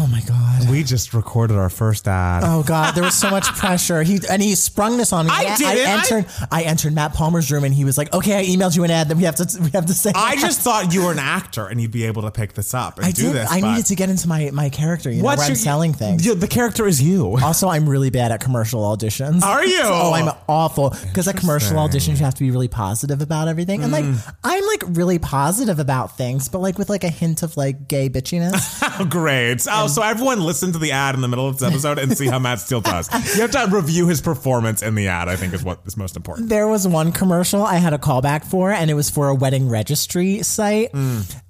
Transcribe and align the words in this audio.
Oh 0.00 0.06
my 0.06 0.20
god. 0.20 0.70
We 0.70 0.84
just 0.84 1.12
recorded 1.12 1.56
our 1.56 1.68
first 1.70 2.06
ad. 2.06 2.42
Oh 2.44 2.62
god, 2.62 2.94
there 2.94 3.02
was 3.02 3.14
so 3.18 3.30
much 3.30 3.46
pressure. 3.46 4.02
He 4.04 4.20
and 4.30 4.40
he 4.40 4.54
sprung 4.54 4.96
this 4.96 5.12
on 5.12 5.26
me. 5.26 5.32
I 5.34 5.38
I, 5.40 5.56
didn't. 5.56 5.86
I- 5.86 5.90
entered. 5.98 6.26
I, 6.52 6.62
entered 6.62 6.94
Matt 6.94 7.14
Palmer's 7.14 7.50
room 7.50 7.64
and 7.64 7.74
he 7.74 7.84
was 7.84 7.98
like, 7.98 8.12
"Okay, 8.14 8.38
I 8.38 8.44
emailed 8.44 8.76
you 8.76 8.84
an 8.84 8.90
ad 8.92 9.08
that 9.08 9.16
we 9.16 9.24
have 9.24 9.34
to 9.36 9.60
we 9.60 9.70
have 9.70 9.86
to 9.86 9.92
say." 9.94 10.12
I 10.14 10.36
just 10.36 10.60
thought 10.60 10.94
you 10.94 11.04
were 11.04 11.10
an 11.12 11.18
actor 11.18 11.66
and 11.66 11.80
you'd 11.80 11.90
be 11.90 12.04
able 12.04 12.22
to 12.22 12.30
pick 12.30 12.52
this 12.52 12.74
up 12.74 12.98
and 12.98 13.06
I 13.06 13.10
do 13.10 13.22
did. 13.24 13.32
this. 13.34 13.48
I 13.50 13.60
needed 13.60 13.86
to 13.86 13.96
get 13.96 14.08
into 14.08 14.28
my 14.28 14.50
my 14.52 14.68
character. 14.68 15.10
You 15.10 15.18
know, 15.22 15.24
where 15.28 15.38
I'm 15.40 15.54
selling 15.56 15.92
things. 15.94 16.24
Yeah, 16.24 16.34
the 16.34 16.46
character 16.48 16.86
is 16.86 17.02
you. 17.02 17.36
Also, 17.42 17.68
I'm 17.68 17.88
really 17.88 18.10
bad 18.10 18.30
at 18.30 18.40
commercial 18.40 18.82
auditions. 18.82 19.42
Are 19.42 19.64
you? 19.64 19.82
Oh, 20.00 20.12
I'm 20.12 20.32
awful. 20.48 20.90
Because 20.90 21.26
at 21.28 21.36
commercial 21.36 21.76
auditions, 21.76 22.18
you 22.18 22.24
have 22.24 22.34
to 22.34 22.44
be 22.44 22.50
really 22.52 22.68
positive 22.68 23.20
about 23.20 23.48
everything. 23.48 23.82
And 23.82 23.90
like, 23.92 24.04
Mm. 24.04 24.34
I'm 24.44 24.64
like 24.66 24.82
really 24.96 25.18
positive 25.18 25.78
about 25.80 26.16
things, 26.16 26.48
but 26.48 26.60
like 26.60 26.78
with 26.78 26.88
like 26.88 27.02
a 27.04 27.08
hint 27.08 27.42
of 27.42 27.56
like 27.56 27.88
gay 27.88 28.08
bitchiness. 28.08 28.80
Oh, 29.00 29.04
great. 29.10 29.66
Oh, 29.68 29.87
so 29.88 30.02
everyone 30.02 30.40
listen 30.40 30.72
to 30.72 30.78
the 30.78 30.92
ad 30.92 31.14
in 31.14 31.20
the 31.20 31.28
middle 31.28 31.48
of 31.48 31.58
this 31.58 31.68
episode 31.68 31.98
and 31.98 32.16
see 32.16 32.26
how 32.26 32.38
Matt 32.38 32.60
Steele 32.60 32.80
does. 32.80 33.08
You 33.38 33.42
have 33.42 33.50
to 33.52 33.66
review 33.74 34.08
his 34.08 34.20
performance 34.20 34.82
in 34.82 34.94
the 34.94 35.08
ad, 35.08 35.28
I 35.28 35.36
think 35.36 35.52
is 35.54 35.62
what 35.62 35.80
is 35.86 35.96
most 35.96 36.16
important. 36.16 36.48
there 36.48 36.66
was 36.66 36.86
one 36.88 37.12
commercial 37.12 37.62
I 37.62 37.76
had 37.76 37.92
a 37.92 37.98
callback 37.98 38.44
for, 38.44 38.70
and 38.72 38.90
it 38.90 38.94
was 38.94 39.10
for 39.10 39.28
a 39.28 39.34
wedding 39.34 39.68
registry 39.68 40.42
site. 40.42 40.90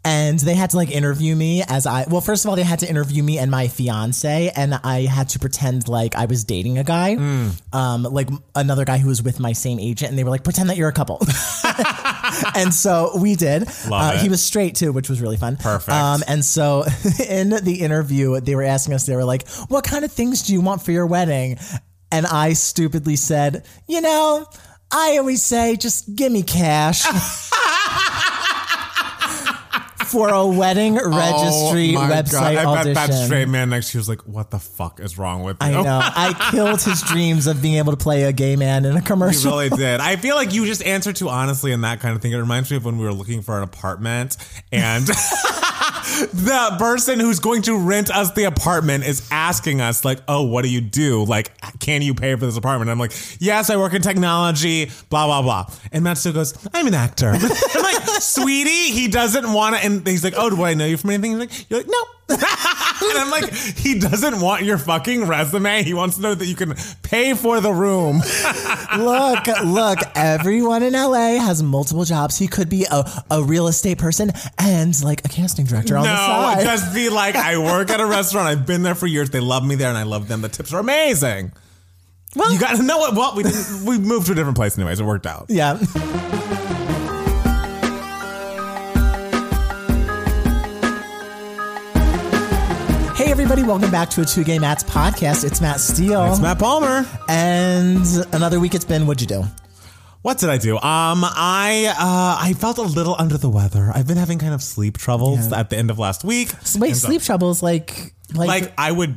And 0.04 0.38
they 0.38 0.54
had 0.54 0.70
to 0.70 0.76
like 0.76 0.90
interview 0.90 1.36
me 1.36 1.62
as 1.68 1.86
I, 1.86 2.06
well, 2.08 2.22
first 2.22 2.44
of 2.44 2.48
all, 2.48 2.56
they 2.56 2.62
had 2.62 2.78
to 2.78 2.88
interview 2.88 3.22
me 3.22 3.38
and 3.38 3.50
my 3.50 3.68
fiance, 3.68 4.50
and 4.56 4.74
I 4.82 5.02
had 5.02 5.28
to 5.30 5.38
pretend 5.38 5.86
like 5.88 6.14
I 6.14 6.24
was 6.24 6.44
dating 6.44 6.78
a 6.78 6.84
guy, 6.84 7.14
um, 7.72 8.02
like 8.04 8.28
another 8.54 8.84
guy 8.86 8.98
who 8.98 9.08
was 9.08 9.22
with 9.22 9.38
my 9.38 9.52
same 9.52 9.78
agent, 9.78 10.10
and 10.10 10.18
they 10.18 10.24
were 10.24 10.30
like, 10.30 10.44
pretend 10.44 10.70
that 10.70 10.76
you're 10.78 10.88
a 10.88 10.92
couple. 10.92 11.18
and 12.54 12.72
so 12.72 13.12
we 13.18 13.34
did. 13.34 13.64
Uh, 13.90 14.18
he 14.18 14.28
was 14.28 14.42
straight 14.42 14.74
too, 14.76 14.92
which 14.92 15.08
was 15.08 15.20
really 15.20 15.36
fun. 15.36 15.56
Perfect. 15.56 15.90
Um, 15.94 16.22
and 16.26 16.44
so 16.44 16.84
in 17.28 17.50
the 17.50 17.80
interview, 17.82 18.27
they 18.40 18.54
were 18.54 18.62
asking 18.62 18.94
us, 18.94 19.06
they 19.06 19.16
were 19.16 19.24
like, 19.24 19.48
what 19.68 19.84
kind 19.84 20.04
of 20.04 20.12
things 20.12 20.42
do 20.42 20.52
you 20.52 20.60
want 20.60 20.82
for 20.82 20.92
your 20.92 21.06
wedding? 21.06 21.58
And 22.10 22.26
I 22.26 22.52
stupidly 22.54 23.16
said, 23.16 23.66
you 23.86 24.00
know, 24.00 24.46
I 24.90 25.18
always 25.18 25.42
say, 25.42 25.76
just 25.76 26.14
give 26.14 26.32
me 26.32 26.42
cash. 26.42 27.04
For 30.08 30.30
a 30.30 30.46
wedding 30.46 30.98
oh 30.98 31.10
registry 31.10 31.90
Oh 31.94 32.00
my 32.00 32.10
website 32.10 32.32
God. 32.32 32.56
I 32.56 32.64
audition. 32.64 32.94
bet 32.94 33.08
that 33.10 33.24
straight 33.26 33.46
man 33.48 33.68
next 33.68 33.90
to 33.90 33.98
you 33.98 34.00
was 34.00 34.08
like, 34.08 34.22
what 34.22 34.50
the 34.50 34.58
fuck 34.58 35.00
is 35.00 35.18
wrong 35.18 35.42
with 35.42 35.58
you? 35.60 35.66
I 35.68 35.70
know. 35.82 36.00
I 36.02 36.48
killed 36.50 36.80
his 36.80 37.02
dreams 37.02 37.46
of 37.46 37.60
being 37.60 37.74
able 37.74 37.92
to 37.92 37.98
play 37.98 38.22
a 38.22 38.32
gay 38.32 38.56
man 38.56 38.86
in 38.86 38.92
a 38.92 39.00
You 39.00 39.02
commercial. 39.02 39.50
really 39.58 39.68
did. 39.68 40.00
I 40.00 40.16
feel 40.16 40.34
like 40.34 40.54
you 40.54 40.64
just 40.64 40.82
answered 40.82 41.16
too 41.16 41.28
honestly 41.28 41.72
in 41.72 41.82
that 41.82 42.00
kind 42.00 42.16
of 42.16 42.22
thing. 42.22 42.32
It 42.32 42.38
reminds 42.38 42.70
me 42.70 42.78
of 42.78 42.86
when 42.86 42.96
we 42.96 43.04
were 43.04 43.12
looking 43.12 43.42
for 43.42 43.58
an 43.58 43.64
apartment 43.64 44.38
and 44.72 45.06
the 46.32 46.76
person 46.78 47.20
who's 47.20 47.40
going 47.40 47.62
to 47.62 47.76
rent 47.76 48.10
us 48.10 48.32
the 48.32 48.44
apartment 48.44 49.04
is 49.04 49.26
asking 49.30 49.80
us 49.80 50.04
like, 50.04 50.20
"Oh, 50.28 50.42
what 50.42 50.62
do 50.62 50.70
you 50.70 50.80
do? 50.80 51.24
Like, 51.24 51.50
can 51.78 52.02
you 52.02 52.14
pay 52.14 52.34
for 52.34 52.46
this 52.46 52.56
apartment?" 52.56 52.90
I'm 52.90 52.98
like, 52.98 53.12
"Yes, 53.38 53.70
I 53.70 53.76
work 53.76 53.94
in 53.94 54.02
technology." 54.02 54.90
Blah 55.10 55.26
blah 55.26 55.42
blah. 55.42 55.66
And 55.92 56.04
Matt 56.04 56.18
still 56.18 56.32
goes, 56.32 56.54
"I'm 56.74 56.86
an 56.86 56.94
actor." 56.94 57.28
I'm 57.34 57.82
like, 57.82 58.02
"Sweetie, 58.20 58.92
he 58.92 59.08
doesn't 59.08 59.52
want 59.52 59.76
to." 59.76 59.84
And 59.84 60.06
he's 60.06 60.24
like, 60.24 60.34
"Oh, 60.36 60.50
do 60.50 60.62
I 60.62 60.74
know 60.74 60.86
you 60.86 60.96
from 60.96 61.10
anything?" 61.10 61.32
He's 61.32 61.40
like, 61.40 61.70
"You're 61.70 61.80
like, 61.80 61.88
no." 61.88 62.36
and 63.10 63.18
I'm 63.18 63.30
like, 63.30 63.52
he 63.54 63.98
doesn't 63.98 64.40
want 64.40 64.64
your 64.64 64.78
fucking 64.78 65.26
resume. 65.26 65.82
He 65.82 65.94
wants 65.94 66.16
to 66.16 66.22
know 66.22 66.34
that 66.34 66.46
you 66.46 66.54
can 66.54 66.74
pay 67.02 67.34
for 67.34 67.60
the 67.60 67.72
room. 67.72 68.18
look, 68.98 69.46
look, 69.64 69.98
everyone 70.14 70.82
in 70.82 70.92
LA 70.94 71.38
has 71.38 71.62
multiple 71.62 72.04
jobs. 72.04 72.36
He 72.38 72.48
could 72.48 72.68
be 72.68 72.86
a, 72.90 73.04
a 73.30 73.42
real 73.42 73.68
estate 73.68 73.98
person 73.98 74.30
and 74.58 75.00
like 75.04 75.24
a 75.24 75.28
casting 75.28 75.64
director 75.66 75.96
on 75.96 76.02
the 76.04 76.08
No, 76.10 76.16
side. 76.16 76.62
just 76.64 76.94
be 76.94 77.08
like, 77.08 77.34
I 77.36 77.58
work 77.58 77.90
at 77.90 78.00
a 78.00 78.06
restaurant. 78.06 78.48
I've 78.48 78.66
been 78.66 78.82
there 78.82 78.94
for 78.94 79.06
years. 79.06 79.30
They 79.30 79.40
love 79.40 79.64
me 79.64 79.74
there, 79.74 79.88
and 79.88 79.98
I 79.98 80.02
love 80.04 80.28
them. 80.28 80.40
The 80.42 80.48
tips 80.48 80.72
are 80.72 80.80
amazing. 80.80 81.52
Well- 82.36 82.52
you 82.52 82.58
got 82.58 82.76
to 82.76 82.82
know 82.82 82.98
what? 82.98 83.14
Well, 83.14 83.34
we 83.36 83.42
didn't. 83.42 83.84
We 83.86 83.98
moved 83.98 84.26
to 84.26 84.32
a 84.32 84.34
different 84.34 84.56
place, 84.56 84.76
anyways. 84.76 85.00
It 85.00 85.04
worked 85.04 85.26
out. 85.26 85.46
yeah. 85.48 85.78
Everybody, 93.50 93.66
welcome 93.66 93.90
back 93.90 94.10
to 94.10 94.20
a 94.20 94.26
Two 94.26 94.44
Gay 94.44 94.58
Mats 94.58 94.84
podcast. 94.84 95.42
It's 95.42 95.62
Matt 95.62 95.80
Steele. 95.80 96.22
It's 96.30 96.38
Matt 96.38 96.58
Palmer. 96.58 97.06
And 97.30 98.04
another 98.34 98.60
week 98.60 98.74
it's 98.74 98.84
been, 98.84 99.06
what'd 99.06 99.22
you 99.22 99.26
do? 99.26 99.44
What 100.20 100.36
did 100.36 100.50
I 100.50 100.58
do? 100.58 100.74
Um, 100.74 101.24
I 101.24 101.86
uh, 101.98 102.44
I 102.46 102.52
felt 102.52 102.76
a 102.76 102.82
little 102.82 103.16
under 103.18 103.38
the 103.38 103.48
weather. 103.48 103.90
I've 103.94 104.06
been 104.06 104.18
having 104.18 104.38
kind 104.38 104.52
of 104.52 104.62
sleep 104.62 104.98
troubles 104.98 105.50
Yeah. 105.50 105.60
at 105.60 105.70
the 105.70 105.78
end 105.78 105.90
of 105.90 105.98
last 105.98 106.24
week. 106.24 106.50
Wait, 106.78 106.94
so- 106.94 107.06
sleep 107.08 107.22
troubles 107.22 107.62
like 107.62 108.12
like, 108.34 108.48
Like 108.48 108.74
I 108.76 108.92
would 108.92 109.16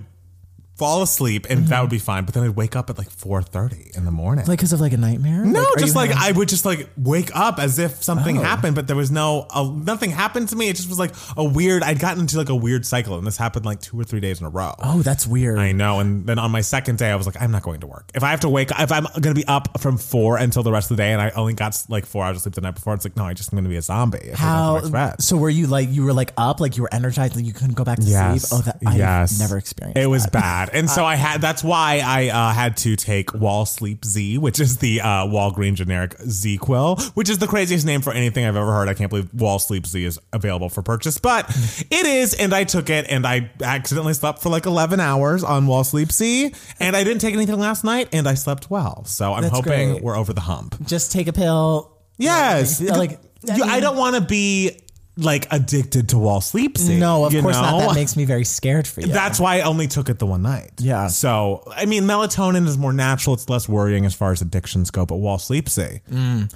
fall 0.81 1.01
asleep 1.03 1.45
and 1.49 1.67
that 1.67 1.79
would 1.81 1.89
be 1.91 1.99
fine, 1.99 2.25
but 2.25 2.33
then 2.33 2.43
I'd 2.43 2.55
wake 2.55 2.75
up 2.75 2.89
at 2.89 2.97
like 2.97 3.09
four 3.09 3.41
thirty 3.41 3.91
in 3.95 4.03
the 4.05 4.11
morning. 4.11 4.45
like 4.47 4.57
because 4.59 4.73
of 4.73 4.81
like 4.81 4.93
a 4.93 4.97
nightmare? 4.97 5.45
No, 5.45 5.61
are 5.61 5.75
just 5.77 5.93
you 5.93 6.01
like 6.01 6.09
having- 6.11 6.35
I 6.35 6.37
would 6.37 6.49
just 6.49 6.65
like 6.65 6.89
wake 6.97 7.29
up 7.35 7.59
as 7.59 7.77
if 7.79 8.01
something 8.03 8.37
Oh. 8.37 8.41
happened, 8.41 8.75
but 8.75 8.87
there 8.87 8.95
was 8.95 9.11
no 9.11 9.45
uh, 9.51 9.63
nothing 9.73 10.09
happened 10.11 10.49
to 10.49 10.55
me. 10.55 10.69
It 10.69 10.75
just 10.75 10.89
was 10.89 10.97
like 10.99 11.11
a 11.37 11.43
weird. 11.43 11.83
I'd 11.83 11.99
gotten 11.99 12.21
into 12.21 12.37
like 12.37 12.49
a 12.49 12.55
weird 12.55 12.85
cycle, 12.85 13.17
and 13.17 13.25
this 13.27 13.37
happened 13.37 13.65
like 13.65 13.79
two 13.81 13.99
or 13.99 14.03
three 14.03 14.19
days 14.19 14.39
in 14.41 14.45
a 14.47 14.49
row. 14.49 14.73
Oh, 14.79 15.01
that's 15.03 15.27
weird. 15.27 15.59
I 15.59 15.71
know. 15.71 15.99
And 15.99 16.25
then 16.25 16.39
on 16.39 16.49
my 16.51 16.61
second 16.61 16.97
day, 16.97 17.11
I 17.11 17.15
was 17.15 17.25
like, 17.27 17.39
I'm 17.41 17.51
not 17.51 17.61
going 17.63 17.81
to 17.81 17.87
work. 17.87 18.09
If 18.15 18.23
I 18.23 18.31
have 18.31 18.39
to 18.41 18.49
wake, 18.49 18.71
if 18.79 18.91
I'm 18.91 19.03
going 19.03 19.33
to 19.35 19.39
be 19.41 19.45
up 19.47 19.79
from 19.81 19.97
four 19.97 20.37
until 20.37 20.63
the 20.63 20.71
rest 20.71 20.89
of 20.91 20.97
the 20.97 21.03
day, 21.03 21.11
and 21.13 21.21
I 21.21 21.29
only 21.31 21.53
got 21.53 21.77
like 21.89 22.05
four 22.05 22.23
hours 22.25 22.37
of 22.37 22.41
sleep 22.43 22.55
the 22.55 22.61
night 22.61 22.75
before, 22.75 22.93
it's 22.95 23.05
like, 23.05 23.15
no, 23.15 23.25
I 23.25 23.33
just 23.33 23.51
am 23.53 23.57
going 23.57 23.65
to 23.65 23.69
be 23.69 23.75
a 23.77 23.81
zombie. 23.81 24.17
if 24.19 24.25
I 24.25 24.27
don't 24.27 24.37
How 24.37 24.79
go 24.79 24.85
to 24.87 24.91
bed. 24.91 25.21
so? 25.21 25.37
Were 25.37 25.49
you 25.49 25.67
like 25.67 25.89
you 25.89 26.03
were 26.03 26.13
like 26.13 26.31
up, 26.37 26.59
like 26.59 26.77
you 26.77 26.83
were 26.83 26.93
energized, 26.93 27.35
like 27.35 27.45
you 27.45 27.53
couldn't 27.53 27.75
go 27.75 27.83
back 27.83 27.99
to 27.99 28.05
Yes. 28.05 28.47
sleep? 28.49 28.59
Oh, 28.59 28.63
that 28.63 28.77
I've 28.85 28.97
yes. 28.97 29.39
never 29.39 29.57
experienced. 29.57 29.97
It 29.99 30.07
was 30.07 30.23
that. 30.25 30.31
bad, 30.31 30.69
and 30.73 30.89
so 30.89 31.05
I 31.05 31.15
had. 31.15 31.41
That's 31.41 31.63
why 31.63 32.01
I 32.03 32.29
uh, 32.29 32.53
had 32.53 32.77
to 32.77 32.95
take 32.95 33.33
Wal-Sleep 33.33 34.03
Z, 34.05 34.37
which 34.37 34.59
is 34.59 34.77
the 34.77 35.01
uh, 35.01 35.05
Walgreen 35.27 35.73
generic 35.75 36.17
ZzzQuil, 36.19 37.11
which 37.15 37.29
is 37.29 37.37
the 37.39 37.47
craziest 37.47 37.85
name 37.85 38.01
for 38.01 38.13
anything 38.13 38.45
I've 38.45 38.55
ever 38.55 38.71
heard. 38.71 38.89
I 38.89 38.93
can't 38.93 39.09
believe 39.09 39.33
Wal-Sleep 39.33 39.85
Z 39.85 40.03
is 40.03 40.19
available 40.33 40.69
for 40.69 40.81
purchase, 40.81 41.17
but 41.17 41.45
it 41.91 42.05
is, 42.05 42.33
and 42.33 42.53
I 42.53 42.63
took 42.63 42.89
it, 42.89 43.05
and 43.09 43.25
I 43.25 43.51
accidentally 43.63 44.13
slept 44.13 44.41
for 44.41 44.49
like 44.49 44.65
eleven 44.65 44.99
hours 44.99 45.43
on 45.43 45.67
Wal-Sleep 45.67 46.11
Z, 46.11 46.53
and 46.79 46.95
I 46.95 47.03
didn't 47.03 47.21
take 47.21 47.33
anything 47.33 47.59
last 47.59 47.83
night, 47.83 48.09
and 48.13 48.27
I 48.27 48.33
slept 48.33 48.69
well. 48.69 49.05
So 49.05 49.33
I'm 49.33 49.43
That's 49.43 49.53
hoping 49.55 49.91
great. 49.93 50.03
we're 50.03 50.17
over 50.17 50.33
the 50.33 50.41
hump. 50.41 50.85
Just 50.87 51.11
take 51.11 51.27
a 51.27 51.33
pill. 51.33 51.97
Yes, 52.17 52.79
Yeah, 52.79 52.97
like 52.97 53.19
You- 53.43 53.63
I 53.63 53.79
don't 53.79 53.97
want 53.97 54.15
to 54.15 54.21
be 54.21 54.79
like 55.21 55.47
addicted 55.51 56.09
to 56.09 56.17
Wal-Sleep. 56.17 56.77
No, 56.79 57.25
of 57.25 57.31
course 57.33 57.55
not. 57.55 57.79
That 57.79 57.95
makes 57.95 58.17
me 58.17 58.25
very 58.25 58.43
scared 58.43 58.87
for 58.87 59.01
you. 59.01 59.07
That's 59.07 59.39
why 59.39 59.57
I 59.57 59.61
only 59.61 59.87
took 59.87 60.09
it 60.09 60.19
the 60.19 60.25
one 60.25 60.41
night. 60.41 60.71
Yeah. 60.79 61.07
So, 61.07 61.63
I 61.75 61.85
mean, 61.85 62.03
melatonin 62.03 62.67
is 62.67 62.77
more 62.77 62.93
natural. 62.93 63.33
It's 63.35 63.47
less 63.49 63.69
worrying 63.69 64.05
as 64.05 64.13
far 64.13 64.31
as 64.31 64.41
addictions 64.41 64.91
go, 64.91 65.05
but 65.05 65.17
Wal-Sleep 65.17 65.69
Z. 65.69 66.01
Wall 66.11 66.19
Um, 66.19 66.49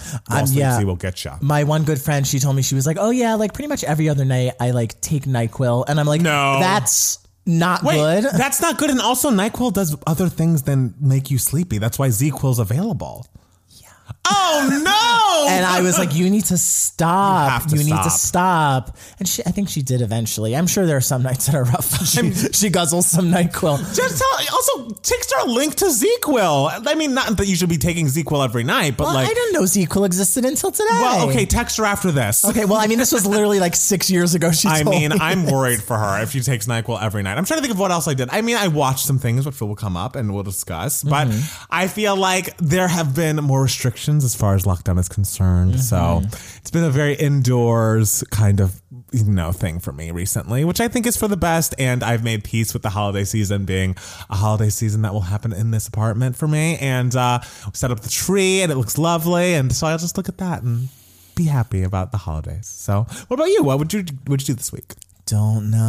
Sleep 0.47 0.57
yeah. 0.59 0.83
Will 0.83 0.95
get 0.95 1.23
you. 1.23 1.31
my 1.41 1.63
one 1.63 1.83
good 1.83 2.01
friend, 2.01 2.25
she 2.27 2.39
told 2.39 2.55
me 2.55 2.61
she 2.61 2.75
was 2.75 2.85
like, 2.87 2.97
"Oh 2.99 3.11
yeah, 3.11 3.35
like 3.35 3.53
pretty 3.53 3.67
much 3.67 3.83
every 3.83 4.09
other 4.09 4.25
night 4.25 4.53
I 4.59 4.71
like 4.71 4.99
take 5.01 5.23
Nyquil," 5.25 5.85
and 5.87 5.99
I'm 5.99 6.05
like, 6.07 6.21
No. 6.21 6.57
that's 6.59 7.19
not 7.45 7.83
Wait, 7.83 7.95
good." 7.95 8.23
that's 8.33 8.61
not 8.61 8.77
good. 8.77 8.89
And 8.89 8.99
also, 8.99 9.29
NyQuil 9.31 9.73
does 9.73 9.95
other 10.07 10.27
things 10.29 10.63
than 10.63 10.93
make 10.99 11.29
you 11.29 11.37
sleepy. 11.37 11.77
That's 11.77 11.99
why 11.99 12.09
ZzzQuil's 12.09 12.59
available. 12.59 13.27
Oh, 14.28 14.69
no. 14.84 15.52
and 15.52 15.66
I 15.66 15.81
was 15.81 15.97
like, 15.97 16.16
"You 16.16 16.30
need 16.30 16.46
to 16.46 16.58
stop. 16.58 17.46
You 17.46 17.52
have 17.52 17.68
to 17.68 17.75
need 17.75 17.90
to 18.03 18.09
stop. 18.09 18.88
stop." 18.90 18.97
And 19.19 19.28
she, 19.28 19.44
I 19.46 19.52
think 19.52 19.69
she 19.69 19.81
did 19.81 20.02
eventually. 20.02 20.56
I'm 20.56 20.68
sure 20.68 20.86
there 20.86 20.97
are 20.97 21.02
some 21.02 21.24
nights 21.24 21.46
that 21.47 21.56
are 21.56 21.63
rough. 21.63 21.86
She, 22.06 22.31
she 22.31 22.69
guzzles 22.69 23.03
some 23.03 23.31
Nyquil. 23.31 23.78
just 23.96 24.18
tell, 24.18 24.56
also, 24.56 24.90
takes 25.02 25.31
our 25.34 25.47
link 25.47 25.75
to 25.75 25.86
ZzzQuil. 25.86 26.88
I 26.88 26.96
mean, 26.96 27.13
not 27.13 27.36
that 27.38 27.47
you 27.47 27.56
should 27.56 27.68
be 27.69 27.78
taking 27.78 28.06
ZzzQuil 28.06 28.44
every 28.46 28.63
night, 28.63 28.96
but 28.97 29.06
Well, 29.06 29.16
like, 29.16 29.30
I 29.30 29.34
didn't 29.34 29.53
know 29.53 29.63
ZzzQuil 29.63 30.06
existed 30.06 30.46
until 30.46 30.72
today. 30.72 30.86
well, 30.92 31.30
okay, 31.30 31.46
text 31.46 31.78
her 31.78 31.86
after 31.86 32.12
this. 32.12 32.46
Okay, 32.46 32.66
well, 32.66 32.78
I 32.80 32.88
mean, 32.88 32.97
this 33.00 33.12
was 33.12 33.25
literally 33.36 33.59
like 33.59 33.75
six 33.75 34.09
years 34.09 34.34
ago. 34.36 34.52
She 34.52 34.68
I 34.68 34.84
mean, 34.84 35.12
me. 35.12 35.18
I'm 35.19 35.46
worried 35.46 35.81
for 35.90 35.97
her 35.97 36.22
if 36.24 36.31
she 36.31 36.42
takes 36.42 36.68
NyQuil 36.68 37.02
every 37.02 37.24
night. 37.24 37.38
I'm 37.38 37.46
trying 37.46 37.57
to 37.57 37.62
think 37.62 37.74
of 37.74 37.80
what 37.80 37.92
else 37.92 38.07
I 38.07 38.13
did. 38.13 38.30
I 38.31 38.42
mean, 38.42 38.56
I 38.57 38.68
watched 38.69 39.06
some 39.06 39.19
things 39.19 39.45
which 39.45 39.60
will 39.60 39.75
come 39.75 39.98
up 39.98 40.16
and 40.16 40.33
we'll 40.33 40.44
discuss, 40.44 41.04
but 41.04 41.28
Mm-hmm. 41.28 41.66
I 41.71 41.88
feel 41.88 42.16
like 42.16 42.56
there 42.57 42.88
have 42.88 43.16
been 43.16 43.38
more 43.38 43.63
restrictions 43.63 44.14
as 44.23 44.35
far 44.35 44.56
as 44.56 44.63
lockdown 44.63 45.00
is 45.00 45.09
concerned. 45.09 45.79
So 45.79 45.95
Mm-hmm. 45.95 46.57
it's 46.57 46.71
been 46.71 46.83
a 46.83 46.89
very 46.89 47.13
indoors 47.15 48.23
kind 48.31 48.59
of 48.59 48.81
you 49.12 49.23
know 49.25 49.51
thing 49.51 49.79
for 49.79 49.91
me 49.91 50.12
recently, 50.12 50.63
which 50.65 50.79
I 50.81 50.88
think 50.88 51.06
is 51.06 51.15
for 51.17 51.27
the 51.27 51.38
best. 51.38 51.73
And 51.77 52.03
I've 52.03 52.23
made 52.23 52.44
peace 52.44 52.73
with 52.73 52.81
the 52.83 52.89
holiday 52.89 53.23
season 53.23 53.65
being 53.65 53.95
a 54.29 54.35
holiday 54.35 54.69
season 54.69 55.01
that 55.03 55.13
will 55.13 55.21
happen 55.21 55.53
in 55.53 55.71
this 55.71 55.88
apartment 55.88 56.35
for 56.35 56.47
me. 56.47 56.77
And 56.77 57.15
uh, 57.15 57.39
set 57.73 57.91
up 57.91 58.00
the 58.01 58.09
tree 58.09 58.62
and 58.62 58.71
it 58.71 58.75
looks 58.75 58.97
lovely. 58.97 59.53
And 59.53 59.73
so 59.73 59.88
I'll 59.88 59.97
just 59.97 60.18
look 60.18 60.29
at 60.29 60.38
that 60.39 60.63
and 60.63 60.89
be 61.35 61.45
happy 61.45 61.83
about 61.83 62.11
the 62.11 62.18
holidays. 62.18 62.68
So 62.68 63.06
what 63.27 63.35
about 63.39 63.50
you? 63.50 63.63
What 63.63 63.79
would 63.79 63.94
you 63.94 64.00
what 64.23 64.29
would 64.29 64.41
you 64.41 64.47
do 64.47 64.57
this 64.57 64.71
week? 64.71 64.94
Don't 65.27 65.72
know. 65.72 65.88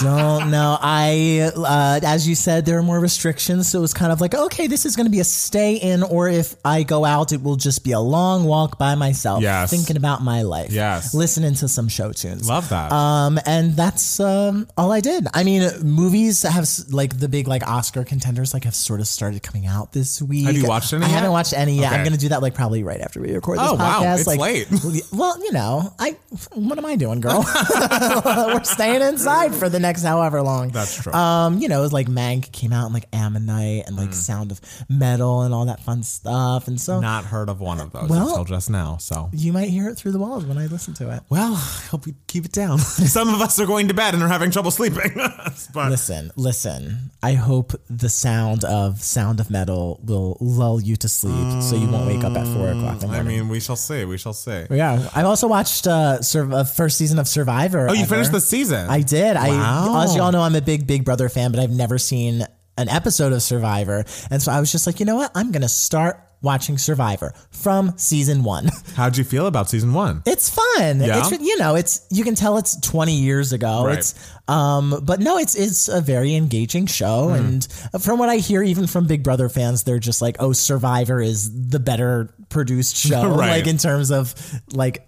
don't 0.00 0.50
know. 0.50 0.78
I, 0.80 1.50
uh, 1.56 2.00
as 2.04 2.26
you 2.28 2.34
said, 2.34 2.64
there 2.64 2.78
are 2.78 2.82
more 2.82 3.00
restrictions, 3.00 3.68
so 3.68 3.78
it 3.78 3.82
was 3.82 3.92
kind 3.94 4.12
of 4.12 4.20
like, 4.20 4.34
okay, 4.34 4.66
this 4.68 4.86
is 4.86 4.94
going 4.96 5.06
to 5.06 5.10
be 5.10 5.20
a 5.20 5.24
stay 5.24 5.74
in, 5.76 6.02
or 6.02 6.28
if 6.28 6.54
I 6.64 6.82
go 6.84 7.04
out, 7.04 7.32
it 7.32 7.42
will 7.42 7.56
just 7.56 7.84
be 7.84 7.92
a 7.92 8.00
long 8.00 8.44
walk 8.44 8.78
by 8.78 8.94
myself, 8.94 9.42
Yes. 9.42 9.70
thinking 9.70 9.96
about 9.96 10.22
my 10.22 10.42
life, 10.42 10.70
Yes. 10.72 11.14
listening 11.14 11.54
to 11.54 11.68
some 11.68 11.88
show 11.88 12.12
tunes. 12.12 12.48
Love 12.48 12.68
that. 12.68 12.92
Um, 12.92 13.38
and 13.44 13.74
that's 13.76 14.20
um, 14.20 14.68
all 14.76 14.92
I 14.92 15.00
did. 15.00 15.26
I 15.34 15.42
mean, 15.44 15.68
movies 15.82 16.42
have 16.42 16.68
like 16.90 17.18
the 17.18 17.28
big 17.28 17.48
like 17.48 17.66
Oscar 17.66 18.04
contenders 18.04 18.54
like 18.54 18.64
have 18.64 18.74
sort 18.74 19.00
of 19.00 19.06
started 19.08 19.42
coming 19.42 19.66
out 19.66 19.92
this 19.92 20.22
week. 20.22 20.46
Have 20.46 20.56
you 20.56 20.66
watched 20.66 20.92
any 20.92 21.04
I 21.04 21.08
yet? 21.08 21.14
haven't 21.16 21.32
watched 21.32 21.54
any 21.54 21.80
yet. 21.80 21.92
I'm 21.92 22.04
gonna 22.04 22.16
do 22.16 22.28
that 22.30 22.40
like 22.42 22.54
probably 22.54 22.82
right 22.84 23.00
after 23.00 23.20
we 23.20 23.32
record 23.34 23.58
this 23.58 23.68
Oh, 23.68 23.74
wow. 23.74 24.00
podcast. 24.00 24.18
It's 24.18 24.26
like, 24.26 24.40
late. 24.40 24.68
Well, 25.12 25.38
you 25.42 25.52
know, 25.52 25.92
I 25.98 26.16
what 26.54 26.78
am 26.78 26.86
I 26.86 26.96
doing, 26.96 27.20
girl? 27.20 27.44
We're 28.24 28.64
staying 28.64 29.02
inside 29.02 29.54
for 29.54 29.68
the 29.68 29.78
next 29.80 30.02
however 30.02 30.42
long. 30.42 30.68
That's 30.70 31.02
true. 31.02 31.12
Um, 31.12 31.58
you 31.58 31.68
know, 31.68 31.78
it 31.78 31.82
was 31.82 31.92
like 31.92 32.08
Mank 32.08 32.52
came 32.52 32.72
out 32.72 32.84
and 32.86 32.94
like 32.94 33.06
Ammonite 33.12 33.86
and 33.86 33.96
like 33.96 34.10
Mm. 34.10 34.14
Sound 34.14 34.50
of 34.52 34.60
Metal 34.88 35.42
and 35.42 35.54
all 35.54 35.66
that 35.66 35.80
fun 35.80 36.02
stuff, 36.02 36.68
and 36.68 36.80
so 36.80 37.00
Not 37.00 37.24
heard 37.24 37.48
of 37.48 37.60
one 37.60 37.80
of 37.80 37.92
those 37.92 38.08
Well- 38.08 38.28
until 38.28 38.44
just 38.44 38.68
now. 38.70 38.96
So, 38.98 39.30
you 39.32 39.52
might 39.52 39.68
hear 39.70 39.88
it 39.88 39.96
through 39.96 40.12
the 40.12 40.18
walls 40.18 40.44
when 40.44 40.58
I 40.58 40.66
listen 40.66 40.94
to 40.94 41.10
it. 41.10 41.22
well, 41.30 41.54
I 41.54 41.86
hope 41.90 42.06
you 42.06 42.14
keep 42.26 42.44
it 42.44 42.52
down. 42.52 42.78
Some 43.12 43.28
of 43.34 43.40
us 43.40 43.58
are 43.60 43.66
going 43.66 43.88
to 43.88 43.94
bed 43.94 44.14
and 44.14 44.22
are 44.22 44.28
having 44.28 44.50
trouble 44.50 44.70
sleeping. 44.70 45.12
but 45.74 45.90
Listen, 45.90 46.30
listen. 46.36 47.10
I 47.22 47.32
hope 47.34 47.72
the 47.88 48.08
sound 48.08 48.64
of 48.64 49.02
Sound 49.02 49.40
of 49.40 49.50
Metal 49.50 50.00
will 50.04 50.36
lull 50.40 50.80
you 50.80 50.96
to 50.96 51.08
sleep, 51.08 51.62
so 51.62 51.76
you 51.76 51.88
won't 51.88 52.06
wake 52.06 52.24
up 52.24 52.36
at 52.36 52.46
four 52.48 52.68
o'clock 52.70 53.02
in 53.02 53.10
the 53.10 53.16
I 53.18 53.22
mean, 53.22 53.48
we 53.48 53.60
shall 53.60 53.76
see. 53.76 54.04
We 54.04 54.18
shall 54.18 54.32
see. 54.32 54.66
yeah, 54.70 55.08
I've 55.14 55.26
also 55.26 55.46
watched 55.46 55.86
uh, 55.86 56.20
Sur- 56.22 56.52
uh, 56.52 56.64
first 56.64 56.98
season 56.98 57.18
of 57.18 57.28
Survivor. 57.28 57.88
Oh, 57.88 57.92
you 57.92 58.01
ever. 58.02 58.14
finished 58.14 58.32
the 58.32 58.40
season. 58.40 58.88
I 58.88 59.00
did. 59.02 59.34
Wow. 59.36 59.94
I, 59.94 60.04
as 60.04 60.14
y'all 60.16 60.32
know, 60.32 60.42
I'm 60.42 60.54
a 60.56 60.60
big 60.62 60.86
Big 60.86 61.04
Brother 61.04 61.28
fan, 61.28 61.50
but 61.52 61.60
I've 61.60 61.70
never 61.70 61.98
seen 61.98 62.46
an 62.78 62.88
episode 62.88 63.32
of 63.32 63.42
Survivor, 63.42 64.04
and 64.30 64.40
so 64.42 64.50
I 64.52 64.58
was 64.60 64.72
just 64.72 64.86
like, 64.86 64.98
you 65.00 65.06
know 65.06 65.16
what? 65.16 65.30
I'm 65.34 65.52
gonna 65.52 65.68
start 65.68 66.18
watching 66.40 66.76
Survivor 66.76 67.32
from 67.52 67.96
season 67.98 68.42
one. 68.42 68.68
How'd 68.96 69.16
you 69.16 69.22
feel 69.22 69.46
about 69.46 69.70
season 69.70 69.92
one? 69.94 70.22
It's 70.26 70.50
fun. 70.50 71.00
Yeah? 71.00 71.20
It's 71.20 71.30
you 71.40 71.56
know, 71.58 71.76
it's 71.76 72.04
you 72.10 72.24
can 72.24 72.34
tell 72.34 72.58
it's 72.58 72.80
20 72.80 73.12
years 73.14 73.52
ago. 73.52 73.84
Right. 73.86 73.98
It's 73.98 74.14
um 74.48 75.02
but 75.04 75.20
no, 75.20 75.38
it's 75.38 75.54
it's 75.54 75.86
a 75.88 76.00
very 76.00 76.34
engaging 76.34 76.86
show 76.86 77.28
Hmm. 77.28 77.34
and 77.34 77.68
from 78.00 78.18
what 78.18 78.28
I 78.28 78.38
hear 78.38 78.60
even 78.62 78.88
from 78.88 79.06
Big 79.06 79.22
Brother 79.22 79.48
fans, 79.48 79.84
they're 79.84 80.00
just 80.00 80.20
like, 80.20 80.36
"Oh, 80.40 80.52
Survivor 80.52 81.20
is 81.20 81.68
the 81.68 81.78
better 81.78 82.34
produced 82.48 82.96
show." 83.08 83.28
Right. 83.28 83.58
Like 83.58 83.66
in 83.68 83.78
terms 83.78 84.10
of 84.10 84.34
like 84.72 85.06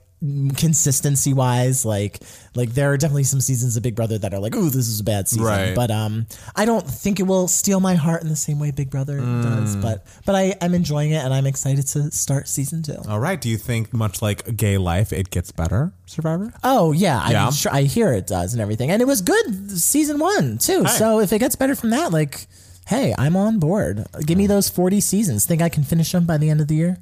consistency 0.57 1.35
wise 1.35 1.85
like 1.85 2.19
like 2.55 2.71
there 2.75 2.91
are 2.93 2.97
definitely 2.97 3.25
some 3.25 3.41
seasons 3.41 3.77
of 3.77 3.83
big 3.83 3.95
brother 3.95 4.17
that 4.17 4.33
are 4.33 4.39
like 4.41 4.55
oh 4.57 4.65
this 4.71 4.89
is 4.89 5.01
a 5.01 5.05
bad 5.05 5.29
season 5.29 5.45
Right. 5.45 5.75
but 5.75 5.91
um 5.91 6.27
i 6.57 6.65
don't 6.65 6.87
think 6.87 7.21
it 7.21 7.25
will 7.25 7.47
steal 7.49 7.79
my 7.81 7.95
heart 7.95 8.23
in 8.23 8.29
the 8.29 8.37
same 8.37 8.59
way 8.59 8.71
big 8.71 8.91
brother 8.91 9.19
Hmm. 9.19 9.43
does 9.43 9.77
but 9.77 10.07
but 10.25 10.35
i 10.35 10.55
i'm 10.63 10.73
enjoying 10.75 11.11
it 11.11 11.23
and 11.25 11.35
i'm 11.35 11.47
excited 11.47 11.87
to 11.89 12.11
start 12.11 12.49
season 12.49 12.83
two 12.83 12.97
All 13.09 13.21
right. 13.21 13.41
Do 13.41 13.49
you 13.49 13.57
think, 13.59 13.93
much 13.93 14.23
like 14.23 14.57
gay 14.57 14.79
life, 14.79 15.13
it 15.13 15.31
gets 15.31 15.51
better, 15.53 15.93
Survivor? 16.07 16.53
Oh 16.63 16.93
yeah, 16.93 17.29
Yeah. 17.31 17.47
I'm 17.47 17.53
sure. 17.53 17.73
I 17.75 17.83
hear 17.83 18.13
it 18.13 18.27
does 18.27 18.53
and 18.55 18.63
everything, 18.63 18.91
and 18.91 19.03
it 19.03 19.07
was 19.07 19.21
good 19.21 19.71
season 19.71 20.19
one 20.19 20.59
too. 20.59 20.87
So 20.87 21.21
if 21.21 21.33
it 21.33 21.39
gets 21.41 21.57
better 21.57 21.75
from 21.75 21.91
that, 21.91 22.13
like, 22.13 22.47
hey, 22.87 23.15
I'm 23.19 23.37
on 23.37 23.59
board. 23.59 24.05
Give 24.25 24.39
me 24.39 24.47
those 24.47 24.69
40 24.69 25.01
seasons. 25.01 25.47
Think 25.47 25.61
I 25.63 25.69
can 25.69 25.85
finish 25.85 26.13
them 26.13 26.25
by 26.27 26.39
the 26.39 26.49
end 26.51 26.61
of 26.61 26.69
the 26.69 26.75
year? 26.77 26.99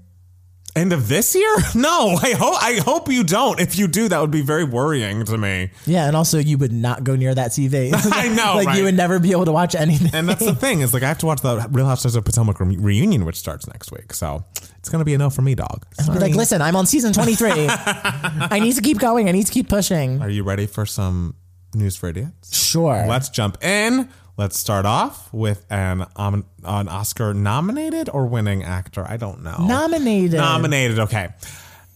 End 0.74 0.92
of 0.92 1.08
this 1.08 1.34
year? 1.34 1.54
No, 1.74 2.16
I 2.20 2.32
hope 2.32 2.62
I 2.62 2.74
hope 2.84 3.10
you 3.10 3.24
don't. 3.24 3.58
If 3.60 3.78
you 3.78 3.88
do, 3.88 4.08
that 4.08 4.20
would 4.20 4.30
be 4.30 4.42
very 4.42 4.64
worrying 4.64 5.24
to 5.24 5.36
me. 5.38 5.70
Yeah, 5.86 6.06
and 6.06 6.14
also 6.16 6.38
you 6.38 6.58
would 6.58 6.72
not 6.72 7.02
go 7.02 7.16
near 7.16 7.34
that 7.34 7.50
TV. 7.50 7.90
I 8.12 8.28
know, 8.34 8.54
like 8.56 8.66
right? 8.69 8.78
you 8.78 8.84
would 8.84 8.94
never 8.94 9.19
be 9.19 9.32
able 9.32 9.46
to 9.46 9.52
watch 9.52 9.74
anything. 9.74 10.10
And 10.14 10.28
that's 10.28 10.44
the 10.44 10.54
thing 10.54 10.80
is 10.80 10.94
like 10.94 11.02
I 11.02 11.08
have 11.08 11.19
to 11.19 11.26
watch 11.26 11.40
the 11.40 11.66
Real 11.70 11.86
Housewives 11.86 12.14
of 12.16 12.24
Potomac 12.24 12.60
re- 12.60 12.76
reunion, 12.76 13.24
which 13.24 13.36
starts 13.36 13.66
next 13.66 13.90
week. 13.90 14.12
So 14.12 14.44
it's 14.78 14.88
gonna 14.88 15.04
be 15.04 15.14
a 15.14 15.19
no 15.19 15.30
for 15.30 15.42
me, 15.42 15.54
dog. 15.54 15.84
Like, 16.08 16.34
listen, 16.34 16.62
I'm 16.62 16.76
on 16.76 16.86
season 16.86 17.12
23. 17.12 17.50
I 17.69 18.58
need 18.60 18.74
to 18.76 18.82
keep 18.82 18.98
going. 18.98 19.28
I 19.28 19.32
need 19.32 19.46
to 19.46 19.52
keep 19.52 19.69
pushing. 19.69 20.20
Are 20.22 20.30
you 20.30 20.42
ready 20.44 20.66
for 20.66 20.86
some 20.86 21.34
news 21.74 21.96
for 21.96 22.08
idiots? 22.08 22.56
Sure. 22.56 23.04
Let's 23.06 23.28
jump 23.30 23.62
in. 23.64 24.08
Let's 24.37 24.58
start 24.58 24.87
off 24.87 25.32
with 25.32 25.67
an 25.70 26.06
um, 26.17 26.46
an 26.64 26.88
Oscar 26.88 27.34
nominated 27.34 28.08
or 28.12 28.26
winning 28.26 28.62
actor. 28.64 29.05
I 29.06 29.17
don't 29.17 29.43
know. 29.43 29.67
Nominated. 29.67 30.38
Nominated. 30.38 30.99
Okay. 31.00 31.29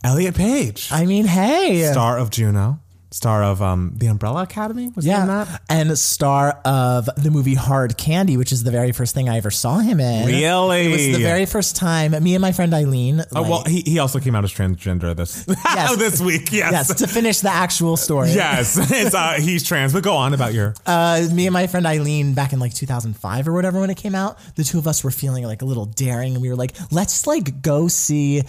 Elliot 0.05 0.37
Page, 0.37 0.89
I 0.93 1.05
mean, 1.05 1.25
hey. 1.25 1.83
star 1.91 2.19
of 2.19 2.31
Juno, 2.31 2.79
star 3.17 3.43
of 3.43 3.63
um, 3.63 3.93
the 3.97 4.07
Umbrella 4.09 4.43
Academy. 4.43 4.93
Was 4.95 5.07
yeah, 5.07 5.25
that? 5.25 5.63
and 5.69 5.99
star 5.99 6.61
of 6.65 7.09
the 7.17 7.31
movie 7.31 7.55
Hard 7.55 7.97
Candy, 7.97 8.37
which 8.37 8.53
is 8.53 8.63
the 8.63 8.71
very 8.71 8.93
first 8.93 9.15
thing 9.15 9.29
I 9.29 9.39
ever 9.39 9.51
saw 9.51 9.79
him 9.79 10.01
in. 10.01 10.27
Really? 10.27 10.87
It 10.87 10.91
was 10.91 11.17
the 11.17 11.23
very 11.23 11.47
first 11.47 11.77
time 11.77 12.13
me 12.23 12.35
and 12.35 12.43
my 12.43 12.53
friend 12.53 12.73
Eileen. 12.75 13.23
Oh 13.35 13.41
like- 13.41 13.51
well, 13.51 13.65
he, 13.65 13.81
he 13.81 13.99
also 13.99 14.21
came 14.21 14.35
out 14.35 14.45
as 14.45 14.53
transgender 14.53 15.17
this 15.17 15.45
Yes. 15.65 15.97
this 15.97 16.21
week. 16.21 16.53
Yes. 16.53 16.73
yes, 16.73 16.95
to 16.99 17.07
finish 17.07 17.41
the 17.41 17.51
actual 17.51 17.97
story. 17.97 18.31
Yes, 18.31 18.77
it's, 18.91 19.15
uh, 19.15 19.35
he's 19.41 19.63
trans. 19.65 19.93
But 19.93 20.03
go 20.03 20.15
on 20.15 20.35
about 20.35 20.53
your. 20.53 20.75
Uh, 20.85 21.27
me 21.33 21.47
and 21.47 21.55
my 21.55 21.67
friend 21.67 21.87
Eileen, 21.87 22.35
back 22.35 22.53
in 22.53 22.59
like 22.59 22.75
2005 22.75 23.49
or 23.49 23.53
whatever, 23.53 23.81
when 23.81 23.91
it 23.91 23.97
came 23.97 24.15
out, 24.15 24.39
the 24.57 24.65
two 24.65 24.79
of 24.79 24.87
us 24.87 25.03
were 25.03 25.11
feeling 25.11 25.45
like 25.45 25.63
a 25.63 25.65
little 25.65 25.87
daring, 25.87 26.35
and 26.35 26.43
we 26.43 26.49
were 26.51 26.57
like, 26.57 26.75
let's 26.93 27.27
like 27.27 27.63
go 27.63 27.89
see 27.89 28.43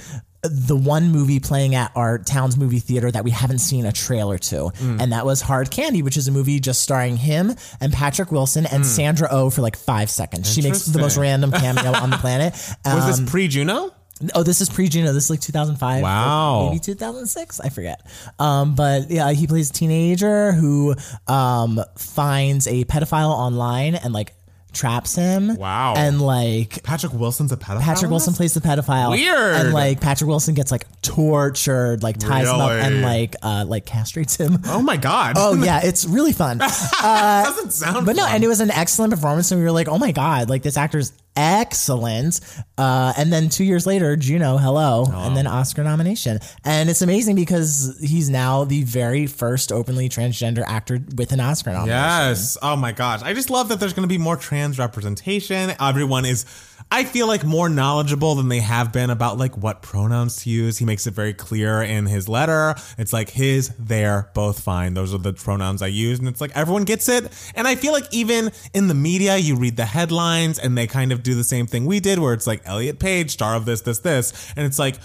the 0.50 0.76
one 0.76 1.12
movie 1.12 1.40
playing 1.40 1.76
at 1.76 1.92
our 1.96 2.18
town's 2.18 2.58
movie 2.58 2.80
theater 2.80 3.12
that 3.12 3.24
we 3.24 3.32
haven't 3.32 3.60
seen 3.60 3.86
a 3.86 3.92
trailer 3.92 4.38
to, 4.38 4.72
Mm. 4.80 5.02
and 5.02 5.12
that 5.12 5.26
was 5.26 5.42
Hard 5.42 5.72
Candy, 5.72 6.02
which 6.02 6.18
is 6.18 6.28
a 6.28 6.32
movie 6.32 6.60
just 6.60 6.82
starring 6.82 7.18
him 7.18 7.54
and 7.82 7.94
Patrick 7.94 8.32
Wilson 8.32 8.66
and 8.66 8.86
Sandra 8.86 9.28
Oh 9.32 9.50
for 9.50 9.62
like 9.62 9.76
five 9.78 10.10
seconds. 10.10 10.52
She 10.52 10.62
makes 10.62 10.86
the 10.86 11.00
most 11.00 11.18
Mm. 11.18 11.22
Random 11.22 11.52
cameo 11.62 11.94
on 11.94 12.10
the 12.10 12.18
planet. 12.18 12.54
Um, 12.86 12.96
Was 12.96 13.20
this 13.20 13.30
pre 13.30 13.48
Juno? 13.48 13.92
Oh, 14.34 14.42
this 14.42 14.62
is 14.62 14.70
pre 14.70 14.88
Juno. 14.90 15.14
This 15.14 15.26
is 15.26 15.30
like 15.30 15.42
2005. 15.42 16.02
Wow. 16.02 16.70
Maybe 16.70 16.80
2006. 16.80 17.60
I 17.60 17.70
forget. 17.70 18.02
Um, 18.40 18.74
but 18.74 19.12
yeah, 19.12 19.32
he 19.32 19.46
plays 19.46 19.70
a 19.70 19.74
teenager 19.74 20.54
who 20.54 20.96
um, 21.28 21.80
finds 21.98 22.66
a 22.68 22.84
pedophile 22.86 23.30
online 23.30 23.94
and 23.94 24.14
like 24.14 24.34
traps 24.78 25.16
him. 25.16 25.56
Wow. 25.56 25.96
And 25.98 26.22
like 26.22 26.84
Patrick 26.84 27.14
Wilson's 27.14 27.52
a 27.52 27.58
pedophile. 27.58 27.82
Patrick 27.82 28.12
Wilson 28.12 28.34
plays 28.34 28.54
the 28.54 28.60
pedophile. 28.62 29.12
Weird. 29.12 29.56
And 29.56 29.74
like 29.74 30.00
Patrick 30.00 30.28
Wilson 30.28 30.54
gets 30.54 30.72
like 30.72 30.86
tortured, 31.02 32.04
like 32.04 32.18
ties 32.18 32.48
him 32.48 32.56
up 32.56 32.70
Really? 32.70 32.82
and 32.82 33.02
like 33.02 33.36
uh, 33.42 33.66
like 33.68 33.86
castrates 33.86 34.38
him. 34.38 34.60
Oh 34.66 34.82
my 34.82 34.98
god. 34.98 35.36
Oh 35.38 35.56
yeah, 35.64 35.82
it's 35.84 36.06
really 36.06 36.34
fun. 36.34 36.58
that 37.02 37.44
doesn't 37.46 37.72
sound. 37.72 38.06
But 38.06 38.16
no, 38.16 38.24
fun. 38.24 38.36
and 38.36 38.44
it 38.44 38.48
was 38.48 38.60
an 38.62 38.72
excellent 38.72 39.12
performance, 39.14 39.52
and 39.52 39.60
we 39.60 39.66
were 39.66 39.72
like, 39.72 39.88
"Oh 39.88 39.98
my 39.98 40.12
god, 40.12 40.50
like 40.50 40.62
this 40.64 40.78
actor's 40.78 41.12
excellent." 41.38 42.42
Uh, 42.78 43.14
and 43.18 43.32
then 43.32 43.50
two 43.50 43.64
years 43.64 43.86
later, 43.88 44.16
Juno, 44.16 44.58
hello, 44.58 45.06
and 45.14 45.38
then 45.38 45.48
Oscar 45.48 45.84
nomination, 45.84 46.40
and 46.66 46.90
it's 46.90 47.02
amazing 47.02 47.36
because 47.36 47.98
he's 48.02 48.30
now 48.30 48.64
the 48.66 48.84
very 48.84 49.28
first 49.28 49.72
openly 49.72 50.10
transgender 50.10 50.64
actor 50.68 51.00
with 51.16 51.32
an 51.32 51.40
Oscar 51.40 51.72
nomination. 51.72 51.98
Yes. 51.98 52.58
Oh 52.62 52.76
my 52.76 52.92
gosh. 52.92 53.22
I 53.24 53.34
just 53.34 53.50
love 53.50 53.70
that 53.70 53.80
there's 53.80 53.94
going 53.94 54.08
to 54.08 54.14
be 54.14 54.18
more 54.18 54.36
trans 54.36 54.80
representation. 54.80 55.74
Everyone 55.80 56.26
is, 56.26 56.46
I 56.90 57.04
feel 57.04 57.28
like, 57.28 57.44
more 57.44 57.70
knowledgeable 57.70 58.36
than 58.36 58.48
they 58.48 58.62
have 58.62 58.94
been 58.94 59.10
about 59.10 59.38
like 59.38 59.58
what 59.58 59.82
pronouns 59.82 60.44
to 60.44 60.50
use. 60.50 60.78
He 60.78 60.86
makes 60.86 61.06
it 61.06 61.14
very 61.14 61.34
clear 61.34 61.82
in 61.82 62.06
his 62.06 62.30
letter. 62.30 62.76
It's 62.98 63.12
like 63.12 63.30
his, 63.30 63.70
their, 63.78 64.30
both 64.34 64.62
fine. 64.62 64.94
Those 64.94 65.14
are 65.14 65.18
the 65.18 65.34
pronouns 65.34 65.82
I 65.82 65.88
use. 65.88 66.20
And 66.20 66.28
it's 66.28 66.40
like 66.40 66.56
everyone 66.56 66.86
gets 66.86 67.10
it. 67.10 67.30
And 67.56 67.68
I 67.68 67.76
feel 67.76 67.92
like 67.92 68.06
even 68.12 68.52
in 68.74 68.88
the 68.88 68.94
media, 68.94 69.38
you 69.38 69.56
read 69.56 69.76
the 69.76 69.86
headlines 69.86 70.60
and 70.60 70.78
they 70.78 70.88
kind 70.88 71.12
of 71.12 71.24
do 71.24 71.36
the 71.36 71.44
same 71.44 71.68
thing 71.68 71.86
we 71.86 72.00
did, 72.00 72.20
where 72.20 72.34
it's 72.34 72.48
like 72.48 72.62
Elliot 72.66 73.00
Page, 73.00 73.32
star 73.32 73.56
of 73.56 73.66
this, 73.66 73.82
this, 73.82 74.00
this. 74.00 74.54
And 74.56 74.66
it's 74.66 74.80
like, 74.80 74.96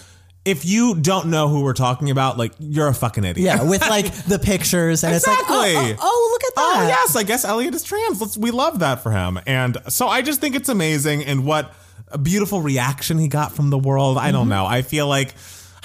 if 0.45 0.65
you 0.65 0.95
don't 0.95 1.27
know 1.27 1.47
who 1.47 1.61
we're 1.63 1.73
talking 1.73 2.09
about, 2.11 2.37
like 2.37 2.51
you're 2.59 2.87
a 2.87 2.93
fucking 2.93 3.23
idiot. 3.23 3.45
Yeah, 3.45 3.63
with 3.63 3.81
like 3.81 4.11
the 4.25 4.39
pictures, 4.39 5.03
and 5.03 5.15
it's 5.15 5.25
like, 5.27 5.39
oh, 5.41 5.45
oh, 5.49 5.95
oh, 6.01 6.29
look 6.33 6.43
at 6.43 6.55
that. 6.55 6.83
Oh 6.83 6.87
yes, 6.87 7.15
I 7.15 7.23
guess 7.23 7.45
Elliot 7.45 7.73
is 7.75 7.83
trans. 7.83 8.19
Let's, 8.19 8.37
we 8.37 8.51
love 8.51 8.79
that 8.79 9.01
for 9.03 9.11
him, 9.11 9.39
and 9.47 9.77
so 9.87 10.07
I 10.07 10.21
just 10.21 10.41
think 10.41 10.55
it's 10.55 10.69
amazing, 10.69 11.23
and 11.25 11.45
what 11.45 11.73
a 12.09 12.17
beautiful 12.17 12.61
reaction 12.61 13.17
he 13.17 13.27
got 13.27 13.53
from 13.53 13.69
the 13.69 13.77
world. 13.77 14.17
I 14.17 14.23
Mm-hmm. 14.25 14.33
don't 14.33 14.49
know. 14.49 14.65
I 14.65 14.81
feel 14.81 15.07
like. 15.07 15.33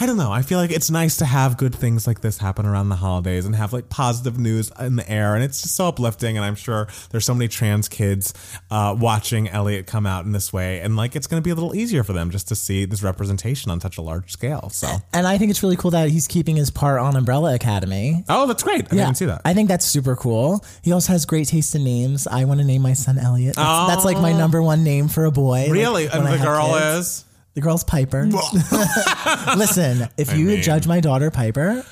I 0.01 0.07
don't 0.07 0.17
know. 0.17 0.31
I 0.31 0.43
feel 0.43 0.59
like 0.61 0.71
it's 0.71 0.91
nice 0.93 1.17
to 1.17 1.25
have 1.25 1.57
good 1.57 1.75
things 1.75 2.07
like 2.07 2.21
this 2.21 2.39
happen 2.39 2.67
around 2.67 2.89
the 2.89 2.97
holidays 2.97 3.45
and 3.45 3.55
have 3.57 3.73
like 3.73 3.89
positive 3.89 4.39
news 4.39 4.71
in 4.79 4.95
the 4.95 5.11
air. 5.11 5.35
And 5.35 5.43
it's 5.43 5.61
just 5.61 5.75
so 5.75 5.89
uplifting. 5.89 6.37
And 6.37 6.47
I'm 6.47 6.55
sure 6.55 6.87
there's 7.11 7.25
so 7.25 7.35
many 7.35 7.49
trans 7.49 7.89
kids 7.89 8.33
uh, 8.71 8.97
watching 8.97 9.49
Elliot 9.49 9.89
come 9.89 10.07
out 10.07 10.25
in 10.25 10.31
this 10.31 10.53
way. 10.53 10.81
And 10.81 10.95
like 10.95 11.17
it's 11.17 11.27
going 11.27 11.43
to 11.43 11.45
be 11.45 11.51
a 11.51 11.55
little 11.57 11.75
easier 11.75 12.05
for 12.05 12.13
them 12.13 12.31
just 12.31 12.47
to 12.49 12.55
see 12.55 12.85
this 12.85 13.03
representation 13.03 13.73
on 13.73 13.81
such 13.81 13.99
a 13.99 14.03
large 14.03 14.31
scale. 14.31 14.71
So, 14.71 14.89
And 15.13 15.27
I 15.27 15.37
think 15.37 15.51
it's 15.51 15.65
really 15.65 15.77
cool 15.77 15.91
that 15.91 16.11
he's 16.11 16.29
keeping 16.29 16.55
his 16.55 16.71
part 16.71 17.01
on 17.01 17.17
Umbrella 17.17 17.55
Academy. 17.55 18.25
oh, 18.29 18.47
that's 18.47 18.63
great. 18.63 18.87
I 18.93 18.95
didn't 18.95 19.17
see 19.17 19.27
that. 19.27 19.43
I 19.45 19.53
think 19.53 19.69
that's 19.69 19.85
super 19.85 20.15
cool. 20.15 20.65
He 20.83 20.93
also 20.93 21.13
has 21.13 21.27
great 21.27 21.49
taste 21.49 21.75
in 21.75 21.83
names. 21.83 22.29
I 22.29 22.45
want 22.45 22.61
to 22.61 22.67
name 22.67 22.83
my 22.83 22.93
son 22.93 23.19
Elliot. 23.19 23.57
That's, 23.57 23.89
that's 23.89 24.05
like 24.05 24.19
my 24.19 24.33
number 24.33 24.63
one 24.63 24.85
name 24.85 25.09
for 25.09 25.25
a 25.25 25.33
boy. 25.33 25.69
really? 25.71 26.07
when 26.07 26.25
and 26.25 26.41
the 26.41 26.45
girl 26.45 26.75
kids. 26.75 27.09
is? 27.09 27.25
The 27.59 27.63
girl's 27.65 27.83
Piper. 27.83 28.25
Listen, 29.57 30.09
if 30.17 30.33
you 30.37 30.47
mean- 30.47 30.63
judge 30.63 30.87
my 30.87 31.01
daughter 31.01 31.29
Piper, 31.33 31.85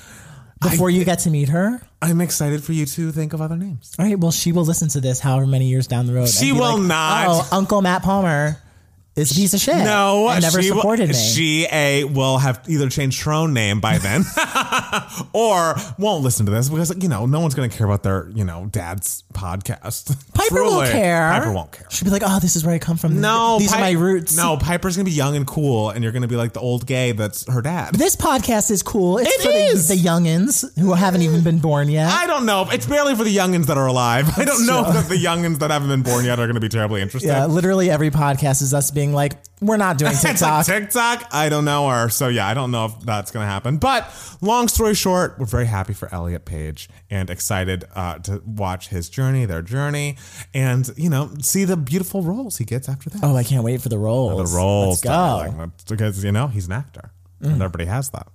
before 0.61 0.89
you 0.89 1.03
get 1.03 1.19
to 1.19 1.29
meet 1.29 1.49
her. 1.49 1.81
I'm 2.01 2.21
excited 2.21 2.63
for 2.63 2.71
you 2.71 2.85
to 2.85 3.11
think 3.11 3.33
of 3.33 3.41
other 3.41 3.57
names. 3.57 3.93
All 3.99 4.05
right, 4.05 4.17
well, 4.17 4.31
she 4.31 4.53
will 4.53 4.63
listen 4.63 4.87
to 4.89 5.01
this 5.01 5.19
however 5.19 5.45
many 5.45 5.65
years 5.67 5.85
down 5.87 6.05
the 6.05 6.13
road. 6.13 6.21
and 6.21 6.29
She 6.29 6.53
be 6.53 6.59
will 6.59 6.77
like, 6.77 6.87
not. 6.87 7.25
Oh, 7.27 7.47
Uncle 7.51 7.81
Matt 7.81 8.01
Palmer 8.03 8.55
is 9.17 9.31
a 9.31 9.35
piece 9.35 9.53
of 9.53 9.59
shit. 9.59 9.75
No, 9.77 10.29
and 10.29 10.41
never 10.41 10.61
she 10.61 10.71
will- 10.71 10.77
supported 10.79 11.09
me. 11.09 11.15
She 11.15 11.65
a 11.71 12.03
will 12.05 12.37
have 12.37 12.61
either 12.67 12.89
changed 12.89 13.23
her 13.23 13.33
own 13.33 13.53
name 13.53 13.79
by 13.81 13.97
then, 13.97 14.23
or 15.33 15.75
won't 15.97 16.23
listen 16.23 16.45
to 16.45 16.51
this 16.51 16.69
because 16.69 16.95
you 17.01 17.09
know 17.09 17.25
no 17.25 17.39
one's 17.39 17.55
going 17.55 17.69
to 17.69 17.75
care 17.77 17.85
about 17.87 18.03
their 18.03 18.29
you 18.33 18.43
know 18.43 18.67
dad's 18.71 19.23
podcast. 19.33 20.15
Piper 20.33 20.55
Truly. 20.55 20.75
won't 20.75 20.91
care. 20.91 21.29
Piper 21.31 21.51
won't 21.51 21.71
care. 21.71 21.87
She'll 21.89 22.05
be 22.05 22.11
like, 22.11 22.23
"Oh, 22.25 22.39
this 22.39 22.55
is 22.55 22.65
where 22.65 22.75
I 22.75 22.79
come 22.79 22.97
from. 22.97 23.19
No, 23.21 23.57
these 23.59 23.71
Pi- 23.71 23.77
are 23.77 23.81
my 23.81 23.91
roots." 23.91 24.35
No, 24.37 24.57
Piper's 24.57 24.95
gonna 24.95 25.05
be 25.05 25.11
young 25.11 25.35
and 25.35 25.45
cool, 25.47 25.89
and 25.89 26.03
you're 26.03 26.13
gonna 26.13 26.27
be 26.27 26.35
like 26.35 26.53
the 26.53 26.59
old 26.59 26.85
gay 26.85 27.11
that's 27.11 27.51
her 27.51 27.61
dad. 27.61 27.95
This 27.95 28.15
podcast 28.15 28.71
is 28.71 28.83
cool. 28.83 29.17
It's 29.17 29.29
It 29.29 29.41
for 29.41 29.49
is. 29.49 29.87
The, 29.87 29.95
the 29.95 30.01
youngins 30.01 30.77
who 30.79 30.93
haven't 30.93 31.21
even 31.21 31.43
been 31.43 31.59
born 31.59 31.89
yet. 31.89 32.11
I 32.11 32.27
don't 32.27 32.45
know. 32.45 32.67
It's 32.71 32.85
barely 32.85 33.15
for 33.15 33.23
the 33.23 33.35
youngins 33.35 33.65
that 33.67 33.77
are 33.77 33.87
alive. 33.87 34.29
I 34.37 34.45
don't 34.45 34.65
know 34.65 34.83
true. 34.83 34.93
that 34.93 35.09
the 35.09 35.15
youngins 35.15 35.59
that 35.59 35.71
haven't 35.71 35.89
been 35.89 36.01
born 36.03 36.25
yet 36.25 36.39
are 36.39 36.45
going 36.45 36.55
to 36.55 36.61
be 36.61 36.69
terribly 36.69 37.01
interested. 37.01 37.27
yeah, 37.27 37.45
literally 37.45 37.89
every 37.89 38.11
podcast 38.11 38.61
is 38.61 38.73
us 38.73 38.91
being 38.91 39.06
like, 39.13 39.33
"We're 39.61 39.77
not 39.77 39.97
doing 39.97 40.13
TikTok." 40.21 40.65
TikTok, 40.65 41.27
I 41.31 41.49
don't 41.49 41.65
know 41.65 41.89
her. 41.89 42.09
So 42.09 42.27
yeah, 42.27 42.47
I 42.47 42.53
don't 42.53 42.71
know 42.71 42.85
if 42.85 42.99
that's 43.01 43.31
going 43.31 43.43
to 43.45 43.49
happen. 43.49 43.77
But 43.77 44.11
long 44.41 44.67
story 44.67 44.93
short, 44.95 45.37
we're 45.39 45.45
very 45.45 45.65
happy 45.65 45.93
for 45.93 46.13
Elliot 46.13 46.45
Page 46.45 46.89
and 47.09 47.29
excited 47.29 47.85
uh, 47.95 48.19
to 48.19 48.41
watch 48.45 48.89
his 48.89 49.09
journey, 49.09 49.45
their 49.45 49.61
journey, 49.61 50.17
and 50.53 50.89
you 50.97 51.09
know 51.09 51.31
see 51.41 51.63
the 51.65 51.77
beautiful 51.77 52.21
roles 52.21 52.57
he 52.57 52.65
gets 52.65 52.87
after 52.89 53.09
that. 53.11 53.19
oh, 53.23 53.35
I 53.35 53.43
can't 53.43 53.63
wait 53.63 53.81
for 53.81 53.89
the 53.89 53.97
rolls. 53.97 54.51
the 54.51 54.57
roles, 54.57 54.87
Let's 54.89 55.01
go. 55.03 55.09
darling. 55.09 55.71
Because 55.87 56.23
you 56.23 56.31
know 56.31 56.47
he's 56.47 56.67
an 56.67 56.73
actor, 56.73 57.11
and 57.41 57.53
everybody 57.61 57.85
has 57.85 58.09
that. 58.11 58.27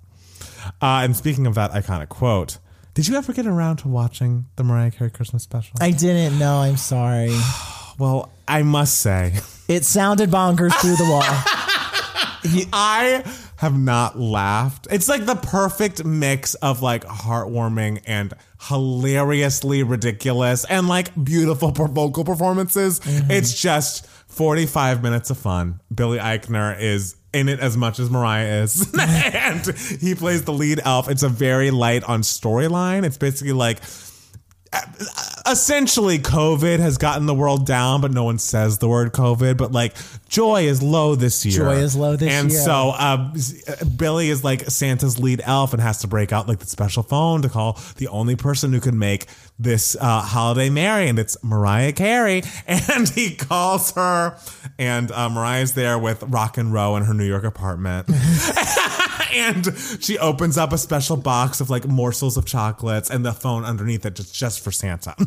Uh, 0.80 1.00
and 1.02 1.16
speaking 1.16 1.46
of 1.46 1.54
that 1.56 1.72
iconic 1.72 2.08
quote, 2.08 2.58
did 2.94 3.08
you 3.08 3.16
ever 3.16 3.32
get 3.32 3.46
around 3.46 3.78
to 3.78 3.88
watching 3.88 4.46
the 4.56 4.62
Mariah 4.62 4.90
Carey 4.92 5.10
Christmas 5.10 5.42
special? 5.42 5.76
I 5.80 5.90
didn't 5.90 6.38
know. 6.38 6.58
I'm 6.58 6.76
sorry. 6.76 7.36
well, 7.98 8.30
I 8.46 8.62
must 8.62 8.98
say. 8.98 9.32
It 9.72 9.86
sounded 9.86 10.30
bonkers 10.30 10.72
through 10.82 10.96
the 10.96 11.08
wall. 11.10 11.22
I 12.72 13.24
have 13.56 13.78
not 13.78 14.18
laughed. 14.18 14.86
It's 14.90 15.08
like 15.08 15.24
the 15.24 15.34
perfect 15.36 16.04
mix 16.04 16.54
of 16.56 16.82
like 16.82 17.04
heartwarming 17.04 18.02
and 18.06 18.34
hilariously 18.60 19.82
ridiculous 19.82 20.66
and 20.66 20.88
like 20.88 21.12
beautiful 21.24 21.72
per- 21.72 21.88
vocal 21.88 22.24
performances. 22.24 23.00
Mm-hmm. 23.00 23.30
It's 23.30 23.58
just 23.58 24.06
45 24.06 25.02
minutes 25.02 25.30
of 25.30 25.38
fun. 25.38 25.80
Billy 25.94 26.18
Eichner 26.18 26.78
is 26.78 27.16
in 27.32 27.48
it 27.48 27.60
as 27.60 27.74
much 27.76 27.98
as 27.98 28.10
Mariah 28.10 28.62
is. 28.64 28.92
Mm-hmm. 28.92 29.36
and 29.36 30.00
he 30.02 30.14
plays 30.14 30.44
the 30.44 30.52
lead 30.52 30.80
elf. 30.84 31.08
It's 31.08 31.22
a 31.22 31.28
very 31.28 31.70
light 31.70 32.04
on 32.04 32.20
storyline. 32.20 33.04
It's 33.04 33.16
basically 33.16 33.52
like 33.52 33.82
essentially 35.46 36.18
COVID 36.18 36.78
has 36.78 36.98
gotten 36.98 37.26
the 37.26 37.34
world 37.34 37.66
down, 37.66 38.00
but 38.00 38.10
no 38.10 38.24
one 38.24 38.38
says 38.38 38.78
the 38.78 38.88
word 38.88 39.12
COVID. 39.12 39.56
But 39.56 39.72
like 39.72 39.94
joy 40.28 40.64
is 40.64 40.82
low 40.82 41.14
this 41.14 41.44
year. 41.44 41.58
Joy 41.58 41.76
is 41.76 41.96
low 41.96 42.16
this 42.16 42.32
and 42.32 42.50
year. 42.50 42.58
And 42.60 42.64
so 42.64 42.90
uh, 42.90 43.84
Billy 43.96 44.30
is 44.30 44.42
like 44.44 44.70
Santa's 44.70 45.18
lead 45.18 45.42
elf 45.44 45.72
and 45.72 45.82
has 45.82 45.98
to 46.00 46.06
break 46.06 46.32
out 46.32 46.48
like 46.48 46.60
the 46.60 46.66
special 46.66 47.02
phone 47.02 47.42
to 47.42 47.48
call 47.48 47.78
the 47.96 48.08
only 48.08 48.36
person 48.36 48.72
who 48.72 48.80
can 48.80 48.98
make 48.98 49.26
this 49.58 49.96
uh, 50.00 50.20
holiday 50.20 50.70
merry, 50.70 51.08
and 51.08 51.18
it's 51.18 51.36
Mariah 51.44 51.92
Carey. 51.92 52.42
And 52.66 53.08
he 53.08 53.34
calls 53.34 53.92
her, 53.92 54.36
and 54.78 55.10
uh, 55.12 55.28
Mariah's 55.28 55.74
there 55.74 55.98
with 55.98 56.22
Roc 56.22 56.58
and 56.58 56.72
Roe 56.72 56.96
in 56.96 57.04
her 57.04 57.14
New 57.14 57.24
York 57.24 57.44
apartment. 57.44 58.08
and 59.32 59.68
she 60.00 60.18
opens 60.18 60.58
up 60.58 60.72
a 60.72 60.78
special 60.78 61.16
box 61.16 61.60
of 61.60 61.70
like 61.70 61.86
morsels 61.86 62.36
of 62.36 62.44
chocolates 62.44 63.10
and 63.10 63.24
the 63.24 63.32
phone 63.32 63.64
underneath 63.64 64.04
it 64.06 64.14
just 64.14 64.34
just 64.34 64.60
for 64.60 64.70
Santa. 64.70 65.14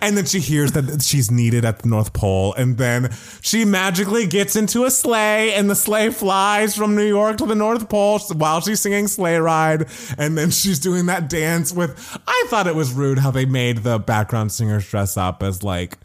and 0.00 0.16
then 0.16 0.24
she 0.24 0.40
hears 0.40 0.72
that 0.72 1.02
she's 1.02 1.30
needed 1.30 1.64
at 1.64 1.80
the 1.80 1.88
North 1.88 2.12
Pole 2.12 2.54
and 2.54 2.76
then 2.76 3.12
she 3.40 3.64
magically 3.64 4.26
gets 4.26 4.56
into 4.56 4.84
a 4.84 4.90
sleigh 4.90 5.54
and 5.54 5.70
the 5.70 5.74
sleigh 5.74 6.10
flies 6.10 6.76
from 6.76 6.94
New 6.94 7.06
York 7.06 7.36
to 7.38 7.46
the 7.46 7.54
North 7.54 7.88
Pole 7.88 8.18
while 8.34 8.60
she's 8.60 8.80
singing 8.80 9.06
Sleigh 9.06 9.38
Ride 9.38 9.86
and 10.18 10.36
then 10.36 10.50
she's 10.50 10.78
doing 10.78 11.06
that 11.06 11.28
dance 11.28 11.72
with 11.72 12.18
I 12.26 12.44
thought 12.48 12.66
it 12.66 12.74
was 12.74 12.92
rude 12.92 13.18
how 13.18 13.30
they 13.30 13.44
made 13.44 13.78
the 13.78 13.98
background 13.98 14.52
singers 14.52 14.88
dress 14.88 15.16
up 15.16 15.42
as 15.42 15.62
like 15.62 15.98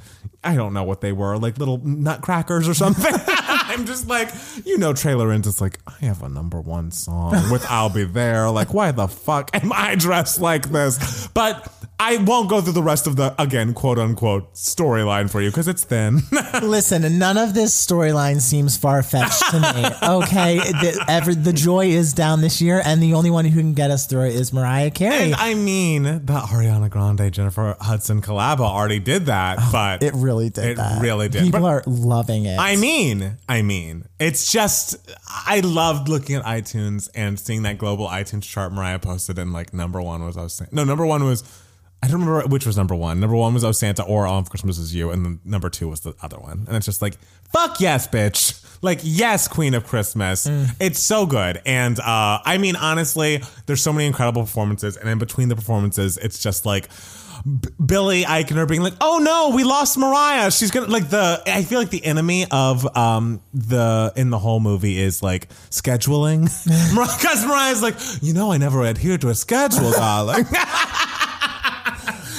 I 0.43 0.55
don't 0.55 0.73
know 0.73 0.83
what 0.83 1.01
they 1.01 1.11
were, 1.11 1.37
like 1.37 1.57
little 1.57 1.79
nutcrackers 1.79 2.69
or 2.69 2.73
something. 2.73 3.13
I'm 3.67 3.85
just 3.85 4.07
like, 4.07 4.29
you 4.65 4.77
know, 4.77 4.93
Trey 4.93 5.13
Lorenz 5.13 5.45
is 5.45 5.59
like, 5.59 5.79
I 5.85 6.05
have 6.05 6.23
a 6.23 6.29
number 6.29 6.61
one 6.61 6.91
song 6.91 7.33
with 7.51 7.65
I'll 7.69 7.89
Be 7.89 8.05
There. 8.05 8.49
Like, 8.49 8.73
why 8.73 8.91
the 8.91 9.07
fuck 9.07 9.51
am 9.53 9.73
I 9.73 9.95
dressed 9.95 10.39
like 10.39 10.69
this? 10.69 11.27
But 11.33 11.71
I 11.99 12.17
won't 12.17 12.47
go 12.47 12.61
through 12.61 12.73
the 12.73 12.83
rest 12.83 13.07
of 13.07 13.15
the, 13.15 13.33
again, 13.41 13.73
quote 13.73 13.97
unquote, 13.97 14.53
storyline 14.53 15.31
for 15.31 15.41
you 15.41 15.49
because 15.49 15.67
it's 15.67 15.83
thin. 15.83 16.19
Listen, 16.61 17.17
none 17.17 17.37
of 17.37 17.55
this 17.55 17.73
storyline 17.73 18.39
seems 18.39 18.77
far 18.77 19.01
fetched 19.01 19.43
to 19.49 19.59
me. 19.59 19.89
Okay, 20.07 20.57
the, 20.59 21.05
every, 21.09 21.33
the 21.33 21.51
joy 21.51 21.87
is 21.87 22.13
down 22.13 22.41
this 22.41 22.61
year, 22.61 22.81
and 22.85 23.01
the 23.01 23.13
only 23.15 23.29
one 23.31 23.45
who 23.45 23.59
can 23.59 23.73
get 23.73 23.89
us 23.91 24.05
through 24.05 24.25
it 24.27 24.35
is 24.35 24.53
Mariah 24.53 24.91
Carey. 24.91 25.15
and 25.31 25.35
I 25.35 25.53
mean, 25.55 26.03
the 26.03 26.19
Ariana 26.21 26.89
Grande, 26.89 27.31
Jennifer 27.33 27.75
Hudson 27.81 28.21
collab 28.21 28.59
already 28.59 28.99
did 28.99 29.25
that, 29.25 29.57
oh, 29.59 29.69
but 29.71 30.03
it 30.03 30.13
really 30.13 30.49
did. 30.49 30.65
It 30.65 30.77
that. 30.77 31.01
really 31.01 31.29
did. 31.29 31.43
People 31.43 31.61
But- 31.61 31.67
are 31.67 31.83
loving 31.87 32.45
it. 32.45 32.57
I 32.59 32.75
mean, 32.75 33.37
I 33.49 33.63
mean, 33.63 34.05
it's 34.19 34.51
just 34.51 34.95
I 35.45 35.61
loved 35.61 36.09
looking 36.09 36.35
at 36.35 36.43
iTunes 36.45 37.09
and 37.15 37.39
seeing 37.39 37.63
that 37.63 37.77
global 37.79 38.07
iTunes 38.07 38.43
chart 38.43 38.71
Mariah 38.71 38.99
posted, 38.99 39.39
and 39.39 39.51
like 39.51 39.73
number 39.73 40.01
one 40.01 40.23
was 40.23 40.37
I 40.37 40.43
was 40.43 40.53
saying 40.53 40.69
No, 40.71 40.83
number 40.83 41.05
one 41.05 41.23
was 41.23 41.43
I 42.03 42.07
don't 42.07 42.23
remember 42.23 42.47
which 42.47 42.65
was 42.65 42.77
number 42.77 42.93
one. 42.95 43.19
Number 43.19 43.35
one 43.35 43.53
was 43.53 43.63
Oh 43.63 43.71
Santa 43.71 44.03
or 44.03 44.27
All 44.27 44.39
of 44.39 44.49
Christmas 44.49 44.77
is 44.77 44.93
You, 44.93 45.09
and 45.09 45.25
then 45.25 45.39
number 45.43 45.69
two 45.69 45.87
was 45.87 46.01
the 46.01 46.13
other 46.21 46.37
one. 46.37 46.65
And 46.67 46.75
it's 46.77 46.85
just 46.85 47.01
like 47.01 47.15
fuck 47.51 47.79
yes, 47.79 48.07
bitch. 48.07 48.63
Like 48.83 48.99
yes, 49.03 49.47
Queen 49.47 49.73
of 49.73 49.85
Christmas. 49.87 50.47
It's 50.79 50.99
so 50.99 51.25
good, 51.25 51.59
and 51.65 51.99
uh, 51.99 52.39
I 52.45 52.59
mean 52.59 52.75
honestly, 52.75 53.41
there's 53.65 53.81
so 53.81 53.91
many 53.91 54.05
incredible 54.05 54.43
performances, 54.43 54.95
and 54.97 55.09
in 55.09 55.17
between 55.17 55.49
the 55.49 55.55
performances, 55.55 56.17
it's 56.17 56.39
just 56.39 56.65
like. 56.65 56.89
B- 57.45 57.69
Billy 57.85 58.23
Eichner 58.23 58.67
being 58.67 58.81
like, 58.81 58.95
"Oh 58.99 59.19
no, 59.19 59.55
we 59.55 59.63
lost 59.63 59.95
Mariah. 59.97 60.49
She's 60.51 60.71
gonna 60.71 60.87
like 60.87 61.09
the." 61.09 61.41
I 61.45 61.61
feel 61.61 61.77
like 61.79 61.91
the 61.91 62.03
enemy 62.03 62.47
of 62.49 62.97
um 62.97 63.41
the 63.53 64.11
in 64.15 64.31
the 64.31 64.39
whole 64.39 64.59
movie 64.59 64.99
is 64.99 65.21
like 65.21 65.47
scheduling, 65.69 66.41
because 67.17 67.45
Mariah's 67.45 67.81
like, 67.83 67.95
you 68.21 68.33
know, 68.33 68.51
I 68.51 68.57
never 68.57 68.83
adhere 68.83 69.19
to 69.19 69.29
a 69.29 69.35
schedule, 69.35 69.91
darling. 69.95 70.45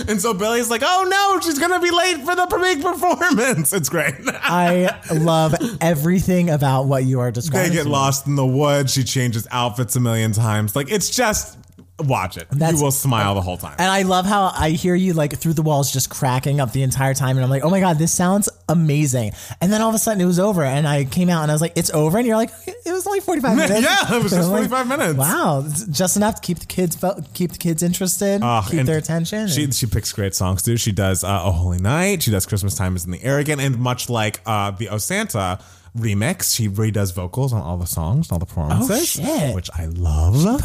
and 0.11 0.21
so 0.21 0.35
Billy's 0.35 0.71
like, 0.71 0.83
"Oh 0.85 1.07
no, 1.09 1.41
she's 1.41 1.59
gonna 1.59 1.81
be 1.81 1.91
late 1.91 2.19
for 2.19 2.35
the 2.35 2.47
big 2.61 2.83
performance." 2.83 3.73
It's 3.79 3.88
great. 3.88 4.15
I 4.27 4.99
love 5.12 5.55
everything 5.81 6.50
about 6.50 6.85
what 6.87 7.05
you 7.05 7.21
are 7.21 7.31
describing. 7.31 7.71
they 7.71 7.77
get 7.77 7.87
lost 7.87 8.27
in 8.27 8.35
the 8.35 8.47
woods. 8.47 8.93
She 8.93 9.05
changes 9.05 9.47
outfits 9.50 9.95
a 9.95 10.00
million 10.00 10.33
times. 10.33 10.75
Like 10.75 10.91
it's 10.91 11.11
just 11.11 11.57
watch 12.00 12.37
it. 12.37 12.47
That's- 12.50 12.78
you 12.78 12.85
will 12.85 12.90
smile 12.90 13.35
the 13.35 13.40
whole 13.40 13.57
time. 13.57 13.75
And 13.78 13.90
I 13.90 14.02
love 14.02 14.25
how 14.26 14.52
I 14.55 14.71
hear 14.71 14.95
you 14.95 15.12
like 15.14 15.37
through 15.38 15.55
the 15.55 15.62
walls 15.62 15.93
just 15.93 16.11
cracking 16.11 16.61
up 16.61 16.73
the 16.73 16.83
entire 16.83 17.14
time. 17.14 17.37
And 17.37 17.45
I'm 17.45 17.50
like, 17.50 17.64
oh 17.64 17.71
my 17.71 17.81
God, 17.81 17.99
this 17.99 18.12
sounds 18.14 18.49
amazing. 18.69 19.33
And 19.61 19.73
then 19.73 19.81
all 19.83 19.88
of 19.88 19.95
a 19.95 19.99
sudden 19.99 20.21
it 20.21 20.26
was 20.26 20.38
over. 20.38 20.62
And 20.64 20.87
I 20.87 21.05
came 21.05 21.28
out 21.28 21.43
and 21.43 21.50
I 21.50 21.55
was 21.55 21.61
like, 21.61 21.73
it's 21.76 21.90
over. 21.90 22.19
And 22.19 22.26
you're 22.26 22.37
like, 22.37 22.50
it 22.67 22.93
was 22.93 23.07
only 23.07 23.21
45 23.21 23.57
minutes. 23.57 23.81
Yeah, 23.83 24.17
it 24.17 24.23
was 24.23 24.33
just 24.33 24.47
I'm 24.49 24.52
like, 24.52 24.69
45 24.71 24.88
minutes. 24.88 25.19
Wow. 25.19 25.64
It's 25.67 25.85
just 25.87 26.17
enough 26.17 26.37
to 26.37 26.40
keep 26.40 26.59
the 26.61 26.67
kids, 26.67 26.95
fo- 26.97 27.21
keep 27.35 27.52
the 27.52 27.59
kids 27.59 27.83
interested, 27.83 28.40
Ugh, 28.43 28.64
keep 28.71 28.81
and 28.81 28.88
their 28.88 28.99
attention. 28.99 29.49
She 29.49 29.71
she 29.73 29.87
picks 29.87 30.12
great 30.12 30.35
songs 30.35 30.62
too. 30.62 30.76
She 30.76 30.93
does 30.93 31.25
uh, 31.25 31.40
"Oh 31.45 31.50
Holy 31.52 31.78
Night." 31.78 32.23
She 32.23 32.31
does 32.31 32.47
"Christmas 32.47 32.75
Time 32.75 32.95
Is 32.97 33.05
in 33.05 33.11
the 33.11 33.23
Air 33.25 33.38
Again," 33.38 33.61
and 33.61 33.78
much 33.78 34.09
like 34.09 34.40
uh, 34.47 34.71
the 34.71 34.88
"Oh 34.88 34.99
Santa" 34.99 35.59
remix, 35.97 36.55
she 36.55 36.69
redoes 36.69 37.14
vocals 37.14 37.52
on 37.52 37.61
all 37.62 37.76
the 37.76 37.87
songs, 37.87 38.26
and 38.28 38.33
all 38.35 38.38
the 38.38 38.47
performances, 38.47 39.19
Oh, 39.21 39.25
shit. 39.25 39.55
which 39.55 39.71
I 39.76 39.87
love. 39.87 40.62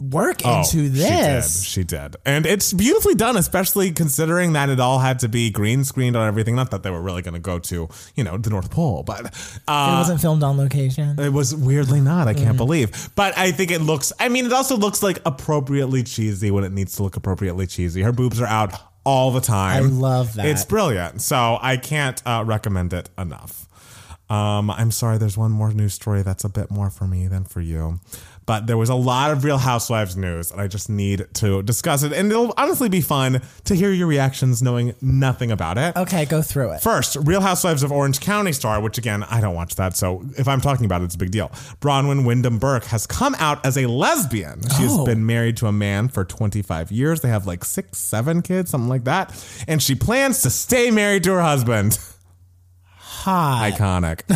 Work 0.00 0.40
Oh, 0.44 0.58
into 0.60 0.88
this. 0.88 1.62
She 1.64 1.84
did. 1.84 1.92
She 1.92 2.12
did. 2.12 2.16
And 2.26 2.46
it's 2.46 2.72
beautifully 2.72 3.14
done, 3.14 3.36
especially 3.36 3.92
considering 3.92 4.52
that 4.54 4.68
it 4.68 4.80
all 4.80 4.98
had 4.98 5.18
to 5.20 5.28
be 5.28 5.50
green 5.50 5.84
screened 5.84 6.16
on 6.16 6.26
everything. 6.26 6.56
Not 6.56 6.70
that 6.72 6.82
they 6.82 6.90
were 6.90 7.00
really 7.02 7.22
going 7.22 7.34
to 7.34 7.40
go 7.40 7.58
to, 7.60 7.88
you 8.16 8.24
know, 8.24 8.36
the 8.36 8.50
North 8.50 8.70
Pole, 8.70 9.02
but 9.04 9.26
It 9.26 9.60
uh, 9.68 9.96
wasn't 10.00 10.20
filmed 10.20 10.42
on 10.42 10.56
location. 10.56 11.18
it 11.18 11.32
was 11.32 11.54
weirdly 11.54 12.00
not. 12.00 12.28
I 12.28 12.34
Mm. 12.34 12.38
can't 12.44 12.56
believe. 12.56 13.10
But 13.14 13.36
I 13.38 13.52
think 13.52 13.70
it 13.70 13.80
looks, 13.80 14.12
I 14.18 14.28
mean, 14.28 14.46
it 14.46 14.52
also 14.52 14.76
looks 14.76 15.02
like 15.02 15.20
appropriately 15.24 16.02
cheesy 16.02 16.50
when 16.50 16.64
it 16.64 16.72
needs 16.72 16.96
to 16.96 17.02
look 17.02 17.16
appropriately 17.16 17.66
cheesy. 17.66 18.02
Her 18.02 18.12
boobs 18.12 18.40
are 18.40 18.46
out 18.46 18.74
all 19.04 19.30
the 19.30 19.40
time. 19.40 19.76
I 19.84 19.86
love 19.86 20.34
that. 20.34 20.46
It's 20.46 20.64
brilliant. 20.64 21.22
So 21.22 21.58
I 21.60 21.76
can't 21.76 22.20
uh, 22.26 22.42
recommend 22.46 22.92
it 22.92 23.10
enough. 23.18 23.66
Um, 24.30 24.70
I'm 24.70 24.90
sorry, 24.92 25.18
there's 25.18 25.36
one 25.36 25.50
more 25.50 25.72
news 25.74 25.92
story 25.92 26.22
that's 26.22 26.44
a 26.44 26.48
bit 26.48 26.70
more 26.70 26.88
for 26.88 27.06
me 27.06 27.26
than 27.26 27.44
for 27.44 27.60
you. 27.60 28.00
But 28.52 28.66
there 28.66 28.76
was 28.76 28.90
a 28.90 28.94
lot 28.94 29.30
of 29.30 29.44
Real 29.44 29.56
Housewives 29.56 30.14
news, 30.14 30.50
and 30.50 30.60
I 30.60 30.66
just 30.68 30.90
need 30.90 31.26
to 31.36 31.62
discuss 31.62 32.02
it. 32.02 32.12
And 32.12 32.30
it'll 32.30 32.52
honestly 32.58 32.90
be 32.90 33.00
fun 33.00 33.40
to 33.64 33.74
hear 33.74 33.90
your 33.90 34.06
reactions 34.06 34.62
knowing 34.62 34.94
nothing 35.00 35.50
about 35.50 35.78
it. 35.78 35.96
Okay, 35.96 36.26
go 36.26 36.42
through 36.42 36.72
it. 36.72 36.82
First, 36.82 37.16
Real 37.22 37.40
Housewives 37.40 37.82
of 37.82 37.90
Orange 37.90 38.20
County 38.20 38.52
star, 38.52 38.78
which 38.82 38.98
again, 38.98 39.22
I 39.22 39.40
don't 39.40 39.54
watch 39.54 39.76
that, 39.76 39.96
so 39.96 40.22
if 40.36 40.46
I'm 40.48 40.60
talking 40.60 40.84
about 40.84 41.00
it, 41.00 41.04
it's 41.06 41.14
a 41.14 41.18
big 41.18 41.30
deal. 41.30 41.48
Braunwyn 41.80 42.26
Windham-Burke 42.26 42.84
has 42.84 43.06
come 43.06 43.34
out 43.38 43.64
as 43.64 43.78
a 43.78 43.86
lesbian. 43.86 44.60
She's 44.76 44.92
Oh. 44.92 45.06
been 45.06 45.24
married 45.24 45.56
to 45.56 45.66
a 45.66 45.72
man 45.72 46.08
for 46.08 46.22
25 46.22 46.92
years. 46.92 47.22
They 47.22 47.28
have 47.30 47.46
like 47.46 47.64
six, 47.64 48.00
seven 48.00 48.42
kids, 48.42 48.70
something 48.70 48.90
like 48.90 49.04
that. 49.04 49.32
And 49.66 49.82
she 49.82 49.94
plans 49.94 50.42
to 50.42 50.50
stay 50.50 50.90
married 50.90 51.24
to 51.24 51.32
her 51.32 51.40
husband. 51.40 51.98
Hot. 53.22 53.72
Iconic. 53.72 54.22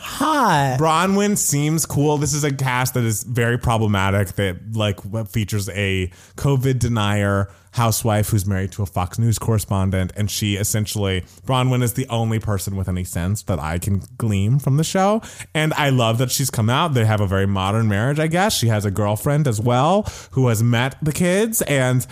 Hot. 0.00 0.76
Braunwyn 0.80 1.38
seems 1.38 1.86
cool. 1.86 2.18
This 2.18 2.34
is 2.34 2.42
a 2.42 2.52
cast 2.52 2.94
that 2.94 3.04
is 3.04 3.22
very 3.22 3.56
problematic. 3.56 4.32
That 4.34 4.74
like 4.74 5.00
features 5.28 5.68
a 5.68 6.10
COVID 6.36 6.80
denier 6.80 7.48
housewife 7.72 8.30
who's 8.30 8.46
married 8.46 8.72
to 8.72 8.82
a 8.82 8.86
Fox 8.86 9.16
News 9.16 9.38
correspondent, 9.38 10.12
and 10.16 10.28
she 10.28 10.56
essentially 10.56 11.20
Braunwyn 11.46 11.84
is 11.84 11.94
the 11.94 12.08
only 12.08 12.40
person 12.40 12.74
with 12.74 12.88
any 12.88 13.04
sense 13.04 13.42
that 13.42 13.60
I 13.60 13.78
can 13.78 14.02
glean 14.18 14.58
from 14.58 14.76
the 14.76 14.82
show. 14.82 15.22
And 15.54 15.72
I 15.74 15.90
love 15.90 16.18
that 16.18 16.32
she's 16.32 16.50
come 16.50 16.68
out. 16.68 16.94
They 16.94 17.04
have 17.04 17.20
a 17.20 17.28
very 17.28 17.46
modern 17.46 17.88
marriage, 17.88 18.18
I 18.18 18.26
guess. 18.26 18.56
She 18.56 18.66
has 18.66 18.84
a 18.84 18.90
girlfriend 18.90 19.46
as 19.46 19.60
well 19.60 20.02
who 20.32 20.48
has 20.48 20.64
met 20.64 20.96
the 21.00 21.12
kids 21.12 21.62
and. 21.62 22.04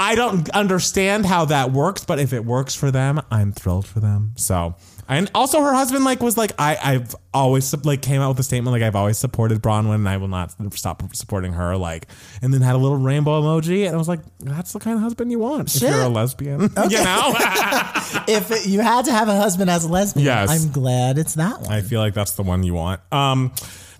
I 0.00 0.14
don't 0.14 0.48
understand 0.50 1.26
how 1.26 1.44
that 1.44 1.72
works, 1.72 2.06
but 2.06 2.18
if 2.18 2.32
it 2.32 2.42
works 2.44 2.74
for 2.74 2.90
them, 2.90 3.20
I'm 3.30 3.52
thrilled 3.52 3.86
for 3.86 4.00
them. 4.00 4.32
So, 4.36 4.74
and 5.08 5.30
also 5.34 5.60
her 5.60 5.74
husband 5.74 6.04
like 6.04 6.22
was 6.22 6.38
like 6.38 6.52
I 6.58 6.78
I've 6.82 7.14
always 7.34 7.74
like 7.84 8.00
came 8.00 8.22
out 8.22 8.30
with 8.30 8.38
a 8.38 8.42
statement 8.42 8.72
like 8.72 8.82
I've 8.82 8.96
always 8.96 9.18
supported 9.18 9.60
Braunwyn 9.60 9.96
and 9.96 10.08
I 10.08 10.16
will 10.16 10.28
not 10.28 10.54
stop 10.72 11.02
supporting 11.14 11.52
her 11.52 11.76
like 11.76 12.06
and 12.40 12.54
then 12.54 12.62
had 12.62 12.76
a 12.76 12.78
little 12.78 12.96
rainbow 12.96 13.42
emoji 13.42 13.84
and 13.84 13.94
I 13.94 13.98
was 13.98 14.08
like 14.08 14.20
that's 14.38 14.72
the 14.72 14.78
kind 14.78 14.96
of 14.96 15.02
husband 15.02 15.30
you 15.32 15.38
want 15.38 15.74
if 15.74 15.82
you're 15.82 15.92
a 16.00 16.08
lesbian. 16.08 16.60
You 16.88 17.04
know? 17.04 17.32
if 18.28 18.66
you 18.66 18.80
had 18.80 19.04
to 19.04 19.12
have 19.12 19.28
a 19.28 19.36
husband 19.36 19.68
as 19.68 19.84
a 19.84 19.88
lesbian, 19.88 20.24
Yes. 20.24 20.48
I'm 20.48 20.72
glad 20.72 21.18
it's 21.18 21.34
that 21.34 21.60
one. 21.60 21.70
I 21.70 21.82
feel 21.82 22.00
like 22.00 22.14
that's 22.14 22.32
the 22.32 22.42
one 22.42 22.62
you 22.62 22.74
want. 22.74 23.00
Um, 23.12 23.52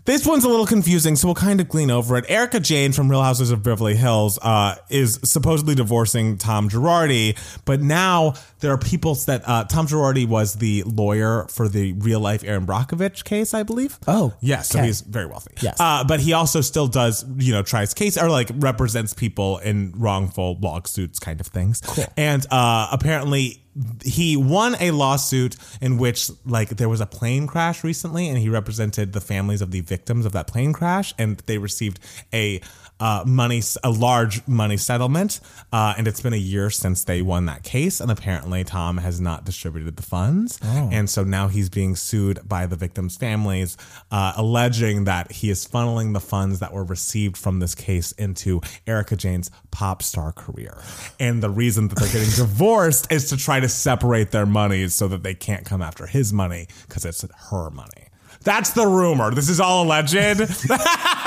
this 0.05 0.27
one's 0.27 0.45
a 0.45 0.49
little 0.49 0.67
confusing, 0.67 1.17
so 1.17 1.29
we'll 1.29 1.35
kind 1.35 1.61
of 1.61 1.69
glean 1.69 1.91
over 1.91 2.17
it. 2.17 2.25
Erika 2.29 2.61
Jayne 2.61 2.93
from 2.93 3.11
Real 3.11 3.23
Houses 3.23 3.51
of 3.51 3.63
Beverly 3.63 3.97
Hills 3.97 4.39
uh, 4.43 4.77
is 4.89 5.21
supposedly 5.25 5.75
divorcing 5.75 6.39
Tom 6.39 6.69
Girardi, 6.69 7.39
but 7.65 7.81
now 7.81 8.35
there 8.61 8.73
are 8.73 8.79
people 8.79 9.15
that 9.27 9.43
uh, 9.47 9.65
Tom 9.65 9.87
Girardi 9.87 10.27
was 10.27 10.55
the 10.55 10.83
lawyer 10.85 11.47
for 11.49 11.69
the 11.69 11.93
real 11.95 12.21
life 12.21 12.45
Erin 12.45 12.67
Brockovich 12.67 13.25
case, 13.25 13.55
I 13.55 13.63
believe. 13.63 13.99
Oh, 14.07 14.35
yes, 14.41 14.69
so 14.69 14.83
he's 14.83 15.01
very 15.01 15.27
wealthy. 15.27 15.55
Yes. 15.61 15.79
uh, 15.81 16.05
but 16.05 16.21
he 16.21 16.33
also 16.33 16.61
still 16.61 16.87
does, 16.87 17.25
you 17.37 17.53
know, 17.53 17.63
tries 17.63 17.95
case 17.95 18.17
or 18.17 18.29
like 18.29 18.51
represents 18.55 19.15
people 19.15 19.59
in 19.59 19.93
wrongful 19.97 20.59
lawsuits, 20.61 21.19
kind 21.19 21.41
of 21.41 21.47
things. 21.47 21.81
Cool. 21.81 22.05
And 22.17 22.47
uh, 22.51 22.89
apparently 22.93 23.60
he 24.03 24.37
won 24.37 24.77
a 24.81 24.91
lawsuit 24.91 25.57
in 25.81 25.97
which 25.97 26.31
like 26.45 26.71
there 26.71 26.89
was 26.89 27.01
a 27.01 27.07
plane 27.07 27.47
crash 27.47 27.85
recently 27.85 28.29
and 28.29 28.39
he 28.39 28.49
represented 28.49 29.13
the 29.13 29.21
families 29.21 29.63
of 29.63 29.71
the 29.71 29.81
victims 29.81 30.27
of 30.27 30.33
that 30.33 30.49
plane 30.49 30.73
crash 30.73 31.15
and 31.19 31.39
they 31.47 31.57
received 31.57 32.01
a 32.33 32.61
uh, 33.01 33.25
money 33.27 33.63
a 33.83 33.91
large 33.91 34.47
money 34.47 34.77
settlement 34.77 35.41
uh, 35.73 35.95
and 35.97 36.07
it's 36.07 36.21
been 36.21 36.33
a 36.33 36.37
year 36.37 36.71
since 36.71 37.05
they 37.05 37.23
won 37.23 37.47
that 37.47 37.63
case 37.63 38.01
and 38.01 38.11
apparently 38.11 38.63
tom 38.63 38.99
has 38.99 39.21
not 39.21 39.45
distributed 39.45 39.97
the 39.97 40.03
funds 40.03 40.59
and 40.63 41.09
so 41.09 41.25
now 41.25 41.49
he's 41.49 41.69
being 41.69 41.97
sued 41.97 42.39
by 42.49 42.67
the 42.67 42.77
victims 42.77 43.17
families 43.17 43.77
uh, 44.11 44.33
alleging 44.37 45.05
that 45.05 45.33
he 45.33 45.51
is 45.51 45.67
funneling 45.67 46.13
the 46.13 46.21
funds 46.21 46.61
that 46.61 46.73
were 46.73 46.85
received 46.85 47.37
from 47.37 47.59
this 47.59 47.75
case 47.75 48.13
into 48.13 48.61
Erika 48.87 49.17
Jayne's 49.17 49.51
pop 49.71 50.03
star 50.03 50.33
career 50.33 50.83
and 51.19 51.43
the 51.43 51.51
reason 51.51 51.89
that 51.89 51.99
they're 51.99 52.13
getting 52.13 52.31
divorced 52.37 53.11
is 53.11 53.29
to 53.31 53.37
try 53.37 53.61
to 53.61 53.69
separate 53.69 54.31
their 54.31 54.47
monies 54.47 54.95
so 54.95 55.09
that 55.09 55.23
they 55.23 55.35
can't 55.35 55.65
come 55.65 55.83
after 55.83 56.07
his 56.07 56.33
money 56.33 56.69
because 56.87 57.05
it's 57.05 57.25
her 57.51 57.71
money 57.71 58.11
that's 58.43 58.71
the 58.71 58.87
rumor. 58.87 59.35
This 59.35 59.49
is 59.49 59.61
all 59.61 59.85
alleged. 59.85 60.15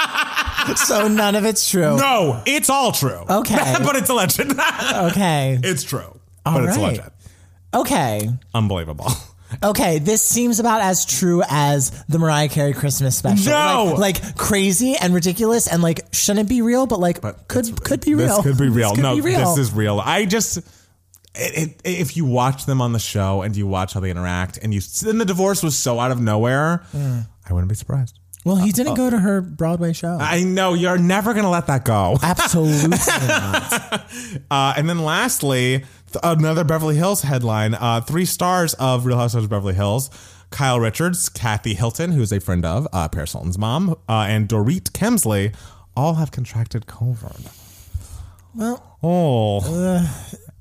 so 0.76 1.08
none 1.08 1.36
of 1.36 1.46
it's 1.46 1.70
true. 1.70 1.98
No, 1.98 2.42
it's 2.46 2.70
all 2.70 2.92
true. 2.92 3.24
Okay. 3.30 3.76
but 3.84 3.96
it's 3.96 4.10
alleged. 4.10 4.40
Okay. 4.94 5.60
it's 5.64 5.84
true. 5.84 6.20
All 6.46 6.54
but 6.54 6.64
it's 6.66 6.78
right. 6.78 6.98
alleged. 6.98 7.12
Okay. 7.74 8.30
Unbelievable. 8.54 9.08
Okay, 9.62 10.00
this 10.00 10.24
seems 10.24 10.60
about 10.60 10.82
as 10.82 11.06
true 11.06 11.44
as 11.48 11.92
the 12.06 12.18
Mariah 12.18 12.50
Carey 12.50 12.74
Christmas 12.74 13.16
special. 13.16 13.52
No! 13.52 13.96
like, 13.98 14.24
like 14.24 14.36
crazy 14.36 14.96
and 14.96 15.14
ridiculous, 15.14 15.68
and 15.68 15.84
like 15.84 16.02
shouldn't 16.12 16.50
be 16.50 16.64
real, 16.64 16.88
but 16.88 17.00
like 17.00 17.22
could 17.48 17.84
could 17.84 18.02
be 18.02 18.16
real. 18.16 18.42
This 18.42 18.46
could 18.46 18.58
be 18.58 18.70
real. 18.70 18.90
This 18.90 18.98
could 18.98 19.04
no, 19.04 19.16
be 19.16 19.22
real. 19.22 19.40
this 19.40 19.58
is 19.60 19.74
real. 19.74 20.00
I 20.04 20.26
just. 20.26 20.60
It, 21.36 21.70
it, 21.70 21.82
if 21.84 22.16
you 22.16 22.26
watch 22.26 22.68
them 22.68 22.80
on 22.80 22.94
the 22.94 23.00
show 23.00 23.42
and 23.42 23.56
you 23.56 23.66
watch 23.66 23.94
how 23.94 24.00
they 24.00 24.12
interact 24.12 24.60
and 24.62 24.72
you 24.72 24.82
then 25.02 25.18
the 25.18 25.26
divorce 25.26 25.64
was 25.64 25.76
so 25.76 26.00
out 26.00 26.12
of 26.12 26.22
nowhere, 26.22 26.84
hmm. 26.92 27.22
I 27.48 27.54
wouldn't 27.54 27.70
be 27.70 27.76
surprised. 27.76 28.20
Well, 28.46 28.56
he 28.58 28.72
didn't 28.72 28.96
go 28.96 29.10
to 29.10 29.18
her 29.20 29.42
Broadway 29.42 29.94
show. 29.94 30.18
I 30.20 30.44
know 30.44 30.74
you're 30.74 30.98
never 30.98 31.34
gonna 31.34 31.50
let 31.50 31.68
that 31.68 31.86
go. 31.86 32.18
Absolutely 32.24 32.90
not. 32.90 34.06
Uh, 34.52 34.74
and 34.78 34.88
then 34.90 35.00
lastly, 35.00 35.80
th- 35.80 35.86
another 36.24 36.64
Beverly 36.64 36.96
Hills 36.96 37.22
headline: 37.24 37.74
uh, 37.74 38.02
three 38.02 38.26
stars 38.26 38.74
of 38.76 39.06
Real 39.06 39.18
Housewives 39.18 39.46
of 39.46 39.50
Beverly 39.50 39.74
Hills. 39.74 40.10
Kyle 40.52 40.80
Richards, 40.80 41.30
Kathy 41.30 41.74
Hilton, 41.74 42.12
who 42.12 42.22
is 42.22 42.32
a 42.32 42.40
friend 42.40 42.64
of 42.64 42.88
uh, 42.94 43.08
Paris 43.10 43.32
Hilton's 43.34 43.58
mom, 43.58 43.92
uh, 44.08 44.26
and 44.30 44.48
Dorit 44.48 44.92
Kemsley 44.92 45.56
all 45.98 46.14
have 46.16 46.30
contracted 46.32 46.86
COVID. 46.86 47.48
Well, 48.56 48.98
Oh, 49.02 49.60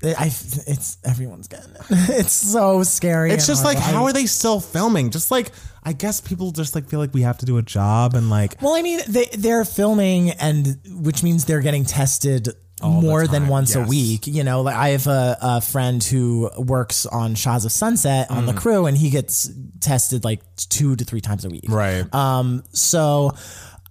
I, 0.03 0.25
it's 0.25 0.97
everyone's 1.05 1.47
getting 1.47 1.71
it. 1.75 1.81
It's 2.19 2.33
so 2.33 2.83
scary. 2.83 3.31
it's 3.31 3.43
and 3.47 3.47
just 3.53 3.63
like, 3.63 3.77
horrible. 3.77 3.99
how 3.99 4.05
are 4.05 4.13
they 4.13 4.25
still 4.25 4.59
filming? 4.59 5.11
Just 5.11 5.29
like, 5.31 5.51
I 5.85 5.93
guess 5.93 6.21
people 6.21 6.51
just 6.51 6.75
like 6.75 6.87
feel 6.89 6.99
like 6.99 7.13
we 7.13 7.21
have 7.23 7.37
to 7.39 7.45
do 7.45 7.57
a 7.57 7.61
job 7.61 8.13
and 8.15 8.29
like, 8.29 8.55
Well, 8.61 8.73
I 8.73 8.81
mean, 8.81 8.99
they 9.07 9.25
they're 9.37 9.65
filming, 9.65 10.31
and 10.31 10.77
which 10.89 11.23
means 11.23 11.45
they're 11.45 11.61
getting 11.61 11.85
tested 11.85 12.49
more 12.81 13.27
than 13.27 13.47
once 13.47 13.75
a 13.75 13.81
week. 13.81 14.27
You 14.27 14.43
know, 14.43 14.61
like 14.61 14.75
I 14.75 14.89
have 14.89 15.07
a, 15.07 15.37
a 15.41 15.61
friend 15.61 16.03
who 16.03 16.49
works 16.57 17.05
on 17.05 17.35
Shahs 17.35 17.63
of 17.65 17.71
Sunset 17.71 18.29
on 18.31 18.43
Mm. 18.43 18.47
the 18.47 18.53
crew, 18.53 18.85
and 18.87 18.97
he 18.97 19.09
gets 19.09 19.49
tested 19.79 20.23
like 20.25 20.41
two 20.55 20.95
to 20.95 21.03
three 21.05 21.21
times 21.21 21.45
a 21.45 21.49
week. 21.49 21.65
right? 21.69 22.03
Um. 22.13 22.63
So, 22.73 23.31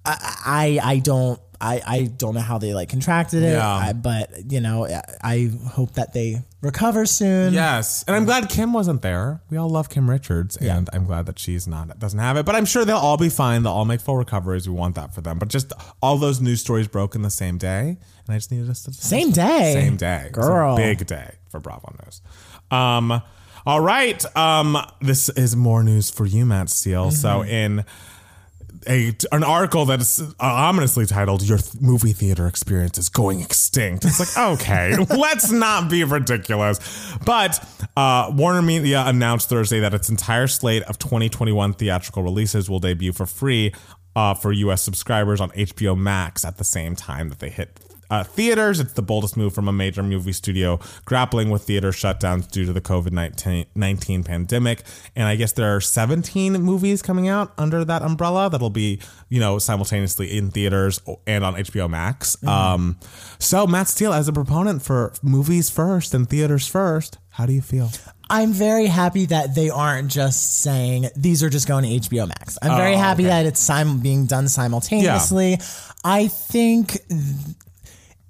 I 0.04 0.78
I, 0.82 0.92
I 0.94 0.98
don't. 0.98 1.40
I, 1.62 1.80
I 1.86 2.02
don't 2.04 2.34
know 2.34 2.40
how 2.40 2.58
they 2.58 2.74
like 2.74 2.88
contracted 2.88 3.42
it, 3.42 3.52
Yeah. 3.52 3.66
I, 3.66 3.92
but 3.92 4.50
you 4.50 4.60
know 4.60 4.86
I, 4.86 5.02
I 5.22 5.50
hope 5.70 5.92
that 5.94 6.12
they 6.12 6.42
recover 6.60 7.06
soon. 7.06 7.54
Yes, 7.54 8.04
and 8.06 8.16
I'm 8.16 8.24
glad 8.24 8.48
Kim 8.48 8.72
wasn't 8.72 9.00
there. 9.02 9.40
We 9.48 9.56
all 9.56 9.70
love 9.70 9.88
Kim 9.88 10.10
Richards, 10.10 10.56
and 10.56 10.90
I'm 10.92 11.04
glad 11.06 11.26
that 11.26 11.38
she's 11.38 11.66
not 11.68 11.98
doesn't 11.98 12.18
have 12.18 12.36
it. 12.36 12.44
But 12.44 12.54
I'm 12.56 12.64
sure 12.64 12.84
they'll 12.84 12.96
all 12.96 13.16
be 13.16 13.28
fine. 13.28 13.62
They'll 13.62 13.72
all 13.72 13.84
make 13.84 14.00
full 14.00 14.16
recoveries. 14.16 14.68
We 14.68 14.74
want 14.74 14.96
that 14.96 15.14
for 15.14 15.20
them. 15.20 15.38
But 15.38 15.48
just 15.48 15.72
all 16.02 16.16
those 16.18 16.40
news 16.40 16.60
stories 16.60 16.88
broke 16.88 17.14
in 17.14 17.22
the 17.22 17.30
same 17.30 17.58
day, 17.58 17.96
and 18.26 18.28
I 18.28 18.34
just 18.34 18.50
needed 18.50 18.68
us 18.68 18.82
to 18.84 18.92
Same 18.92 19.30
day. 19.30 19.72
same 19.74 19.96
day, 19.96 20.26
It 20.30 20.36
was 20.36 20.46
a 20.46 20.48
Girl. 20.50 20.76
big 20.76 21.06
day 21.06 21.36
for 21.48 21.60
Bravo 21.60 21.94
News. 22.04 22.20
Um, 22.70 23.22
all 23.64 23.80
right, 23.80 24.24
um, 24.36 24.76
this 25.00 25.28
is 25.28 25.54
more 25.54 25.84
news 25.84 26.10
for 26.10 26.26
you, 26.26 26.44
Matt 26.44 26.68
Steele. 26.70 27.12
So 27.12 27.44
in 27.44 27.84
a 28.88 29.14
an 29.32 29.44
article 29.44 29.84
that 29.86 30.00
is 30.00 30.20
uh, 30.20 30.32
ominously 30.40 31.06
titled 31.06 31.42
"Your 31.42 31.58
th- 31.58 31.80
movie 31.80 32.12
theater 32.12 32.46
experience 32.46 32.98
is 32.98 33.08
going 33.08 33.40
extinct." 33.40 34.04
It's 34.04 34.18
like, 34.18 34.36
okay, 34.60 34.96
let's 34.96 35.50
not 35.50 35.90
be 35.90 36.04
ridiculous. 36.04 36.78
But 37.24 37.64
uh, 37.96 38.32
Warner 38.34 38.62
Media 38.62 39.04
announced 39.06 39.48
Thursday 39.48 39.80
that 39.80 39.94
its 39.94 40.08
entire 40.08 40.46
slate 40.46 40.82
of 40.84 40.98
2021 40.98 41.74
theatrical 41.74 42.22
releases 42.22 42.68
will 42.68 42.80
debut 42.80 43.12
for 43.12 43.26
free 43.26 43.72
uh, 44.16 44.34
for 44.34 44.52
U.S. 44.52 44.82
subscribers 44.82 45.40
on 45.40 45.50
HBO 45.50 45.96
Max 45.96 46.44
at 46.44 46.58
the 46.58 46.64
same 46.64 46.96
time 46.96 47.28
that 47.28 47.38
they 47.38 47.50
hit 47.50 47.78
uh, 48.12 48.22
theaters. 48.24 48.78
It's 48.78 48.92
the 48.92 49.02
boldest 49.02 49.36
move 49.38 49.54
from 49.54 49.68
a 49.68 49.72
major 49.72 50.02
movie 50.02 50.32
studio 50.32 50.78
grappling 51.06 51.48
with 51.50 51.62
theater 51.62 51.90
shutdowns 51.92 52.50
due 52.50 52.66
to 52.66 52.72
the 52.72 52.80
COVID 52.82 53.12
19 53.74 54.24
pandemic. 54.24 54.82
And 55.16 55.26
I 55.26 55.36
guess 55.36 55.52
there 55.52 55.74
are 55.74 55.80
17 55.80 56.52
movies 56.60 57.00
coming 57.00 57.28
out 57.28 57.52
under 57.56 57.84
that 57.86 58.02
umbrella 58.02 58.50
that'll 58.50 58.68
be, 58.70 59.00
you 59.30 59.40
know, 59.40 59.58
simultaneously 59.58 60.36
in 60.36 60.50
theaters 60.50 61.00
and 61.26 61.42
on 61.44 61.54
HBO 61.54 61.88
Max. 61.88 62.36
Um, 62.46 62.98
so, 63.38 63.66
Matt 63.66 63.88
Steele, 63.88 64.12
as 64.12 64.28
a 64.28 64.32
proponent 64.32 64.82
for 64.82 65.12
movies 65.22 65.70
first 65.70 66.12
and 66.12 66.28
theaters 66.28 66.66
first, 66.66 67.16
how 67.30 67.46
do 67.46 67.52
you 67.54 67.62
feel? 67.62 67.90
I'm 68.28 68.52
very 68.52 68.86
happy 68.86 69.26
that 69.26 69.54
they 69.54 69.70
aren't 69.70 70.10
just 70.10 70.60
saying 70.60 71.08
these 71.16 71.42
are 71.42 71.50
just 71.50 71.66
going 71.66 71.84
to 71.84 72.08
HBO 72.08 72.28
Max. 72.28 72.58
I'm 72.62 72.76
very 72.76 72.94
Oh, 72.94 72.98
happy 72.98 73.22
okay. 73.24 73.30
that 73.30 73.46
it's 73.46 73.60
sim- 73.60 74.00
being 74.00 74.26
done 74.26 74.48
simultaneously. 74.48 75.58
I 76.04 76.28
think 76.28 76.92
th- 77.08 77.20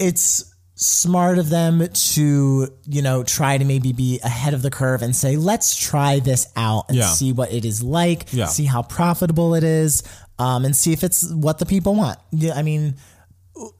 it's 0.03 0.53
smart 0.75 1.39
of 1.39 1.49
them 1.49 1.87
to, 1.93 2.69
you 2.89 3.03
know, 3.03 3.23
try 3.23 3.57
to 3.57 3.65
maybe 3.65 3.93
be 3.93 4.19
ahead 4.25 4.53
of 4.53 4.63
the 4.63 4.71
curve 4.71 5.01
and 5.03 5.15
say, 5.15 5.37
let's 5.37 5.77
try 5.77 6.19
this 6.19 6.47
out 6.57 6.87
and 6.89 6.99
Yeah. 6.99 7.13
see 7.13 7.31
what 7.33 7.53
it 7.53 7.65
is 7.65 7.83
like, 7.83 8.27
Yeah. 8.33 8.47
see 8.47 8.65
how 8.65 8.83
profitable 8.83 9.55
it 9.55 9.63
is, 9.63 10.03
um, 10.41 10.65
and 10.65 10.75
see 10.75 10.93
if 10.93 11.05
it's 11.05 11.31
what 11.31 11.59
the 11.59 11.67
people 11.67 11.95
want. 11.95 12.19
Yeah, 12.33 12.55
I 12.55 12.63
mean, 12.63 12.97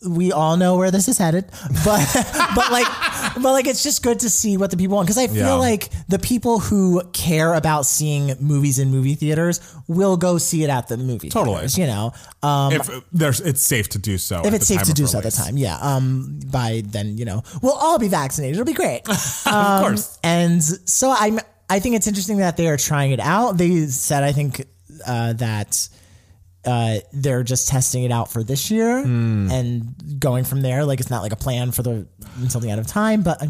we 0.07 0.33
all 0.33 0.57
know 0.57 0.77
where 0.77 0.91
this 0.91 1.09
is 1.09 1.17
headed, 1.19 1.47
but 1.85 2.07
but 2.55 2.71
like 2.71 2.87
but 3.43 3.53
like 3.53 3.67
it's 3.67 3.83
just 3.83 4.03
good 4.03 4.21
to 4.21 4.29
see 4.31 4.57
what 4.57 4.71
the 4.71 4.77
people 4.77 4.97
want 4.97 5.07
because 5.07 5.19
I 5.19 5.27
feel 5.29 5.37
Yeah. 5.47 5.53
like 5.55 5.89
the 6.09 6.19
people 6.19 6.59
who 6.61 7.03
care 7.13 7.55
about 7.55 7.87
seeing 7.87 8.35
movies 8.39 8.79
in 8.79 8.91
movie 8.91 9.15
theaters 9.15 9.61
will 9.89 10.17
go 10.17 10.37
see 10.39 10.63
it 10.63 10.71
at 10.71 10.89
the 10.89 10.97
movie 10.99 11.31
Totally. 11.31 11.57
theaters, 11.69 11.79
you 11.79 11.87
know 11.87 12.13
um, 12.43 12.73
if 12.75 12.91
there's, 13.13 13.41
it's 13.41 13.63
safe 13.63 13.89
to 13.91 13.99
do 13.99 14.19
so. 14.19 14.43
if 14.45 14.53
it's 14.53 14.67
safe 14.67 14.83
to 14.83 14.93
do 14.93 15.07
so 15.07 15.19
at 15.19 15.25
the 15.25 15.31
time 15.31 15.57
yeah 15.57 15.79
um 15.81 16.39
by 16.51 16.83
then 16.87 17.17
you 17.17 17.25
know 17.25 17.43
we'll 17.63 17.73
all 17.73 17.99
be 17.99 18.09
vaccinated 18.09 18.57
it'll 18.57 18.67
be 18.67 18.73
great 18.75 19.09
of 19.09 19.81
course. 19.83 20.19
and 20.23 20.63
so 20.63 21.15
I'm 21.17 21.41
I 21.71 21.81
think 21.81 21.97
it's 21.97 22.07
interesting 22.07 22.37
that 22.39 22.59
they 22.59 22.69
are 22.69 22.77
trying 22.77 23.13
it 23.13 23.21
out. 23.21 23.57
They 23.57 23.87
said 23.87 24.23
I 24.23 24.33
think 24.33 24.67
uh, 25.07 25.33
that 25.35 25.89
uh, 26.65 26.99
they're 27.13 27.43
just 27.43 27.69
testing 27.69 28.05
it 28.05 28.13
out 28.13 28.31
for 28.33 28.43
this 28.45 28.71
year 28.71 29.03
Hmm. 29.03 29.51
and 29.51 30.21
going 30.21 30.45
from 30.45 30.61
there. 30.63 30.85
Like 30.85 31.01
it's 31.01 31.11
not 31.11 31.23
like 31.23 31.33
a 31.33 31.37
plan 31.37 31.73
for 31.73 31.83
the 31.83 32.07
until 32.41 32.61
the 32.61 32.71
end 32.71 32.81
of 32.81 32.87
time. 32.87 33.23
But 33.23 33.43
uh, 33.43 33.47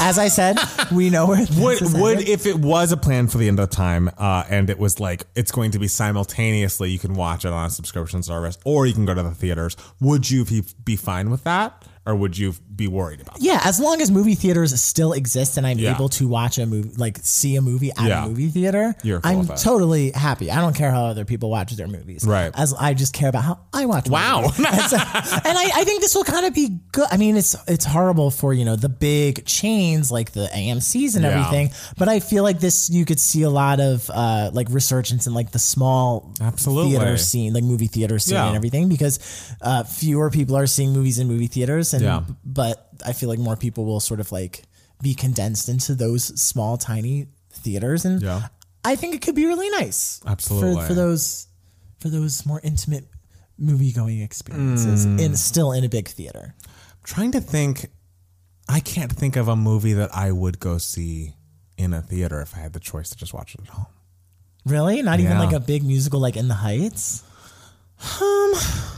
as, 0.00 0.18
I 0.18 0.28
said, 0.28 0.58
we 0.92 1.08
know 1.10 1.26
where 1.26 1.46
Would 1.58 1.80
would 1.94 2.28
if 2.28 2.44
it 2.46 2.56
was 2.58 2.92
a 2.92 2.96
plan 2.96 3.28
for 3.28 3.38
the 3.38 3.48
end 3.48 3.58
of 3.60 3.70
time, 3.70 4.10
uh, 4.18 4.44
and 4.50 4.68
it 4.68 4.78
was 4.78 5.00
like 5.00 5.24
it's 5.34 5.50
going 5.50 5.70
to 5.70 5.78
be 5.78 5.88
simultaneously, 5.88 6.90
you 6.90 6.98
can 6.98 7.14
watch 7.14 7.44
it 7.44 7.52
on 7.52 7.66
a 7.66 7.70
subscription 7.70 8.22
service, 8.22 8.58
or 8.64 8.86
you 8.86 8.92
can 8.92 9.04
go 9.06 9.14
to 9.14 9.22
the 9.22 9.30
theaters. 9.30 9.76
Would 10.00 10.30
you 10.30 10.44
be, 10.44 10.64
be 10.84 10.96
fine 10.96 11.30
with 11.30 11.44
that, 11.44 11.82
or 12.08 12.14
would 12.16 12.36
you 12.38 12.54
be 12.74 12.88
worried 12.88 13.20
about? 13.20 13.34
That? 13.34 13.42
Yeah, 13.42 13.60
as 13.64 13.78
long 13.78 14.00
as 14.00 14.10
movie 14.10 14.34
theaters 14.34 14.78
still 14.80 15.12
exist 15.12 15.58
and 15.58 15.66
I'm 15.66 15.78
Yeah. 15.78 15.94
able 15.94 16.08
to 16.10 16.26
watch 16.26 16.58
a 16.58 16.64
movie, 16.64 16.90
like 16.96 17.18
see 17.22 17.54
a 17.56 17.60
movie 17.60 17.90
at 17.92 18.08
Yeah. 18.08 18.24
a 18.24 18.28
movie 18.28 18.48
theater, 18.48 18.94
I'm 19.24 19.46
totally 19.48 20.10
happy. 20.12 20.50
I 20.50 20.60
don't 20.60 20.74
care 20.74 20.90
how 20.90 21.04
other 21.06 21.24
people 21.26 21.50
watch 21.50 21.72
their 21.76 21.86
movies. 21.88 22.24
Right. 22.24 22.50
As 22.54 22.72
I 22.72 22.94
just 22.94 23.12
care 23.12 23.28
about 23.28 23.44
how 23.44 23.58
I 23.74 23.84
watch. 23.86 24.08
Wow. 24.08 24.44
and, 24.44 24.54
so- 24.90 24.96
and 24.96 25.58
I, 25.58 25.70
I 25.76 25.84
think 25.84 26.00
this 26.00 26.14
will 26.14 26.24
kind 26.24 26.46
of 26.46 26.54
be 26.54 26.78
good. 26.92 27.06
I 27.10 27.16
mean, 27.18 27.36
it's 27.36 27.54
it's 27.66 27.84
horrible 27.84 28.30
for 28.30 28.54
you 28.54 28.64
know 28.64 28.76
the 28.76 28.88
big 28.88 29.44
chains 29.44 30.10
like 30.10 30.32
the 30.32 30.46
AMC's 30.54 31.14
and 31.14 31.24
Yeah. 31.24 31.30
everything, 31.38 31.70
but 31.98 32.08
I 32.08 32.20
feel 32.20 32.42
like 32.42 32.60
this 32.60 32.88
you 32.88 33.04
could 33.04 33.20
see 33.20 33.42
a 33.42 33.50
lot 33.50 33.80
of 33.80 34.08
uh, 34.12 34.50
like 34.54 34.68
resurgence 34.70 35.26
in 35.26 35.34
like 35.34 35.50
the 35.50 35.58
small 35.58 36.32
Absolutely. 36.40 36.92
theater 36.96 37.16
scene, 37.18 37.52
like 37.52 37.64
movie 37.64 37.86
theater 37.86 38.18
scene 38.18 38.36
and 38.38 38.56
everything, 38.56 38.88
because 38.88 39.18
uh, 39.60 39.84
fewer 39.84 40.30
people 40.30 40.56
are 40.56 40.66
seeing 40.66 40.92
movies 40.92 41.18
in 41.18 41.26
movie 41.28 41.48
theaters, 41.48 41.92
and 41.92 41.97
Yeah. 42.02 42.24
but 42.44 42.88
I 43.04 43.12
feel 43.12 43.28
like 43.28 43.38
more 43.38 43.56
people 43.56 43.84
will 43.84 44.00
sort 44.00 44.20
of 44.20 44.32
like 44.32 44.62
be 45.02 45.14
condensed 45.14 45.68
into 45.68 45.94
those 45.94 46.24
small, 46.40 46.76
tiny 46.76 47.28
theaters, 47.50 48.04
and 48.04 48.20
Yeah. 48.22 48.48
I 48.84 48.96
think 48.96 49.14
it 49.14 49.22
could 49.22 49.34
be 49.34 49.46
really 49.46 49.68
nice, 49.70 50.20
Absolutely. 50.26 50.82
for, 50.82 50.88
for 50.88 50.94
those 50.94 51.46
for 52.00 52.08
those 52.08 52.46
more 52.46 52.60
intimate 52.62 53.08
movie 53.58 53.92
going 53.92 54.20
experiences 54.20 55.04
Mm. 55.06 55.20
in 55.20 55.36
still 55.36 55.72
in 55.72 55.82
a 55.84 55.88
big 55.88 56.08
theater. 56.08 56.54
I'm 56.64 57.04
trying 57.04 57.32
to 57.32 57.40
think. 57.40 57.86
I 58.68 58.80
can't 58.80 59.10
think 59.10 59.36
of 59.36 59.48
a 59.48 59.56
movie 59.56 59.94
that 59.94 60.14
I 60.14 60.30
would 60.30 60.60
go 60.60 60.78
see 60.78 61.34
in 61.76 61.94
a 61.94 62.02
theater 62.02 62.40
if 62.42 62.54
I 62.54 62.58
had 62.60 62.72
the 62.74 62.80
choice 62.80 63.08
to 63.10 63.16
just 63.16 63.32
watch 63.32 63.54
it 63.54 63.62
at 63.62 63.68
home. 63.68 63.86
Really, 64.66 65.00
not 65.02 65.18
even 65.20 65.38
like 65.38 65.52
a 65.54 65.60
big 65.60 65.82
musical 65.84 66.20
like 66.20 66.36
In 66.36 66.48
the 66.48 66.54
Heights. 66.54 67.22
Um, 68.20 68.52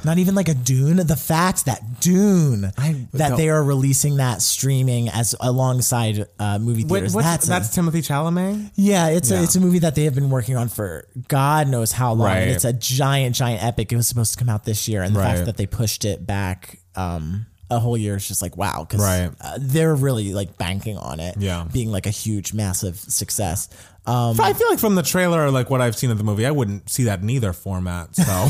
not 0.05 0.19
even 0.19 0.35
like 0.35 0.49
a 0.49 0.55
Dune. 0.55 0.97
The 0.99 1.17
fact 1.17 1.67
that 1.67 2.01
Dune, 2.01 2.73
I 2.77 3.07
that 3.13 3.31
don't- 3.31 3.39
they 3.39 3.49
are 3.49 3.63
releasing 3.63 4.17
that 4.17 4.43
streaming 4.43 5.09
as 5.09 5.35
alongside 5.41 6.27
uh, 6.39 6.59
movie 6.59 6.83
theaters. 6.85 7.15
that's 7.15 7.47
that's, 7.47 7.77
a- 7.77 7.81
Timothée 7.81 8.05
Chalamet. 8.07 8.71
Yeah, 8.77 9.09
it's 9.09 9.31
Yeah. 9.31 9.41
a 9.41 9.43
it's 9.43 9.57
a 9.57 9.61
movie 9.61 9.81
that 9.81 9.95
they 9.95 10.05
have 10.05 10.15
been 10.15 10.31
working 10.31 10.57
on 10.57 10.69
for 10.69 11.07
God 11.29 11.69
knows 11.69 11.93
how 11.93 12.13
long. 12.13 12.29
Right. 12.29 12.49
It's 12.49 12.65
a 12.65 12.73
giant, 12.73 13.37
giant 13.37 13.63
epic. 13.63 13.93
It 13.93 13.97
was 13.97 14.09
supposed 14.09 14.33
to 14.33 14.39
come 14.39 14.49
out 14.49 14.65
this 14.65 14.89
year, 14.89 15.03
and 15.03 15.15
the 15.15 15.21
Right. 15.21 15.35
fact 15.35 15.47
that 15.47 15.57
they 15.57 15.67
pushed 15.67 16.05
it 16.05 16.27
back 16.27 16.79
um, 16.97 17.47
a 17.71 17.79
whole 17.79 17.97
year 17.97 18.17
is 18.17 18.27
just 18.27 18.43
like 18.43 18.57
wow, 18.57 18.85
because 18.89 19.01
Right. 19.05 19.31
uh, 19.41 19.59
they're 19.61 19.95
really 19.95 20.33
like 20.35 20.59
banking 20.59 20.97
on 20.99 21.21
it, 21.21 21.37
Yeah. 21.39 21.65
being 21.73 21.91
like 21.91 22.07
a 22.07 22.11
huge, 22.11 22.53
massive 22.53 22.99
success. 22.99 23.69
Um, 24.07 24.41
I 24.41 24.53
feel 24.55 24.69
like 24.71 24.79
from 24.79 24.95
the 24.95 25.03
trailer, 25.03 25.51
like 25.51 25.69
what 25.71 25.81
I've 25.81 25.97
seen 25.97 26.11
of 26.11 26.19
the 26.19 26.25
movie, 26.25 26.47
I 26.47 26.51
wouldn't 26.51 26.89
see 26.91 27.05
that 27.05 27.21
in 27.21 27.29
either 27.31 27.53
format. 27.53 28.17
So, 28.17 28.23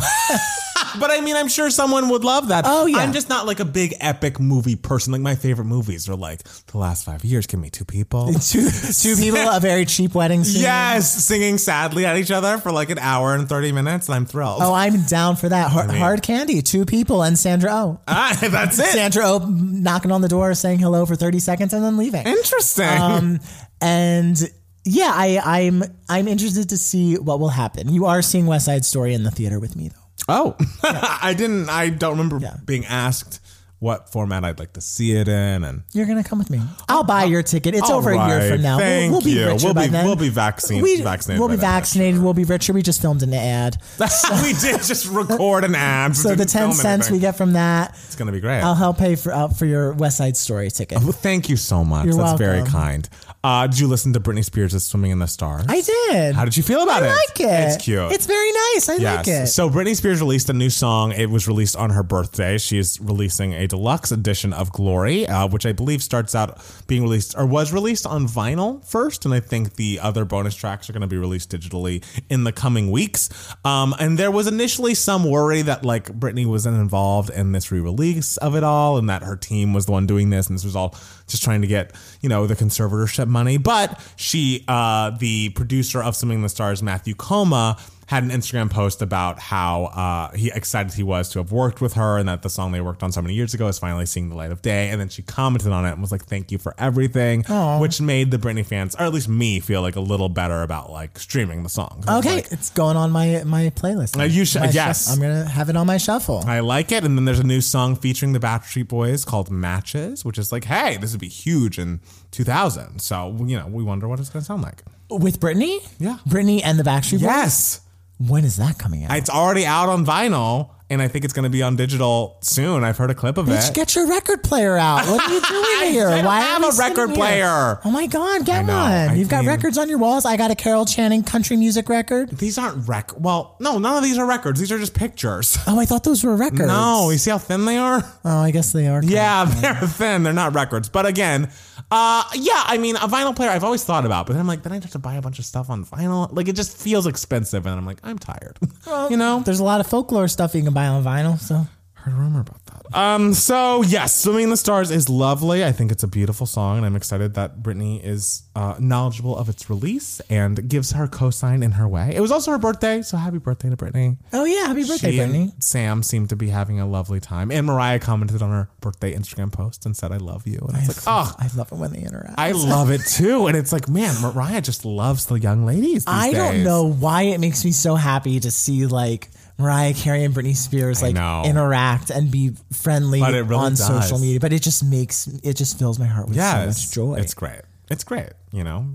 but 1.00 1.10
I 1.10 1.20
mean, 1.20 1.36
I'm 1.36 1.48
sure 1.48 1.70
someone 1.70 2.08
would 2.10 2.24
love 2.24 2.48
that. 2.48 2.64
Oh, 2.66 2.86
yeah. 2.86 2.98
I'm 2.98 3.12
just 3.12 3.28
not 3.28 3.46
like 3.46 3.60
a 3.60 3.64
big 3.64 3.94
epic 4.00 4.38
movie 4.40 4.76
person. 4.76 5.12
Like 5.12 5.22
my 5.22 5.34
favorite 5.34 5.64
movies 5.66 6.08
are 6.08 6.16
like 6.16 6.42
the 6.66 6.78
last 6.78 7.04
five 7.04 7.24
years. 7.24 7.46
Give 7.46 7.60
me 7.60 7.68
two 7.68 7.84
people. 7.84 8.32
two 8.40 8.68
two 8.70 9.16
people, 9.16 9.40
a 9.40 9.60
very 9.60 9.84
cheap 9.84 10.14
wedding 10.14 10.44
scene. 10.44 10.62
Yes, 10.62 11.24
singing 11.24 11.58
sadly 11.58 12.06
at 12.06 12.16
each 12.16 12.30
other 12.30 12.58
for 12.58 12.70
like 12.72 12.90
an 12.90 12.98
hour 12.98 13.34
and 13.34 13.48
30 13.48 13.72
minutes, 13.72 14.08
and 14.08 14.14
I'm 14.14 14.26
thrilled. 14.26 14.60
Oh, 14.62 14.72
I'm 14.72 15.02
down 15.02 15.36
for 15.36 15.48
that. 15.48 15.70
Hard, 15.70 15.88
mean- 15.88 15.98
hard 15.98 16.22
candy, 16.22 16.62
two 16.62 16.84
people, 16.84 17.22
and 17.22 17.38
Sandra 17.38 17.70
Oh. 17.72 18.00
Ah, 18.08 18.36
that's 18.40 18.78
it. 18.78 18.86
Sandra 18.86 19.22
Oh 19.26 19.38
knocking 19.48 20.12
on 20.12 20.20
the 20.22 20.28
door, 20.28 20.54
saying 20.54 20.78
hello 20.78 21.06
for 21.06 21.16
30 21.16 21.38
seconds, 21.38 21.72
and 21.72 21.84
then 21.84 21.96
leaving. 21.96 22.26
Interesting. 22.26 22.88
Um, 22.88 23.40
and 23.80 24.50
yeah, 24.84 25.10
I, 25.14 25.40
I'm 25.44 25.82
I'm 26.08 26.28
interested 26.28 26.68
to 26.70 26.76
see 26.78 27.16
what 27.16 27.40
will 27.40 27.48
happen. 27.48 27.88
You 27.92 28.06
are 28.06 28.22
seeing 28.22 28.46
West 28.46 28.64
Side 28.66 28.84
Story 28.84 29.14
in 29.14 29.22
the 29.24 29.30
theater 29.30 29.60
with 29.60 29.76
me, 29.76 29.88
though. 29.88 29.96
oh, 30.28 30.56
I 30.84 31.34
didn't, 31.36 31.68
I 31.68 31.90
don't 31.90 32.12
remember 32.12 32.38
Yeah. 32.40 32.56
being 32.64 32.84
asked 32.86 33.40
what 33.78 34.12
format 34.12 34.44
I'd 34.44 34.58
like 34.58 34.74
to 34.74 34.80
see 34.82 35.12
it 35.12 35.26
in. 35.26 35.64
And 35.64 35.84
You're 35.94 36.04
gonna 36.04 36.22
come 36.22 36.38
with 36.38 36.50
me. 36.50 36.60
I'll 36.86 37.02
buy 37.02 37.24
your 37.24 37.42
ticket. 37.42 37.74
It's 37.74 37.88
All 37.88 37.96
over 37.96 38.10
a 38.10 38.28
year 38.28 38.50
from 38.52 38.60
now. 38.60 38.76
We'll- 38.76 39.10
we'll, 39.10 39.20
be 39.22 39.30
you. 39.30 39.46
richer 39.48 39.64
We'll 39.68 39.72
by 39.74 39.86
be- 39.86 39.92
then. 39.92 40.04
we'll 40.04 40.16
be 40.16 40.28
vaccine- 40.28 40.82
We, 40.82 41.00
vaccinated 41.00 41.40
We'll 41.40 41.48
be 41.48 41.56
vaccinated. 41.56 42.20
We'll 42.22 42.34
be 42.34 42.44
richer. 42.44 42.74
We 42.74 42.82
just 42.82 43.00
filmed 43.00 43.22
an 43.22 43.32
ad. 43.32 43.78
we 44.42 44.52
did 44.52 44.82
just 44.82 45.06
record 45.10 45.64
an 45.64 45.74
ad. 45.74 46.14
So 46.14 46.34
the 46.34 46.44
ten 46.44 46.72
cents 46.74 47.10
we 47.10 47.20
get 47.20 47.36
from 47.36 47.54
that, 47.54 47.92
It's 48.04 48.16
going 48.16 48.26
to 48.26 48.32
be 48.32 48.40
great. 48.40 48.60
I'll 48.60 48.74
help 48.74 48.98
pay 48.98 49.14
for 49.16 49.32
uh, 49.32 49.48
for 49.48 49.64
your 49.64 49.94
West 49.94 50.18
Side 50.18 50.36
Story 50.36 50.70
ticket. 50.70 50.98
Well, 51.02 51.12
thank 51.12 51.48
you 51.48 51.56
so 51.56 51.82
much. 51.82 52.04
You're 52.04 52.16
That's 52.16 52.38
very 52.38 52.62
kind. 52.64 53.08
Uh, 53.42 53.66
did 53.66 53.78
you 53.78 53.88
listen 53.88 54.12
to 54.12 54.20
Britney 54.20 54.44
Spears' 54.44 54.84
Swimming 54.84 55.12
in 55.12 55.18
the 55.18 55.26
Stars? 55.26 55.64
I 55.66 55.80
did. 55.80 56.34
How 56.34 56.44
did 56.44 56.58
you 56.58 56.62
feel 56.62 56.82
about 56.82 57.02
I 57.02 57.06
it? 57.06 57.10
I 57.10 57.14
like 57.14 57.40
it. 57.40 57.68
It's 57.68 57.82
cute. 57.82 58.12
It's 58.12 58.26
very 58.26 58.52
nice. 58.52 58.88
I 58.90 58.96
like 58.96 59.28
it. 59.28 59.46
So 59.46 59.70
Britney 59.70 59.96
Spears 59.96 60.20
released 60.20 60.50
a 60.50 60.52
new 60.52 60.68
song. 60.68 61.12
It 61.12 61.30
was 61.30 61.48
released 61.48 61.74
on 61.74 61.88
her 61.88 62.02
birthday. 62.02 62.58
She 62.58 62.76
is 62.76 63.00
releasing 63.00 63.54
a 63.54 63.66
deluxe 63.66 64.12
edition 64.12 64.52
of 64.52 64.70
Glory, 64.72 65.26
uh, 65.26 65.48
which 65.48 65.64
I 65.64 65.72
believe 65.72 66.02
starts 66.02 66.34
out 66.34 66.62
being 66.86 67.02
released 67.02 67.34
or 67.34 67.46
was 67.46 67.72
released 67.72 68.06
on 68.06 68.26
vinyl 68.26 68.86
first, 68.86 69.24
and 69.24 69.32
I 69.32 69.40
think 69.40 69.76
the 69.76 70.00
other 70.00 70.26
bonus 70.26 70.54
tracks 70.54 70.90
are 70.90 70.92
going 70.92 71.00
to 71.00 71.06
be 71.06 71.16
released 71.16 71.50
digitally 71.50 72.04
in 72.28 72.44
the 72.44 72.52
coming 72.52 72.90
weeks. 72.90 73.30
Um, 73.64 73.94
and 73.98 74.18
there 74.18 74.30
was 74.30 74.48
initially 74.48 74.94
some 74.94 75.24
worry 75.24 75.62
that 75.62 75.82
like 75.82 76.06
Britney 76.06 76.44
wasn't 76.44 76.76
involved 76.76 77.30
in 77.30 77.52
this 77.52 77.72
re-release 77.72 78.36
of 78.36 78.54
it 78.54 78.64
all, 78.64 78.98
and 78.98 79.08
that 79.08 79.22
her 79.22 79.36
team 79.36 79.72
was 79.72 79.86
the 79.86 79.92
one 79.92 80.06
doing 80.06 80.28
this, 80.28 80.46
and 80.48 80.58
this 80.58 80.64
was 80.64 80.76
all 80.76 80.94
just 81.26 81.42
trying 81.42 81.62
to 81.62 81.68
get 81.68 81.94
you 82.20 82.28
know 82.28 82.46
the 82.46 82.54
conservatorship 82.54 83.29
money. 83.30 83.56
But 83.56 83.98
she, 84.16 84.64
uh, 84.68 85.10
the 85.10 85.50
producer 85.50 86.02
of 86.02 86.16
Swimming 86.16 86.38
in 86.38 86.42
the 86.42 86.48
Stars, 86.48 86.82
Matthew 86.82 87.14
Koma 87.14 87.78
had 88.10 88.24
an 88.24 88.30
Instagram 88.30 88.68
post 88.68 89.02
about 89.02 89.38
how 89.38 89.84
uh, 89.84 90.32
he 90.36 90.50
excited 90.52 90.92
he 90.92 91.02
was 91.04 91.28
to 91.30 91.38
have 91.38 91.52
worked 91.52 91.80
with 91.80 91.92
her 91.94 92.18
and 92.18 92.28
that 92.28 92.42
the 92.42 92.50
song 92.50 92.72
they 92.72 92.80
worked 92.80 93.04
on 93.04 93.12
so 93.12 93.22
many 93.22 93.34
years 93.34 93.54
ago 93.54 93.68
is 93.68 93.78
finally 93.78 94.04
seeing 94.04 94.28
the 94.30 94.34
light 94.34 94.50
of 94.50 94.60
day. 94.62 94.88
And 94.90 95.00
then 95.00 95.08
she 95.08 95.22
commented 95.22 95.70
on 95.70 95.86
it 95.86 95.92
and 95.92 96.00
was 96.00 96.10
like, 96.10 96.24
"Thank 96.24 96.50
you 96.50 96.58
for 96.58 96.74
everything," 96.76 97.44
which 97.80 98.00
made 98.00 98.32
the 98.32 98.36
Britney 98.38 98.66
fans, 98.66 98.96
or 98.96 99.02
at 99.02 99.12
least 99.12 99.28
me, 99.28 99.60
feel 99.60 99.80
like 99.80 99.94
a 99.94 100.00
little 100.00 100.28
better 100.28 100.62
about 100.62 100.90
like 100.90 101.18
streaming 101.20 101.62
the 101.62 101.68
song. 101.68 102.02
Okay, 102.08 102.34
like, 102.36 102.50
it's 102.50 102.70
going 102.70 102.96
on 102.96 103.12
my 103.12 103.44
my 103.44 103.70
playlist. 103.70 104.18
Uh, 104.18 104.24
you 104.24 104.44
should- 104.44 104.62
My 104.62 104.70
yes. 104.70 105.06
shuff- 105.06 105.14
I'm 105.14 105.22
gonna 105.22 105.48
have 105.48 105.70
it 105.70 105.76
on 105.76 105.86
my 105.86 105.96
shuffle. 105.96 106.42
I 106.46 106.58
like 106.60 106.90
it. 106.90 107.04
And 107.04 107.16
then 107.16 107.26
there's 107.26 107.38
a 107.38 107.46
new 107.46 107.60
song 107.60 107.94
featuring 107.94 108.32
the 108.32 108.40
Backstreet 108.40 108.88
Boys 108.88 109.24
called 109.24 109.50
Matches, 109.52 110.24
which 110.24 110.36
is 110.36 110.50
like, 110.50 110.64
hey, 110.64 110.96
this 110.96 111.12
would 111.12 111.20
be 111.20 111.28
huge 111.28 111.78
in 111.78 112.00
2000. 112.32 112.98
So, 113.00 113.36
you 113.46 113.56
know, 113.56 113.68
we 113.68 113.84
wonder 113.84 114.08
what 114.08 114.18
it's 114.18 114.30
going 114.30 114.40
to 114.40 114.46
sound 114.46 114.62
like. 114.62 114.82
With 115.08 115.38
Britney? 115.40 115.78
Yeah. 115.98 116.18
Britney 116.28 116.60
and 116.64 116.78
the 116.78 116.82
Backstreet 116.84 117.12
Boys? 117.20 117.22
Yes. 117.22 117.80
When 118.26 118.44
is 118.44 118.56
that 118.58 118.78
coming 118.78 119.04
out? 119.04 119.16
It's 119.16 119.30
already 119.30 119.64
out 119.64 119.88
on 119.88 120.04
vinyl, 120.04 120.70
and 120.90 121.00
I 121.00 121.08
think 121.08 121.24
it's 121.24 121.32
going 121.32 121.44
to 121.44 121.48
be 121.50 121.62
on 121.62 121.74
digital 121.76 122.36
soon. 122.42 122.84
I've 122.84 122.98
heard 122.98 123.10
a 123.10 123.14
clip 123.14 123.38
of 123.38 123.46
Bitch, 123.46 123.70
it. 123.70 123.74
get 123.74 123.94
your 123.94 124.06
record 124.06 124.42
player 124.42 124.76
out. 124.76 125.06
What 125.08 125.26
are 125.26 125.32
you 125.32 125.40
doing 125.48 125.92
here? 125.92 126.08
I 126.08 126.22
Why 126.22 126.40
have 126.40 126.62
a 126.62 126.76
record 126.76 127.08
here? 127.10 127.16
player. 127.16 127.80
Oh 127.82 127.90
my 127.90 128.06
God, 128.06 128.44
get 128.44 128.66
know. 128.66 128.74
one. 128.74 128.92
I 129.08 129.14
You've 129.14 129.30
got 129.30 129.46
records 129.46 129.78
on 129.78 129.88
your 129.88 129.96
walls. 129.96 130.26
I 130.26 130.36
got 130.36 130.50
a 130.50 130.54
Carol 130.54 130.84
Channing 130.84 131.22
country 131.22 131.56
music 131.56 131.88
record. 131.88 132.28
These 132.30 132.58
aren't 132.58 132.86
rec. 132.86 133.18
Well, 133.18 133.56
no, 133.58 133.78
none 133.78 133.96
of 133.96 134.02
these 134.02 134.18
are 134.18 134.26
records. 134.26 134.60
These 134.60 134.70
are 134.70 134.78
just 134.78 134.92
pictures. 134.94 135.56
Oh, 135.66 135.80
I 135.80 135.86
thought 135.86 136.04
those 136.04 136.22
were 136.22 136.36
records. 136.36 136.66
No, 136.68 137.08
you 137.10 137.16
see 137.16 137.30
how 137.30 137.38
thin 137.38 137.64
they 137.64 137.78
are? 137.78 138.02
Oh, 138.24 138.38
I 138.38 138.50
guess 138.50 138.72
they 138.72 138.86
are. 138.86 139.02
Yeah, 139.02 139.44
they're 139.48 139.74
thin. 139.88 140.24
They're 140.24 140.34
not 140.34 140.54
records. 140.54 140.90
But 140.90 141.06
again, 141.06 141.50
uh, 141.90 142.24
yeah, 142.34 142.62
I 142.66 142.78
mean, 142.78 142.96
a 142.96 143.08
vinyl 143.08 143.34
player 143.34 143.50
I've 143.50 143.64
always 143.64 143.84
thought 143.84 144.06
about, 144.06 144.26
but 144.26 144.34
then 144.34 144.40
I'm 144.40 144.46
like, 144.46 144.62
then 144.62 144.72
I 144.72 144.76
have 144.76 144.90
to 144.90 144.98
buy 144.98 145.14
a 145.14 145.22
bunch 145.22 145.38
of 145.38 145.44
stuff 145.44 145.70
on 145.70 145.84
vinyl. 145.84 146.32
Like, 146.32 146.48
it 146.48 146.54
just 146.54 146.76
feels 146.76 147.06
expensive, 147.06 147.66
and 147.66 147.74
I'm 147.74 147.86
like, 147.86 147.98
I'm 148.02 148.18
tired. 148.18 148.58
you 149.10 149.16
know? 149.16 149.42
There's 149.44 149.60
a 149.60 149.64
lot 149.64 149.80
of 149.80 149.86
folklore 149.86 150.28
stuff 150.28 150.54
you 150.54 150.62
can 150.62 150.72
buy 150.72 150.86
on 150.86 151.02
vinyl. 151.02 151.38
So 151.38 151.66
Heard 151.94 152.14
a 152.14 152.16
rumor 152.16 152.40
about 152.40 152.64
that. 152.66 152.69
Um. 152.92 153.34
So 153.34 153.82
yes, 153.82 154.14
"Swimming 154.14 154.44
in 154.44 154.50
the 154.50 154.56
Stars" 154.56 154.90
is 154.90 155.08
lovely. 155.08 155.64
I 155.64 155.72
think 155.72 155.92
it's 155.92 156.02
a 156.02 156.08
beautiful 156.08 156.46
song, 156.46 156.78
and 156.78 156.86
I'm 156.86 156.96
excited 156.96 157.34
that 157.34 157.62
Britney 157.62 158.02
is 158.02 158.42
uh, 158.56 158.74
knowledgeable 158.78 159.36
of 159.36 159.48
its 159.48 159.70
release 159.70 160.20
and 160.28 160.68
gives 160.68 160.92
her 160.92 161.04
a 161.04 161.08
cosign 161.08 161.62
in 161.62 161.72
her 161.72 161.86
way. 161.86 162.12
It 162.14 162.20
was 162.20 162.32
also 162.32 162.50
her 162.50 162.58
birthday, 162.58 163.02
so 163.02 163.16
happy 163.16 163.38
birthday 163.38 163.70
to 163.70 163.76
Britney. 163.76 164.16
Oh 164.32 164.44
yeah, 164.44 164.66
happy 164.66 164.84
birthday, 164.84 165.12
She 165.12 165.18
and 165.20 165.32
Britney. 165.34 165.62
Sam 165.62 166.02
seemed 166.02 166.28
to 166.30 166.36
be 166.36 166.48
having 166.48 166.80
a 166.80 166.86
lovely 166.86 167.20
time, 167.20 167.50
and 167.50 167.66
Mariah 167.66 168.00
commented 168.00 168.42
on 168.42 168.50
her 168.50 168.68
birthday 168.80 169.14
Instagram 169.14 169.52
post 169.52 169.86
and 169.86 169.96
said, 169.96 170.10
"I 170.10 170.16
love 170.16 170.46
you." 170.46 170.58
And 170.66 170.76
I 170.76 170.80
was 170.80 170.88
like, 170.88 171.04
oh, 171.06 171.34
I 171.38 171.48
love 171.56 171.70
it 171.72 171.78
when 171.78 171.92
they 171.92 172.00
interact. 172.00 172.34
I 172.38 172.52
love 172.52 172.90
it 172.90 173.02
too. 173.06 173.46
And 173.46 173.56
it's 173.56 173.72
like, 173.72 173.88
man, 173.88 174.20
Mariah 174.20 174.60
just 174.60 174.84
loves 174.84 175.26
the 175.26 175.34
young 175.38 175.64
ladies. 175.64 176.04
I 176.06 176.32
don't 176.32 176.64
know 176.64 176.84
why 176.84 177.22
it 177.22 177.38
makes 177.38 177.64
me 177.64 177.72
so 177.72 177.94
happy 177.94 178.40
to 178.40 178.50
see 178.50 178.86
like 178.86 179.28
Mariah 179.58 179.94
Carey 179.94 180.24
and 180.24 180.34
Britney 180.34 180.56
Spears 180.56 181.02
like 181.02 181.16
interact 181.46 182.10
and 182.10 182.30
be 182.30 182.52
friendly 182.72 183.20
really 183.22 183.54
on 183.54 183.72
does. 183.72 183.86
social 183.86 184.18
media. 184.18 184.40
But 184.40 184.52
it 184.52 184.62
just 184.62 184.84
makes 184.84 185.26
it 185.26 185.54
just 185.56 185.78
fills 185.78 185.98
my 185.98 186.06
heart 186.06 186.28
with 186.28 186.36
Yeah, 186.36 186.62
so 186.62 186.66
much 186.66 186.92
joy. 186.92 187.14
It's 187.20 187.34
great. 187.34 187.62
It's 187.90 188.04
great. 188.04 188.30
You 188.52 188.64
know. 188.64 188.86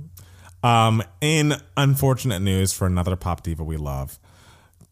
Um, 0.63 1.03
in 1.21 1.53
unfortunate 1.77 2.39
news 2.39 2.73
for 2.73 2.87
another 2.87 3.15
pop 3.15 3.43
diva 3.43 3.63
we 3.63 3.77
love. 3.77 4.17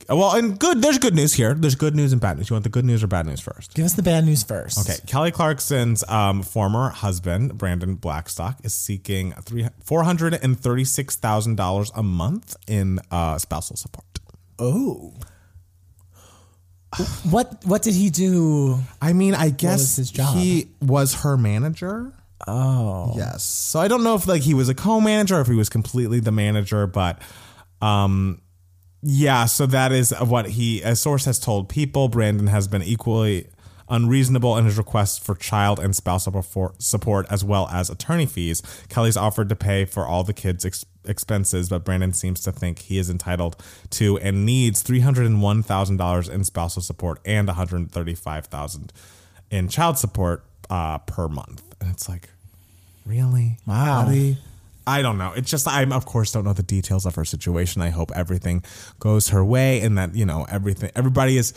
Well, 0.10 0.36
and 0.36 0.60
good. 0.60 0.82
There's 0.82 0.98
good 0.98 1.16
news 1.16 1.34
here. 1.34 1.54
There's 1.54 1.76
good 1.76 1.96
news 1.96 2.12
and 2.12 2.20
bad 2.22 2.38
news. 2.38 2.50
You 2.50 2.56
want 2.56 2.64
the 2.64 2.70
good 2.70 2.86
news 2.86 3.04
or 3.04 3.08
bad 3.08 3.26
news 3.26 3.40
first? 3.40 3.74
Give 3.74 3.86
us 3.86 3.94
the 3.94 4.04
bad 4.04 4.26
news 4.26 4.44
first. 4.44 4.78
Okay, 4.78 5.00
Kelly 5.08 5.32
Clarkson's 5.32 6.04
um, 6.10 6.44
former 6.44 6.90
husband, 6.90 7.58
Brandon 7.58 7.96
Blackstock, 7.96 8.60
is 8.64 8.74
seeking 8.74 9.32
three 9.44 9.68
four 9.82 10.04
hundred 10.04 10.34
and 10.44 10.60
thirty 10.60 10.84
six 10.84 11.16
thousand 11.16 11.56
dollars 11.56 11.92
a 11.96 12.04
month 12.04 12.56
in 12.68 13.00
uh, 13.12 13.38
spousal 13.38 13.78
support. 13.78 14.20
Oh. 14.60 15.14
What 17.30 17.66
what 17.66 17.82
did 17.82 17.94
he 17.94 18.10
do? 18.10 18.80
I 19.02 19.14
mean, 19.14 19.34
I 19.36 19.50
guess 19.50 19.80
was 19.80 19.96
his 19.96 20.12
job? 20.12 20.36
he 20.36 20.70
was 20.82 21.14
her 21.22 21.38
manager. 21.38 22.14
Oh. 22.48 23.14
Yes. 23.16 23.44
So 23.44 23.80
I 23.80 23.88
don't 23.88 24.04
know 24.04 24.16
if 24.16 24.28
like 24.28 24.42
he 24.42 24.54
was 24.54 24.70
a 24.70 24.76
co-manager 24.76 25.38
or 25.38 25.42
if 25.42 25.48
he 25.48 25.56
was 25.56 25.70
completely 25.70 26.20
the 26.20 26.32
manager, 26.32 26.88
but 26.88 27.22
um 27.82 28.42
yeah, 29.02 29.46
so 29.46 29.66
that 29.66 29.92
is 29.92 30.12
what 30.12 30.48
he 30.48 30.82
a 30.82 30.96
source 30.96 31.26
has 31.26 31.40
told 31.40 31.68
people. 31.68 32.08
Brandon 32.08 32.48
has 32.48 32.68
been 32.68 32.84
equally 32.84 33.48
unreasonable 33.94 34.58
in 34.58 34.66
his 34.66 34.78
requests 34.78 35.20
for 35.20 35.36
child 35.36 35.80
and 35.80 35.96
spousal 35.96 36.44
support 36.80 37.28
as 37.30 37.44
well 37.44 37.70
as 37.70 37.92
attorney 37.92 38.26
fees. 38.26 38.64
Kelly's 38.90 39.16
offered 39.16 39.50
to 39.50 39.56
pay 39.56 39.86
for 39.86 40.08
all 40.08 40.24
the 40.24 40.34
kids' 40.34 40.66
ex- 40.66 40.86
expenses, 41.06 41.70
but 41.70 41.86
Brandon 41.86 42.12
seems 42.12 42.42
to 42.42 42.52
think 42.52 42.80
he 42.80 42.98
is 42.98 43.10
entitled 43.10 43.56
to 43.92 44.18
and 44.18 44.48
needs 44.48 44.84
$301,000 44.84 46.30
in 46.30 46.44
spousal 46.44 46.82
support 46.82 47.20
and 47.24 47.48
$135,000 47.48 48.90
in 49.52 49.68
child 49.68 50.00
support 50.00 50.44
uh, 50.72 50.98
per 50.98 51.28
month. 51.28 51.62
And 51.80 51.92
it's 51.92 52.10
like, 52.10 52.30
really? 53.06 53.58
Wow. 53.68 54.06
Buddy? 54.06 54.38
I 54.88 55.04
don't 55.04 55.18
know. 55.20 55.34
It's 55.36 55.50
just 55.50 55.68
I 55.68 55.84
of 55.84 56.06
course 56.06 56.32
don't 56.32 56.44
know 56.44 56.54
the 56.54 56.64
details 56.64 57.06
of 57.06 57.16
her 57.16 57.24
situation. 57.24 57.82
I 57.82 57.90
hope 57.90 58.12
everything 58.16 58.64
goes 59.00 59.30
her 59.30 59.46
way 59.46 59.80
and 59.82 59.98
that, 59.98 60.16
you 60.16 60.26
know, 60.26 60.46
everything 60.50 60.92
everybody 60.96 61.38
is 61.38 61.54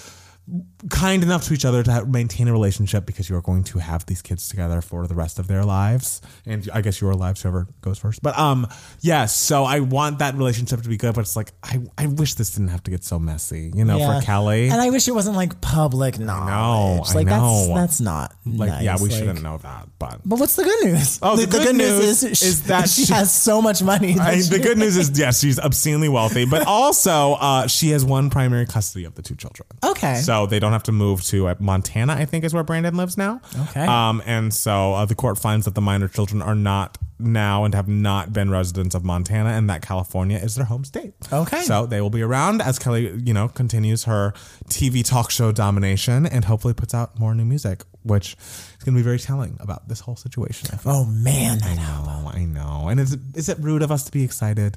kind 0.88 1.22
enough 1.24 1.44
to 1.48 1.54
each 1.54 1.64
other 1.64 1.82
to 1.82 2.06
maintain 2.06 2.46
a 2.46 2.52
relationship 2.52 3.04
because 3.04 3.28
you 3.28 3.34
are 3.36 3.40
going 3.42 3.64
to 3.64 3.78
have 3.78 4.06
these 4.06 4.22
kids 4.22 4.48
together 4.48 4.80
for 4.80 5.06
the 5.08 5.14
rest 5.14 5.40
of 5.40 5.48
their 5.48 5.64
lives 5.64 6.22
and 6.44 6.68
I 6.72 6.82
guess 6.82 7.00
your 7.00 7.14
lives 7.14 7.42
whoever 7.42 7.66
goes 7.80 7.98
first. 7.98 8.22
But 8.22 8.38
um 8.38 8.68
yes, 9.00 9.34
so 9.36 9.64
I 9.64 9.80
want 9.80 10.20
that 10.20 10.36
relationship 10.36 10.82
to 10.82 10.88
be 10.88 10.96
good, 10.96 11.14
but 11.16 11.22
it's 11.22 11.34
like 11.34 11.50
I, 11.64 11.80
I 11.98 12.06
wish 12.06 12.34
this 12.34 12.50
didn't 12.52 12.68
have 12.68 12.84
to 12.84 12.90
get 12.92 13.02
so 13.02 13.18
messy, 13.18 13.72
you 13.74 13.84
know, 13.84 13.98
Yeah. 13.98 14.20
for 14.20 14.24
Kelly. 14.24 14.68
And 14.68 14.80
I 14.80 14.90
wish 14.90 15.08
it 15.08 15.12
wasn't 15.12 15.36
like 15.36 15.60
public 15.60 16.18
knowledge. 16.20 17.10
I 17.10 17.14
like 17.14 17.26
that's 17.26 17.68
that's 17.68 18.00
not 18.00 18.34
like 18.46 18.70
nice. 18.70 18.84
yeah, 18.84 18.96
we 19.00 19.08
Like- 19.08 19.18
shouldn't 19.18 19.42
know 19.42 19.58
that, 19.58 19.88
but 19.98 20.20
But 20.24 20.38
what's 20.38 20.54
the 20.54 20.62
good 20.64 20.84
news? 20.84 21.18
Oh, 21.22 21.34
the 21.36 21.46
good 21.48 21.74
news 21.74 22.22
is, 22.22 22.42
is 22.42 22.62
that 22.64 22.88
she, 22.94 23.04
she- 23.06 23.12
has 23.12 23.34
so 23.34 23.60
much 23.60 23.82
money. 23.82 24.16
I, 24.20 24.36
the 24.42 24.60
good 24.62 24.78
news 24.78 24.96
is 24.96 25.10
yes, 25.18 25.40
she's 25.40 25.58
obscenely 25.58 26.08
wealthy, 26.08 26.44
but 26.44 26.66
also 26.68 27.32
uh, 27.34 27.66
she 27.66 27.90
has 27.90 28.04
one 28.04 28.30
primary 28.30 28.66
custody 28.66 29.04
of 29.06 29.14
the 29.16 29.22
two 29.22 29.34
children. 29.34 29.66
Okay. 29.84 30.16
So 30.16 30.35
they 30.44 30.58
don't 30.58 30.72
have 30.72 30.82
to 30.84 30.92
move 30.92 31.22
to 31.24 31.48
uh, 31.48 31.54
Montana, 31.58 32.14
I 32.14 32.26
think 32.26 32.44
is 32.44 32.52
where 32.52 32.64
Brandon 32.64 32.96
lives 32.96 33.16
now. 33.16 33.40
Okay. 33.68 33.86
Um, 33.86 34.22
and 34.26 34.52
so 34.52 34.92
uh, 34.92 35.06
the 35.06 35.14
court 35.14 35.38
finds 35.38 35.64
that 35.64 35.74
the 35.74 35.80
minor 35.80 36.08
children 36.08 36.42
are 36.42 36.54
not 36.54 36.98
now 37.18 37.64
and 37.64 37.74
have 37.74 37.88
not 37.88 38.32
been 38.32 38.50
residents 38.50 38.94
of 38.94 39.04
Montana 39.04 39.50
and 39.50 39.70
that 39.70 39.82
California 39.82 40.38
is 40.38 40.54
their 40.54 40.66
home 40.66 40.84
state. 40.84 41.14
Okay. 41.32 41.62
So 41.62 41.86
they 41.86 42.00
will 42.00 42.10
be 42.10 42.22
around 42.22 42.60
as 42.60 42.78
Kelly, 42.78 43.10
you 43.24 43.32
know, 43.32 43.48
continues 43.48 44.04
her 44.04 44.32
TV 44.68 45.04
talk 45.04 45.30
show 45.30 45.52
domination 45.52 46.26
and 46.26 46.44
hopefully 46.44 46.74
puts 46.74 46.92
out 46.92 47.18
more 47.18 47.34
new 47.34 47.44
music, 47.44 47.84
which 48.02 48.34
is 48.34 48.84
going 48.84 48.94
to 48.94 48.98
be 48.98 49.04
very 49.04 49.18
telling 49.18 49.56
about 49.60 49.88
this 49.88 50.00
whole 50.00 50.16
situation. 50.16 50.68
Oh 50.84 51.04
man, 51.06 51.60
I 51.62 51.74
know. 51.74 52.30
I 52.34 52.44
know. 52.44 52.88
And 52.88 53.00
is, 53.00 53.16
is 53.34 53.48
it 53.48 53.58
rude 53.60 53.82
of 53.82 53.90
us 53.90 54.04
to 54.04 54.12
be 54.12 54.22
excited? 54.22 54.76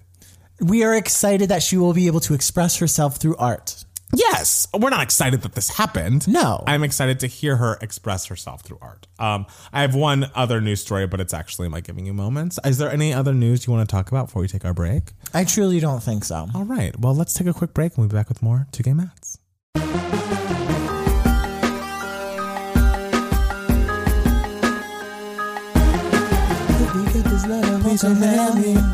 We 0.61 0.83
are 0.83 0.95
excited 0.95 1.49
that 1.49 1.63
she 1.63 1.77
will 1.77 1.93
be 1.93 2.07
able 2.07 2.19
to 2.21 2.33
express 2.33 2.77
herself 2.77 3.17
through 3.17 3.37
art. 3.37 3.85
Yes, 4.13 4.67
we're 4.77 4.89
not 4.89 5.03
excited 5.03 5.41
that 5.43 5.53
this 5.53 5.69
happened. 5.69 6.27
No. 6.27 6.63
I'm 6.65 6.83
excited 6.83 7.19
to 7.21 7.27
hear 7.27 7.57
her 7.57 7.77
express 7.81 8.25
herself 8.25 8.61
through 8.61 8.79
art. 8.81 9.07
Um, 9.19 9.45
I 9.71 9.81
have 9.81 9.93
one 9.93 10.31
other 10.33 10.61
news 10.61 10.81
story, 10.81 11.05
but 11.05 11.19
it's 11.19 11.33
actually 11.33 11.69
my 11.69 11.79
giving 11.79 12.05
you 12.05 12.13
moments. 12.13 12.59
Is 12.65 12.79
there 12.79 12.91
any 12.91 13.13
other 13.13 13.33
news 13.33 13.67
you 13.67 13.73
want 13.73 13.87
to 13.87 13.91
talk 13.91 14.09
about 14.09 14.27
before 14.27 14.41
we 14.41 14.47
take 14.47 14.65
our 14.65 14.73
break? 14.73 15.11
I 15.33 15.43
truly 15.43 15.79
don't 15.79 16.01
think 16.01 16.23
so. 16.23 16.47
All 16.55 16.65
right. 16.65 16.97
Well, 16.99 17.15
let's 17.15 17.33
take 17.33 17.47
a 17.47 17.53
quick 17.53 17.73
break 17.73 17.91
and 17.93 17.99
we'll 17.99 18.07
be 18.09 18.15
back 18.15 18.29
with 18.29 18.41
more 18.41 18.67
Two 18.71 18.83
Gay 18.83 18.93
Mats. 18.93 19.37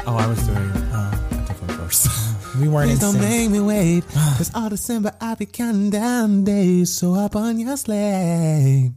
Oh, 0.08 0.18
I 0.18 0.28
was 0.28 0.46
doing 0.48 0.75
We 2.60 2.68
weren't 2.68 2.92
in 2.92 2.98
sync. 2.98 3.20
make 3.20 3.50
me 3.50 3.60
wait. 3.60 4.04
Ah. 4.16 4.36
Cause 4.38 4.52
all 4.56 4.70
December 4.70 5.12
I 5.22 5.36
be 5.36 5.46
counting 5.46 5.90
down 5.90 6.44
days. 6.44 6.92
So 6.94 7.14
up 7.16 7.36
on 7.36 7.60
your 7.60 7.76
sleigh. 7.78 8.92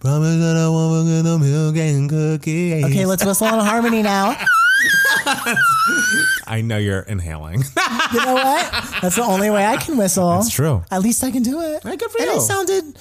Promise 0.00 0.36
that 0.40 0.56
I 0.56 0.68
won't 0.68 1.06
forget 1.06 1.24
the 1.24 1.38
milk 1.38 1.76
and 1.76 2.08
cookies. 2.10 2.84
Okay, 2.84 3.06
let's 3.06 3.24
whistle 3.24 3.46
on 3.48 3.64
harmony 3.64 4.02
now. 4.02 4.36
I 6.46 6.60
know 6.62 6.76
you're 6.78 7.00
inhaling. 7.00 7.62
You 8.12 8.24
know 8.24 8.34
what? 8.34 8.70
That's 9.02 9.16
the 9.16 9.24
only 9.24 9.50
way 9.50 9.66
I 9.66 9.76
can 9.76 9.96
whistle. 9.96 10.30
That's 10.36 10.50
true. 10.50 10.84
At 10.90 11.02
least 11.02 11.24
I 11.24 11.32
can 11.32 11.42
do 11.42 11.60
it. 11.60 11.82
Hey, 11.82 11.96
good 11.96 12.10
for 12.12 12.18
and 12.22 12.30
you. 12.30 12.36
it 12.36 12.40
sounded 12.42 12.96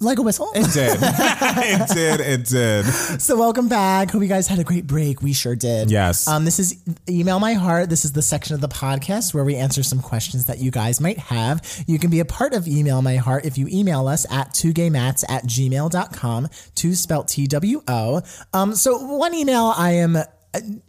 like 0.00 0.18
a 0.18 0.22
whistle. 0.22 0.50
It 0.54 0.70
did. 0.72 0.98
it 1.02 1.88
did. 1.94 2.20
It 2.20 2.44
did. 2.46 2.84
So 3.20 3.36
welcome 3.38 3.68
back. 3.68 4.10
Hope 4.10 4.22
you 4.22 4.28
guys 4.28 4.46
had 4.48 4.58
a 4.58 4.64
great 4.64 4.86
break. 4.86 5.22
We 5.22 5.32
sure 5.32 5.56
did. 5.56 5.90
Yes. 5.90 6.28
Um, 6.28 6.44
this 6.44 6.58
is 6.58 6.82
Email 7.08 7.38
My 7.40 7.54
Heart. 7.54 7.88
This 7.90 8.04
is 8.04 8.12
the 8.12 8.20
section 8.20 8.54
of 8.54 8.60
the 8.60 8.68
podcast 8.68 9.32
where 9.32 9.44
we 9.44 9.54
answer 9.56 9.82
some 9.82 10.00
questions 10.00 10.44
that 10.46 10.58
you 10.58 10.70
guys 10.70 11.00
might 11.00 11.18
have. 11.18 11.62
You 11.86 11.98
can 11.98 12.10
be 12.10 12.20
a 12.20 12.24
part 12.24 12.52
of 12.54 12.66
Email 12.68 13.00
My 13.02 13.16
Heart 13.16 13.46
if 13.46 13.56
you 13.56 13.66
email 13.70 14.06
us 14.08 14.30
at 14.30 14.50
twogaymats 14.50 15.24
at 15.30 15.44
gmail.com, 15.44 16.48
two 16.74 16.94
spelt 16.94 17.28
T-W-O. 17.28 18.22
Um, 18.52 18.74
so 18.74 18.98
one 18.98 19.32
email 19.34 19.72
I 19.76 19.92
am, 19.92 20.18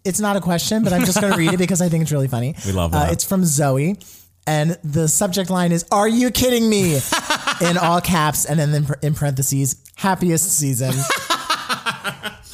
it's 0.04 0.20
not 0.20 0.36
a 0.36 0.42
question, 0.42 0.84
but 0.84 0.92
I'm 0.94 1.06
just 1.06 1.22
going 1.22 1.32
to 1.32 1.40
read 1.40 1.54
it 1.54 1.58
because 1.66 1.82
I 1.82 1.90
think 1.90 2.02
it's 2.02 2.12
really 2.12 2.28
funny. 2.28 2.56
We 2.66 2.72
love 2.74 2.94
Uh, 2.94 3.08
it's 3.12 3.24
from 3.24 3.46
Zoe. 3.46 3.98
And 4.48 4.78
the 4.84 5.08
subject 5.08 5.50
line 5.50 5.72
is, 5.72 5.86
Are 5.92 6.08
you 6.08 6.32
kidding 6.32 6.70
me? 6.70 6.96
in 7.62 7.78
all 7.78 8.02
caps. 8.02 8.46
And 8.46 8.60
then 8.60 8.86
in 9.02 9.14
parentheses, 9.14 9.76
happiest 9.96 10.52
season. 10.52 10.94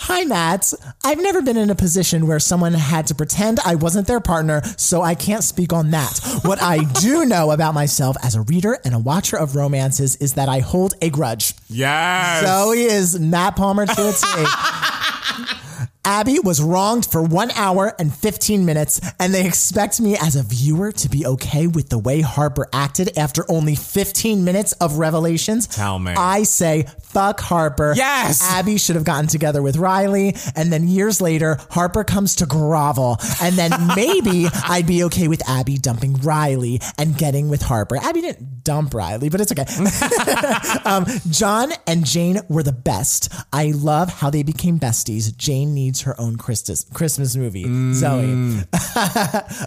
Hi, 0.03 0.25
Matt. 0.25 0.73
I've 1.05 1.21
never 1.21 1.41
been 1.41 1.55
in 1.55 1.69
a 1.69 1.75
position 1.75 2.27
where 2.27 2.39
someone 2.39 2.73
had 2.73 3.07
to 3.07 3.15
pretend 3.15 3.59
I 3.65 3.75
wasn't 3.75 4.07
their 4.07 4.19
partner, 4.19 4.61
so 4.75 5.01
I 5.01 5.15
can't 5.15 5.43
speak 5.43 5.71
on 5.71 5.91
that. 5.91 6.19
What 6.43 6.61
I 6.61 6.83
do 6.99 7.23
know 7.25 7.51
about 7.51 7.73
myself 7.73 8.17
as 8.21 8.35
a 8.35 8.41
reader 8.41 8.77
and 8.83 8.93
a 8.93 8.99
watcher 8.99 9.37
of 9.37 9.55
romances 9.55 10.17
is 10.17 10.33
that 10.33 10.49
I 10.49 10.59
hold 10.59 10.95
a 11.01 11.09
grudge. 11.09 11.53
Yes. 11.69 12.45
Zoe 12.45 12.81
is 12.81 13.19
Matt 13.19 13.55
Palmer 13.55 13.85
to 13.85 14.09
a 14.09 14.11
T. 14.11 15.60
Abby 16.03 16.39
was 16.39 16.61
wronged 16.61 17.05
for 17.05 17.21
one 17.21 17.51
hour 17.51 17.93
and 17.99 18.13
15 18.13 18.65
minutes, 18.65 18.99
and 19.19 19.33
they 19.33 19.45
expect 19.45 20.01
me 20.01 20.17
as 20.17 20.35
a 20.35 20.41
viewer 20.41 20.91
to 20.91 21.09
be 21.09 21.27
okay 21.27 21.67
with 21.67 21.89
the 21.89 21.99
way 21.99 22.21
Harper 22.21 22.67
acted 22.73 23.15
after 23.17 23.45
only 23.49 23.75
15 23.75 24.43
minutes 24.43 24.71
of 24.73 24.97
revelations. 24.97 25.67
Tell 25.67 25.99
me. 25.99 26.13
I 26.13 26.41
say, 26.43 26.87
fuck 27.03 27.39
Harper. 27.39 27.93
Yes. 27.95 28.41
Abby 28.41 28.77
should 28.79 28.95
have 28.95 29.05
gotten 29.05 29.27
together 29.27 29.61
with 29.61 29.77
Riley, 29.77 30.35
and 30.55 30.73
then 30.73 30.87
years 30.87 31.21
later, 31.21 31.59
Harper 31.69 32.03
comes 32.03 32.37
to 32.37 32.47
grovel, 32.47 33.17
and 33.39 33.55
then 33.55 33.71
maybe 33.95 34.47
I'd 34.67 34.87
be 34.87 35.03
okay 35.03 35.27
with 35.27 35.47
Abby 35.47 35.77
dumping 35.77 36.13
Riley 36.15 36.81
and 36.97 37.15
getting 37.15 37.47
with 37.47 37.61
Harper. 37.61 37.97
Abby 37.97 38.21
didn't 38.21 38.63
dump 38.63 38.95
Riley, 38.95 39.29
but 39.29 39.39
it's 39.39 39.51
okay. 39.51 39.65
um, 40.85 41.05
John 41.29 41.71
and 41.85 42.05
Jane 42.05 42.39
were 42.49 42.63
the 42.63 42.73
best. 42.73 43.31
I 43.53 43.71
love 43.75 44.09
how 44.09 44.31
they 44.31 44.41
became 44.41 44.79
besties. 44.79 45.35
Jane 45.37 45.75
needs 45.75 45.90
her 46.01 46.19
own 46.19 46.37
Christmas 46.37 46.85
Christmas 46.93 47.35
movie. 47.35 47.65
Zoe. 47.93 48.23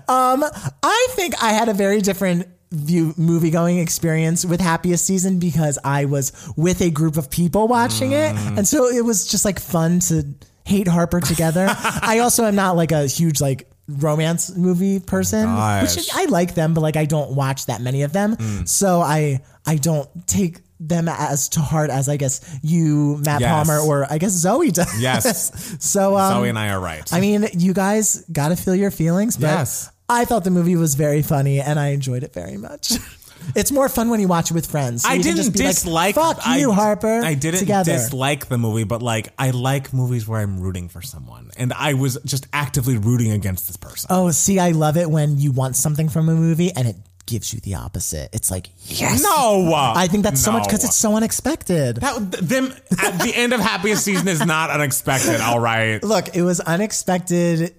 um, 0.08 0.44
I 0.82 1.06
think 1.10 1.34
I 1.42 1.52
had 1.52 1.68
a 1.68 1.74
very 1.74 2.00
different 2.00 2.48
view 2.70 3.14
movie 3.16 3.50
going 3.50 3.78
experience 3.78 4.44
with 4.44 4.60
happiest 4.60 5.04
season 5.06 5.38
because 5.38 5.78
I 5.84 6.06
was 6.06 6.32
with 6.56 6.80
a 6.80 6.90
group 6.90 7.16
of 7.16 7.30
people 7.30 7.68
watching 7.68 8.12
it, 8.12 8.34
Mm. 8.34 8.58
and 8.58 8.68
so 8.68 8.88
it 8.88 9.04
was 9.04 9.26
just 9.28 9.44
like 9.44 9.60
fun 9.60 10.00
to 10.00 10.24
hate 10.64 10.88
Harper 10.88 11.20
together. 11.20 11.66
I 12.02 12.20
also 12.20 12.44
am 12.44 12.54
not 12.56 12.76
like 12.76 12.90
a 12.90 13.06
huge 13.06 13.40
like 13.40 13.70
romance 13.86 14.56
movie 14.56 14.98
person, 14.98 15.44
Gosh. 15.44 15.94
which 15.96 16.08
I 16.14 16.24
like 16.24 16.54
them, 16.54 16.72
but 16.74 16.80
like 16.80 16.96
I 16.96 17.04
don't 17.04 17.32
watch 17.36 17.66
that 17.66 17.80
many 17.80 18.02
of 18.02 18.12
them, 18.12 18.36
Mm. 18.36 18.68
so 18.68 19.00
I 19.00 19.42
I 19.66 19.76
don't 19.76 20.08
take 20.26 20.60
them 20.80 21.08
as 21.08 21.48
to 21.50 21.60
heart 21.60 21.90
as 21.90 22.08
I 22.08 22.16
guess 22.16 22.40
you, 22.62 23.18
Matt 23.24 23.40
Yes. 23.40 23.50
Palmer, 23.66 23.80
or 23.80 24.06
I 24.10 24.18
guess 24.18 24.32
Zoe 24.32 24.70
does. 24.70 25.00
Yes. 25.00 25.76
so 25.84 26.16
um, 26.16 26.32
Zoe 26.34 26.48
and 26.48 26.58
I 26.58 26.70
are 26.70 26.80
right. 26.80 27.10
I 27.12 27.20
mean, 27.20 27.46
you 27.56 27.72
guys 27.72 28.24
got 28.32 28.48
to 28.48 28.56
feel 28.56 28.74
your 28.74 28.90
feelings, 28.90 29.36
but 29.36 29.46
Yes. 29.46 29.90
I 30.08 30.24
thought 30.24 30.44
the 30.44 30.50
movie 30.50 30.76
was 30.76 30.94
very 30.96 31.22
funny 31.22 31.60
and 31.60 31.78
I 31.80 31.88
enjoyed 31.88 32.22
it 32.24 32.34
very 32.34 32.56
much. 32.58 32.92
it's 33.54 33.70
more 33.72 33.88
fun 33.88 34.10
when 34.10 34.20
you 34.20 34.28
watch 34.28 34.50
it 34.50 34.54
with 34.54 34.66
friends. 34.66 35.02
So 35.02 35.08
I 35.08 35.16
didn't 35.18 35.36
just 35.36 35.52
be 35.52 35.60
dislike. 35.60 36.16
Like, 36.16 36.36
Fuck 36.36 36.46
I, 36.46 36.58
you, 36.58 36.72
Harper. 36.72 37.20
I 37.24 37.34
didn't 37.34 37.60
together. 37.60 37.92
dislike 37.92 38.46
the 38.46 38.58
movie, 38.58 38.84
but 38.84 39.02
like 39.02 39.32
I 39.38 39.50
like 39.50 39.92
movies 39.92 40.26
where 40.28 40.40
I'm 40.40 40.60
rooting 40.60 40.88
for 40.88 41.00
someone, 41.02 41.50
and 41.56 41.72
I 41.72 41.94
was 41.94 42.18
just 42.24 42.46
actively 42.52 42.98
rooting 42.98 43.32
against 43.32 43.66
this 43.66 43.76
person. 43.76 44.08
Oh, 44.10 44.30
see, 44.30 44.58
I 44.58 44.70
love 44.72 44.96
it 44.96 45.10
when 45.10 45.38
you 45.38 45.52
want 45.52 45.76
something 45.76 46.08
from 46.08 46.28
a 46.28 46.34
movie 46.34 46.70
and 46.72 46.88
it 46.88 46.96
gives 47.26 47.52
you 47.52 47.60
the 47.60 47.74
opposite. 47.74 48.30
It's 48.32 48.50
like 48.50 48.70
yes. 48.86 49.22
No, 49.22 49.72
I 49.74 50.06
think 50.06 50.22
that's 50.24 50.40
so 50.40 50.52
much 50.52 50.64
because 50.64 50.84
it's 50.84 50.96
so 50.96 51.16
unexpected. 51.16 51.96
That, 51.96 52.32
them 52.32 52.72
at 53.02 53.18
the 53.20 53.32
end 53.34 53.52
of 53.52 53.60
happiest 53.60 54.04
season 54.04 54.28
is 54.28 54.44
not 54.44 54.70
unexpected. 54.70 55.40
All 55.40 55.60
right. 55.60 56.02
Look, 56.02 56.34
it 56.36 56.42
was 56.42 56.60
unexpected 56.60 57.74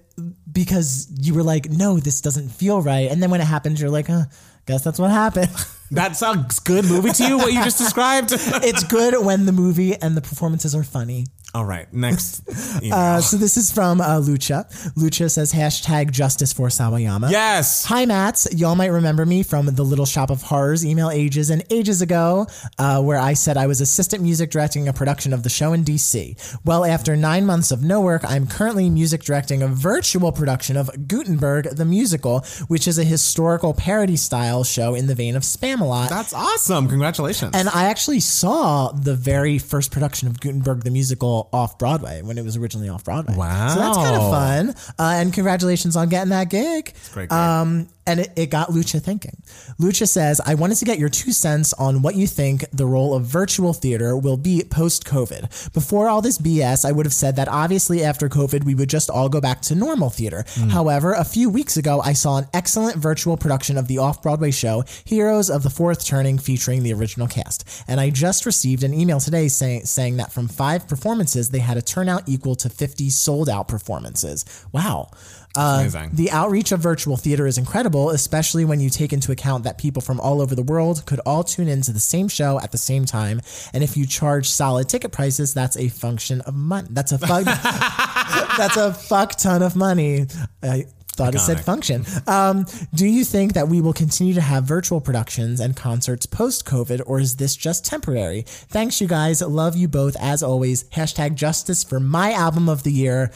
because 0.50 1.08
you 1.20 1.34
were 1.34 1.42
like, 1.42 1.68
no, 1.70 1.98
this 1.98 2.20
doesn't 2.20 2.48
feel 2.48 2.80
right. 2.80 3.10
And 3.10 3.22
then 3.22 3.30
when 3.30 3.40
it 3.40 3.46
happens, 3.46 3.80
you're 3.80 3.90
like, 3.90 4.06
huh, 4.06 4.24
guess 4.66 4.82
that's 4.82 4.98
what 4.98 5.10
happened. 5.10 5.50
That 5.92 6.16
sounds 6.16 6.58
good 6.58 6.84
movie 6.84 7.12
to 7.12 7.28
you. 7.28 7.38
What 7.38 7.52
you 7.52 7.62
just 7.62 7.78
described. 7.78 8.30
it's 8.32 8.82
good 8.82 9.24
when 9.24 9.46
the 9.46 9.52
movie 9.52 9.94
and 9.94 10.16
the 10.16 10.20
performances 10.20 10.74
are 10.74 10.82
funny. 10.82 11.26
All 11.56 11.64
right. 11.64 11.90
Next. 11.90 12.42
Email. 12.82 12.92
Uh, 12.94 13.20
so 13.22 13.38
this 13.38 13.56
is 13.56 13.72
from 13.72 14.02
uh, 14.02 14.20
Lucha. 14.20 14.66
Lucha 14.92 15.30
says 15.30 15.54
hashtag 15.54 16.10
justice 16.10 16.52
for 16.52 16.68
Sawayama. 16.68 17.30
yes. 17.30 17.86
Hi, 17.86 18.04
Mats. 18.04 18.46
Y'all 18.52 18.74
might 18.74 18.88
remember 18.88 19.24
me 19.24 19.42
from 19.42 19.64
the 19.64 19.82
Little 19.82 20.04
Shop 20.04 20.28
of 20.28 20.42
Horrors 20.42 20.84
email 20.84 21.08
ages 21.08 21.48
and 21.48 21.64
ages 21.70 22.02
ago, 22.02 22.46
uh, 22.78 23.00
where 23.02 23.18
I 23.18 23.32
said 23.32 23.56
I 23.56 23.66
was 23.68 23.80
assistant 23.80 24.22
music 24.22 24.50
directing 24.50 24.86
a 24.86 24.92
production 24.92 25.32
of 25.32 25.44
the 25.44 25.48
show 25.48 25.72
in 25.72 25.82
DC. 25.82 26.58
Well, 26.66 26.84
after 26.84 27.16
nine 27.16 27.46
months 27.46 27.70
of 27.70 27.82
no 27.82 28.02
work, 28.02 28.20
I'm 28.28 28.46
currently 28.46 28.90
music 28.90 29.22
directing 29.22 29.62
a 29.62 29.68
virtual 29.68 30.32
production 30.32 30.76
of 30.76 30.90
Gutenberg 31.08 31.70
the 31.74 31.86
Musical, 31.86 32.40
which 32.68 32.86
is 32.86 32.98
a 32.98 33.04
historical 33.04 33.72
parody 33.72 34.16
style 34.16 34.62
show 34.62 34.94
in 34.94 35.06
the 35.06 35.14
vein 35.14 35.34
of 35.36 35.42
Spamalot. 35.42 36.10
That's 36.10 36.34
awesome. 36.34 36.86
Congratulations. 36.86 37.52
And 37.56 37.70
I 37.70 37.84
actually 37.84 38.20
saw 38.20 38.92
the 38.92 39.14
very 39.14 39.58
first 39.58 39.90
production 39.90 40.28
of 40.28 40.38
Gutenberg 40.38 40.84
the 40.84 40.90
Musical 40.90 41.45
off 41.52 41.78
Broadway 41.78 42.22
when 42.22 42.38
it 42.38 42.44
was 42.44 42.56
originally 42.56 42.88
off 42.88 43.04
Broadway. 43.04 43.34
Wow. 43.36 43.68
So 43.68 43.80
that's 43.80 43.96
kind 43.96 44.16
of 44.16 44.30
fun. 44.30 44.92
Uh, 44.98 45.20
and 45.20 45.32
congratulations 45.32 45.96
on 45.96 46.08
getting 46.08 46.30
that 46.30 46.50
gig. 46.50 46.94
great, 47.12 47.28
great. 47.28 47.32
Um, 47.32 47.88
and 48.06 48.20
it, 48.20 48.32
it 48.36 48.50
got 48.50 48.68
Lucha 48.68 49.02
thinking. 49.02 49.36
Lucha 49.80 50.08
says, 50.08 50.40
I 50.44 50.54
wanted 50.54 50.76
to 50.76 50.84
get 50.84 50.98
your 50.98 51.08
two 51.08 51.32
cents 51.32 51.72
on 51.74 52.02
what 52.02 52.14
you 52.14 52.26
think 52.26 52.64
the 52.72 52.86
role 52.86 53.14
of 53.14 53.24
virtual 53.24 53.72
theater 53.72 54.16
will 54.16 54.36
be 54.36 54.62
post 54.68 55.04
COVID. 55.04 55.72
Before 55.72 56.08
all 56.08 56.22
this 56.22 56.38
BS, 56.38 56.84
I 56.84 56.92
would 56.92 57.06
have 57.06 57.12
said 57.12 57.36
that 57.36 57.48
obviously 57.48 58.04
after 58.04 58.28
COVID, 58.28 58.64
we 58.64 58.74
would 58.74 58.90
just 58.90 59.10
all 59.10 59.28
go 59.28 59.40
back 59.40 59.60
to 59.62 59.74
normal 59.74 60.10
theater. 60.10 60.44
Mm. 60.54 60.70
However, 60.70 61.12
a 61.12 61.24
few 61.24 61.50
weeks 61.50 61.76
ago, 61.76 62.00
I 62.04 62.12
saw 62.12 62.38
an 62.38 62.46
excellent 62.54 62.96
virtual 62.96 63.36
production 63.36 63.76
of 63.76 63.88
the 63.88 63.98
off 63.98 64.22
Broadway 64.22 64.50
show, 64.50 64.84
Heroes 65.04 65.50
of 65.50 65.62
the 65.62 65.70
Fourth 65.70 66.06
Turning, 66.06 66.38
featuring 66.38 66.82
the 66.82 66.92
original 66.92 67.26
cast. 67.26 67.84
And 67.88 68.00
I 68.00 68.10
just 68.10 68.46
received 68.46 68.82
an 68.82 68.94
email 68.94 69.20
today 69.20 69.48
saying, 69.48 69.84
saying 69.86 70.16
that 70.18 70.32
from 70.32 70.48
five 70.48 70.88
performances, 70.88 71.50
they 71.50 71.58
had 71.58 71.76
a 71.76 71.82
turnout 71.82 72.22
equal 72.26 72.54
to 72.56 72.68
50 72.68 73.10
sold 73.10 73.48
out 73.48 73.68
performances. 73.68 74.44
Wow. 74.72 75.10
Uh, 75.56 76.08
the 76.12 76.30
outreach 76.30 76.72
of 76.72 76.80
virtual 76.80 77.16
theater 77.16 77.46
is 77.46 77.58
incredible, 77.58 78.10
especially 78.10 78.64
when 78.64 78.80
you 78.80 78.90
take 78.90 79.12
into 79.12 79.32
account 79.32 79.64
that 79.64 79.78
people 79.78 80.02
from 80.02 80.20
all 80.20 80.40
over 80.40 80.54
the 80.54 80.62
world 80.62 81.04
could 81.06 81.20
all 81.20 81.42
tune 81.42 81.68
into 81.68 81.92
the 81.92 82.00
same 82.00 82.28
show 82.28 82.60
at 82.60 82.72
the 82.72 82.78
same 82.78 83.04
time. 83.04 83.40
And 83.72 83.82
if 83.82 83.96
you 83.96 84.06
charge 84.06 84.48
solid 84.48 84.88
ticket 84.88 85.12
prices, 85.12 85.54
that's 85.54 85.76
a 85.76 85.88
function 85.88 86.40
of 86.42 86.54
money. 86.54 86.88
That's 86.90 87.12
a 87.12 87.18
fuck. 87.18 87.44
that's 88.56 88.76
a 88.76 88.92
fuck 88.92 89.36
ton 89.36 89.62
of 89.62 89.76
money. 89.76 90.26
I 90.62 90.86
thought 91.16 91.34
it 91.34 91.38
said 91.40 91.60
function. 91.60 92.04
Um, 92.26 92.66
do 92.94 93.06
you 93.06 93.24
think 93.24 93.54
that 93.54 93.68
we 93.68 93.80
will 93.80 93.92
continue 93.92 94.34
to 94.34 94.40
have 94.40 94.64
virtual 94.64 95.00
productions 95.00 95.60
and 95.60 95.74
concerts 95.74 96.26
post 96.26 96.66
COVID, 96.66 97.02
or 97.06 97.18
is 97.18 97.36
this 97.36 97.56
just 97.56 97.84
temporary? 97.84 98.42
Thanks, 98.46 99.00
you 99.00 99.08
guys. 99.08 99.40
Love 99.42 99.76
you 99.76 99.88
both 99.88 100.16
as 100.20 100.42
always. 100.42 100.84
Hashtag 100.90 101.34
justice 101.34 101.82
for 101.82 101.98
my 101.98 102.32
album 102.32 102.68
of 102.68 102.82
the 102.82 102.92
year. 102.92 103.32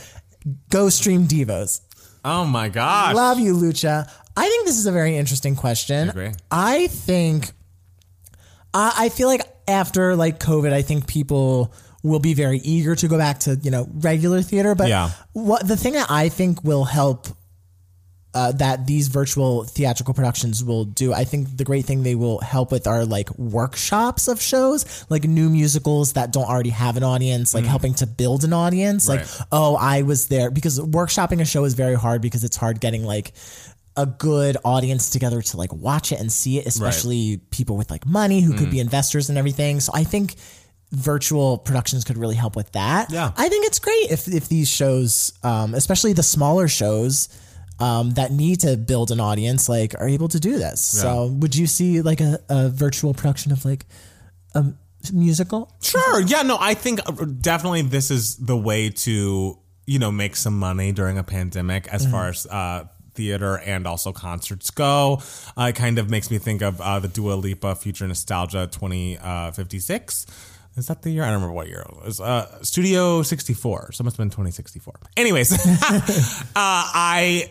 Go 0.71 0.89
stream 0.89 1.27
Devos. 1.27 1.81
Oh 2.25 2.45
my 2.45 2.69
gosh. 2.69 3.15
Love 3.15 3.39
you, 3.39 3.55
Lucha. 3.55 4.11
I 4.37 4.49
think 4.49 4.67
this 4.67 4.79
is 4.79 4.87
a 4.87 4.93
very 4.93 5.17
interesting 5.17 5.57
question. 5.57 6.09
I 6.09 6.11
agree. 6.11 6.33
I 6.51 6.87
think 6.89 7.51
I, 8.73 8.95
I 8.99 9.09
feel 9.09 9.29
like 9.29 9.43
after 9.69 10.17
like 10.17 10.39
COVID, 10.39 10.73
I 10.73 10.83
think 10.83 11.07
people 11.07 11.73
will 12.03 12.21
be 12.21 12.33
very 12.35 12.59
eager 12.59 12.95
to 12.97 13.09
go 13.09 13.19
back 13.19 13.41
to 13.41 13.57
you 13.57 13.71
know 13.71 13.89
regular 13.95 14.43
theater. 14.43 14.75
But 14.75 14.89
Yeah. 14.89 15.11
what 15.33 15.67
the 15.67 15.77
thing 15.77 15.95
that 15.95 16.11
I 16.11 16.29
think 16.29 16.63
will 16.65 16.85
help 16.85 17.29
uh, 18.33 18.53
that 18.53 18.87
these 18.87 19.09
virtual 19.09 19.65
theatrical 19.65 20.15
productions 20.15 20.63
will 20.63 20.85
do. 20.85 21.13
I 21.13 21.25
think 21.25 21.57
the 21.57 21.65
great 21.65 21.85
thing 21.85 22.03
they 22.03 22.15
will 22.15 22.41
help 22.41 22.71
with 22.71 22.87
are 22.87 23.05
like 23.05 23.31
workshops 23.37 24.29
of 24.29 24.41
shows, 24.41 25.05
like 25.11 25.25
new 25.25 25.51
musicals 25.51 26.13
that 26.13 26.33
don't 26.33 26.49
already 26.49 26.71
have 26.71 26.97
an 26.97 27.03
audience, 27.03 27.55
like 27.55 27.65
helping 27.65 27.95
to 27.95 28.07
build 28.07 28.45
an 28.45 28.53
audience. 28.53 29.09
Like, 29.09 29.27
oh, 29.51 29.77
I 29.77 30.03
was 30.03 30.29
there 30.29 30.51
because 30.51 30.79
workshopping 30.79 31.41
a 31.41 31.45
show 31.45 31.65
is 31.65 31.75
very 31.75 31.95
hard 31.97 32.23
because 32.23 32.45
it's 32.45 32.57
hard 32.57 32.81
getting 32.81 33.05
like 33.05 33.33
a 33.97 34.07
good 34.07 34.57
audience 34.65 35.11
together 35.11 35.43
to 35.43 35.57
like 35.57 35.73
watch 35.73 36.13
it 36.13 36.21
and 36.21 36.31
see 36.31 36.59
it, 36.59 36.67
especially 36.67 37.39
people 37.51 37.77
with 37.77 37.91
like 37.91 38.07
money 38.07 38.41
who 38.41 38.55
could 38.55 38.71
be 38.71 38.79
investors 38.79 39.29
and 39.29 39.39
everything. 39.39 39.81
So 39.81 39.91
I 39.93 40.05
think 40.05 40.37
virtual 40.93 41.59
productions 41.59 42.05
could 42.05 42.17
really 42.17 42.35
help 42.35 42.57
with 42.57 42.71
that. 42.73 43.11
Yeah. 43.11 43.33
I 43.37 43.49
think 43.49 43.67
it's 43.67 43.79
great 43.79 44.11
if 44.11 44.29
if 44.29 44.49
these 44.49 44.69
shows, 44.69 45.33
um, 45.43 45.75
especially 45.75 46.13
the 46.13 46.23
smaller 46.23 46.69
shows, 46.69 47.29
um, 47.81 48.11
that 48.13 48.31
need 48.31 48.61
to 48.61 48.77
build 48.77 49.11
an 49.11 49.21
audience, 49.21 49.69
like 49.69 49.95
are 49.99 50.09
able 50.09 50.29
to 50.29 50.39
do 50.39 50.59
this. 50.59 50.81
So 50.81 51.27
would 51.27 51.57
you 51.57 51.67
see 51.67 52.03
like 52.03 52.21
a, 52.21 52.39
a 52.49 52.69
virtual 52.69 53.15
production 53.15 53.53
of 53.53 53.65
like 53.65 53.87
a 54.55 54.67
musical? 55.13 55.73
Sure. 55.81 56.21
Yeah. 56.21 56.43
No, 56.43 56.59
I 56.61 56.75
think 56.75 57.01
uh, 57.07 57.25
definitely 57.25 57.83
this 57.83 58.11
is 58.11 58.37
the 58.37 58.57
way 58.57 58.91
to 58.91 59.59
you 59.87 59.99
know 59.99 60.13
make 60.13 60.37
some 60.37 60.59
money 60.59 60.93
during 60.93 61.19
a 61.19 61.25
pandemic 61.25 61.89
as 61.89 62.07
far 62.07 62.29
as. 62.29 62.47
Uh, 62.47 62.85
Theater 63.13 63.59
and 63.59 63.89
also 63.89 64.13
concerts 64.13 64.71
go. 64.71 65.21
Uh, 65.59 65.65
it 65.65 65.75
kind 65.75 65.99
of 65.99 66.09
makes 66.09 66.31
me 66.31 66.39
think 66.39 66.63
of 66.63 66.81
uh, 66.81 67.01
the 67.01 67.09
Dua 67.09 67.35
Lipa 67.35 67.75
Future 67.75 68.07
Nostalgia 68.07 68.69
2056. 68.71 70.27
Is 70.77 70.87
that 70.87 71.03
the 71.03 71.11
year? 71.11 71.25
I 71.25 71.27
don't 71.27 71.35
remember 71.35 71.53
what 71.53 71.69
year 71.69 71.81
it 71.81 72.05
was. 72.05 72.21
Uh, 72.21 72.63
Studio 72.63 73.23
64. 73.23 73.93
So 73.93 74.03
it 74.03 74.05
must 74.05 74.17
have 74.17 74.25
been 74.25 74.31
2064. 74.31 74.95
Anyways, 75.17 75.53
uh, 75.53 75.59
I 76.55 77.51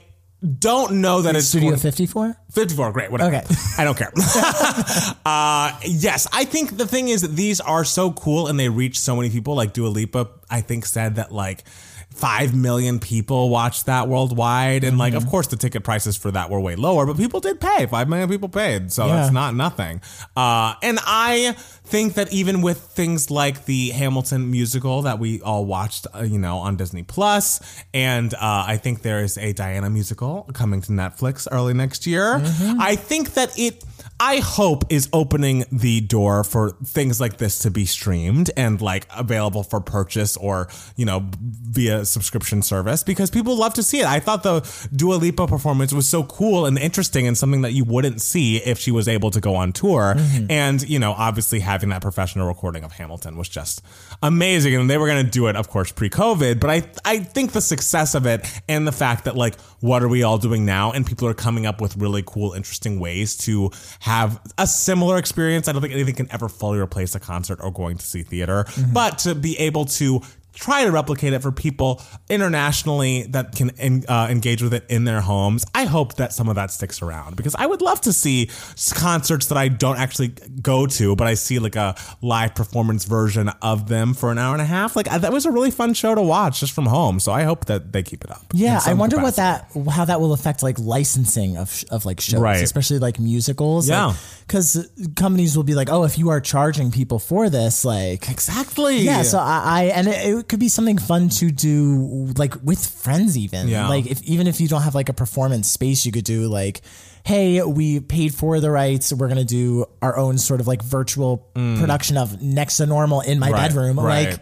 don't 0.57 1.01
know 1.01 1.21
that 1.23 1.35
it's 1.35 1.47
Studio 1.47 1.75
fifty 1.75 2.05
four? 2.05 2.35
54, 2.51 2.91
great, 2.93 3.11
whatever. 3.11 3.35
Okay. 3.35 3.45
I 3.77 3.83
don't 3.83 3.97
care. 3.97 4.11
uh, 5.25 5.77
yes, 5.85 6.27
I 6.31 6.45
think 6.45 6.77
the 6.77 6.87
thing 6.87 7.09
is 7.09 7.21
that 7.21 7.35
these 7.35 7.59
are 7.59 7.83
so 7.85 8.11
cool 8.11 8.47
and 8.47 8.59
they 8.59 8.69
reach 8.69 8.99
so 8.99 9.15
many 9.15 9.29
people. 9.29 9.55
Like 9.55 9.73
Dua 9.73 9.87
Lipa, 9.89 10.29
I 10.49 10.61
think, 10.61 10.85
said 10.85 11.15
that 11.15 11.31
like 11.31 11.63
5 12.11 12.55
million 12.55 12.99
people 12.99 13.49
watched 13.49 13.85
that 13.85 14.07
worldwide. 14.07 14.83
And 14.83 14.97
like, 14.97 15.13
of 15.13 15.23
Mm-hmm. 15.23 15.29
course, 15.31 15.47
the 15.47 15.57
ticket 15.57 15.83
prices 15.83 16.17
for 16.17 16.31
that 16.31 16.49
were 16.49 16.59
way 16.59 16.75
lower, 16.75 17.05
but 17.05 17.17
people 17.17 17.39
did 17.39 17.59
pay. 17.59 17.85
5 17.85 18.09
million 18.09 18.27
people 18.29 18.49
paid. 18.49 18.91
So 18.91 19.05
Yeah. 19.05 19.15
that's 19.17 19.31
not 19.33 19.53
nothing. 19.55 20.01
Uh, 20.35 20.73
and 20.81 20.97
I 21.03 21.55
think 21.89 22.13
that 22.13 22.31
even 22.31 22.61
with 22.61 22.77
things 22.77 23.31
like 23.31 23.65
the 23.65 23.89
Hamilton 23.89 24.51
musical 24.51 25.01
that 25.03 25.17
we 25.19 25.41
all 25.41 25.65
watched, 25.65 26.05
uh, 26.13 26.21
you 26.23 26.37
know, 26.37 26.57
on 26.57 26.75
Disney 26.75 27.03
Plus, 27.03 27.59
and 27.93 28.33
uh, 28.33 28.37
I 28.67 28.77
think 28.77 29.01
there 29.01 29.21
is 29.23 29.37
a 29.37 29.53
Diana 29.53 29.89
musical 29.89 30.47
coming 30.53 30.81
to 30.81 30.91
Netflix 30.91 31.47
early 31.51 31.73
next 31.73 32.05
year. 32.05 32.41
I 32.79 32.95
think 32.95 33.33
that 33.33 33.57
it. 33.57 33.83
I 34.21 34.39
hope 34.39 34.83
is 34.89 35.07
opening 35.13 35.63
the 35.71 36.01
door 36.01 36.43
for 36.43 36.71
things 36.83 37.21
like 37.21 37.37
this 37.37 37.59
to 37.59 37.71
be 37.71 37.85
streamed 37.85 38.51
and 38.57 38.81
like 38.81 39.07
available 39.15 39.63
for 39.63 39.79
purchase 39.79 40.35
or 40.35 40.67
you 40.97 41.05
know 41.05 41.25
via 41.41 42.03
subscription 42.03 42.61
service 42.61 43.01
because 43.01 43.29
people 43.31 43.55
love 43.55 43.75
to 43.75 43.83
see 43.83 44.01
it. 44.01 44.05
I 44.05 44.19
thought 44.19 44.43
the 44.43 44.59
Dua 44.93 45.15
Lipa 45.15 45.47
performance 45.47 45.93
was 45.93 46.05
so 46.09 46.23
cool 46.23 46.65
and 46.65 46.77
interesting 46.77 47.27
and 47.27 47.37
something 47.37 47.61
that 47.61 47.71
you 47.71 47.85
wouldn't 47.85 48.21
see 48.21 48.57
if 48.57 48.77
she 48.77 48.91
was 48.91 49.07
able 49.07 49.31
to 49.31 49.39
go 49.39 49.55
on 49.55 49.71
tour. 49.71 50.15
And 50.49 50.81
you 50.87 50.99
know, 50.99 51.13
obviously 51.13 51.61
having 51.61 51.78
that 51.87 52.01
professional 52.01 52.45
recording 52.45 52.83
of 52.83 52.91
Hamilton 52.91 53.37
was 53.37 53.47
just 53.47 53.81
amazing. 54.21 54.75
And 54.75 54.89
they 54.89 54.97
were 54.97 55.07
going 55.07 55.23
to 55.23 55.31
do 55.31 55.47
it, 55.47 55.55
of 55.55 55.69
course, 55.69 55.93
pre-COVID. 55.93 56.59
But 56.59 56.69
I 56.69 56.91
I 57.05 57.19
think 57.19 57.53
the 57.53 57.61
success 57.61 58.15
of 58.15 58.25
it 58.25 58.45
and 58.67 58.85
the 58.85 58.91
fact 58.91 59.23
that 59.23 59.37
like 59.37 59.57
what 59.79 60.03
are 60.03 60.09
we 60.09 60.23
all 60.23 60.37
doing 60.37 60.65
now 60.65 60.91
and 60.91 61.05
people 61.05 61.25
are 61.29 61.33
coming 61.33 61.65
up 61.65 61.79
with 61.79 61.95
really 61.95 62.23
cool, 62.25 62.51
interesting 62.51 62.99
ways 62.99 63.37
to 63.37 63.71
have 64.01 64.41
a 64.57 64.67
similar 64.67 65.17
experience. 65.17 65.69
I 65.69 65.71
don't 65.71 65.81
think 65.81 65.93
anything 65.93 66.15
can 66.15 66.27
ever 66.31 66.49
fully 66.49 66.79
replace 66.79 67.15
a 67.15 67.19
concert 67.21 67.59
or 67.63 67.71
going 67.71 67.97
to 67.97 68.05
see 68.05 68.23
theater, 68.23 68.65
mm-hmm. 68.65 68.93
but 68.93 69.19
to 69.19 69.35
be 69.35 69.57
able 69.59 69.85
to 69.85 70.21
try 70.59 70.83
to 70.83 70.91
replicate 70.91 71.31
it 71.33 71.41
for 71.41 71.51
people 71.51 72.01
internationally 72.29 73.23
that 73.23 73.55
can 73.55 73.71
uh, 74.09 74.27
engage 74.29 74.61
with 74.61 74.73
it 74.73 74.85
in 74.89 75.05
their 75.05 75.21
homes. 75.21 75.65
I 75.73 75.85
hope 75.85 76.15
that 76.15 76.33
some 76.33 76.49
of 76.49 76.55
that 76.55 76.71
sticks 76.71 77.01
around 77.01 77.35
because 77.37 77.55
I 77.55 77.65
would 77.65 77.81
love 77.81 78.01
to 78.01 78.13
see 78.13 78.49
concerts 78.93 79.47
that 79.47 79.57
I 79.57 79.67
don't 79.69 79.97
actually 79.97 80.29
go 80.61 80.85
to, 80.87 81.15
but 81.15 81.27
I 81.27 81.35
see 81.35 81.59
like 81.59 81.75
a 81.75 81.95
live 82.21 82.55
performance 82.55 83.05
version 83.05 83.49
of 83.61 83.87
them 83.87 84.13
for 84.13 84.31
an 84.31 84.37
hour 84.37 84.53
and 84.53 84.61
a 84.61 84.65
half. 84.65 84.95
Like 84.95 85.07
I, 85.09 85.17
that 85.19 85.31
was 85.31 85.45
a 85.45 85.51
really 85.51 85.71
fun 85.71 85.93
show 85.93 86.13
to 86.15 86.21
watch 86.21 86.59
just 86.59 86.73
from 86.73 86.87
home. 86.87 87.19
So 87.19 87.31
I 87.31 87.43
hope 87.43 87.65
that 87.65 87.93
they 87.93 88.03
keep 88.03 88.23
it 88.23 88.31
up. 88.31 88.43
Yeah, 88.53 88.81
I 88.85 88.93
wonder 88.95 89.17
what 89.17 89.35
that 89.37 89.71
how 89.89 90.05
that 90.05 90.19
will 90.19 90.33
affect 90.33 90.63
like 90.63 90.77
licensing 90.79 91.57
of 91.57 91.83
of 91.91 92.05
like 92.05 92.19
shows, 92.19 92.41
Right. 92.41 92.61
especially 92.63 92.99
like 92.99 93.19
musicals. 93.19 93.87
Yeah. 93.87 94.13
because 94.47 94.89
companies 95.15 95.55
will 95.55 95.63
be 95.63 95.75
like, 95.75 95.89
oh, 95.89 96.03
if 96.03 96.17
you 96.17 96.29
are 96.29 96.41
charging 96.41 96.91
people 96.91 97.19
for 97.19 97.49
this, 97.49 97.85
like 97.85 98.29
exactly. 98.29 98.97
yeah. 98.99 99.21
So 99.23 99.37
I, 99.39 99.61
I 99.65 99.83
and 99.95 100.07
it, 100.07 100.27
it 100.27 100.47
could 100.49 100.59
be 100.59 100.67
something 100.69 100.97
fun 100.97 101.29
to 101.29 101.51
do 101.51 102.33
like 102.37 102.55
with 102.63 102.85
friends, 102.85 103.37
even 103.37 103.67
Yeah. 103.67 103.87
like 103.87 104.05
if 104.07 104.21
even 104.23 104.47
if 104.47 104.59
you 104.59 104.67
don't 104.67 104.81
have 104.81 104.95
like 104.95 105.07
a 105.09 105.13
performance 105.13 105.69
space, 105.71 106.05
you 106.05 106.11
could 106.11 106.25
do 106.25 106.47
like. 106.47 106.81
Hey, 107.25 107.61
we 107.61 107.99
paid 107.99 108.33
for 108.33 108.59
the 108.61 108.71
rights. 108.71 109.11
We're 109.13 109.27
gonna 109.27 109.43
do 109.43 109.85
our 110.01 110.17
own 110.17 110.37
sort 110.37 110.61
of 110.61 110.67
like 110.67 110.81
virtual 110.81 111.37
production 111.53 112.17
of 112.17 112.41
Next 112.41 112.77
to 112.77 112.85
Normal 112.85 113.21
in 113.21 113.39
my 113.39 113.49
Mm. 113.49 113.53
Right, 113.53 113.67
bedroom. 113.67 113.99
right. 113.99 114.29
Like, 114.31 114.39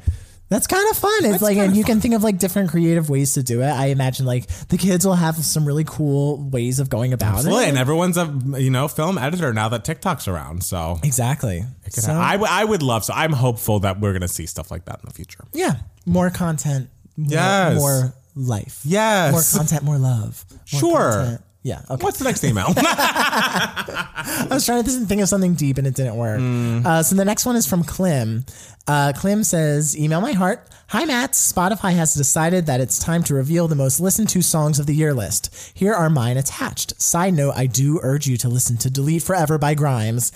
that's 0.49 0.67
kind 0.67 0.89
of 0.91 0.97
fun. 0.97 1.25
It's 1.25 1.41
like, 1.41 1.57
and 1.57 1.75
you 1.75 1.83
can 1.83 1.99
think 2.01 2.13
of 2.13 2.23
like 2.23 2.37
different 2.37 2.69
creative 2.69 3.09
ways 3.09 3.33
to 3.33 3.43
do 3.43 3.61
it. 3.61 3.67
I 3.69 3.87
imagine 3.87 4.25
like 4.25 4.47
the 4.69 4.77
kids 4.77 5.05
will 5.05 5.15
have 5.15 5.35
some 5.37 5.65
really 5.65 5.83
cool 5.85 6.49
ways 6.49 6.79
of 6.79 6.89
going 6.89 7.11
about 7.13 7.35
Absolutely. 7.39 7.65
it. 7.65 7.69
And 7.69 7.77
everyone's 7.77 8.17
a 8.17 8.25
you 8.57 8.69
know 8.69 8.87
film 8.87 9.17
editor 9.17 9.53
now 9.53 9.69
that 9.69 9.83
TikTok's 9.83 10.27
around. 10.27 10.63
So 10.63 10.99
Exactly. 11.03 11.63
So, 11.89 12.13
I, 12.13 12.33
w- 12.33 12.51
I 12.51 12.63
would 12.65 12.81
love 12.83 13.03
so 13.05 13.13
I'm 13.13 13.33
hopeful 13.33 13.79
that 13.81 13.99
we're 13.99 14.13
gonna 14.13 14.27
see 14.27 14.45
stuff 14.45 14.71
like 14.71 14.85
that 14.85 14.99
in 15.01 15.05
the 15.07 15.13
future. 15.13 15.43
yeah, 15.53 15.75
more 16.05 16.29
content. 16.29 16.89
More, 17.17 17.27
Yes. 17.31 17.77
More 17.79 18.13
life. 18.35 18.81
Yes. 18.85 19.31
More 19.53 19.59
content. 19.61 19.83
More 19.83 19.97
love. 19.97 20.45
More 20.51 20.59
Sure. 20.81 21.11
content. 21.11 21.41
Yeah. 21.67 21.81
Okay. 21.89 22.01
What's 22.01 22.17
the 22.17 22.23
next 22.23 22.45
email? 22.45 22.67
I 22.77 24.47
was 24.49 24.65
trying 24.65 24.85
to 24.85 24.89
think 24.89 25.21
of 25.21 25.27
something 25.27 25.53
deep 25.53 25.77
and 25.77 25.85
it 25.85 25.95
didn't 25.95 26.15
work. 26.15 26.39
Uh, 26.87 27.03
so 27.03 27.13
the 27.13 27.25
next 27.25 27.45
one 27.45 27.57
is 27.57 27.67
from 27.67 27.83
Clem. 27.83 28.45
Uh, 28.87 29.11
Clem 29.13 29.43
says, 29.43 29.97
"Email 29.97 30.21
my 30.21 30.31
heart. 30.31 30.65
Hi 30.87 31.03
Matt. 31.03 31.33
Spotify 31.33 31.91
has 31.93 32.13
decided 32.13 32.67
that 32.67 32.79
it's 32.79 32.99
time 32.99 33.21
to 33.23 33.33
reveal 33.33 33.67
the 33.67 33.75
most 33.75 33.99
listened 33.99 34.29
to 34.29 34.41
songs 34.41 34.79
of 34.79 34.85
the 34.85 34.95
year 34.95 35.13
list. 35.13 35.53
Here 35.73 35.93
are 35.93 36.09
mine 36.09 36.37
attached. 36.37 37.01
Side 37.01 37.33
note: 37.33 37.51
I 37.57 37.65
do 37.65 37.99
urge 38.01 38.27
you 38.27 38.37
to 38.37 38.47
listen 38.47 38.77
to 38.77 38.89
"Delete 38.89 39.23
Forever" 39.23 39.57
by 39.57 39.73
Grimes 39.73 40.31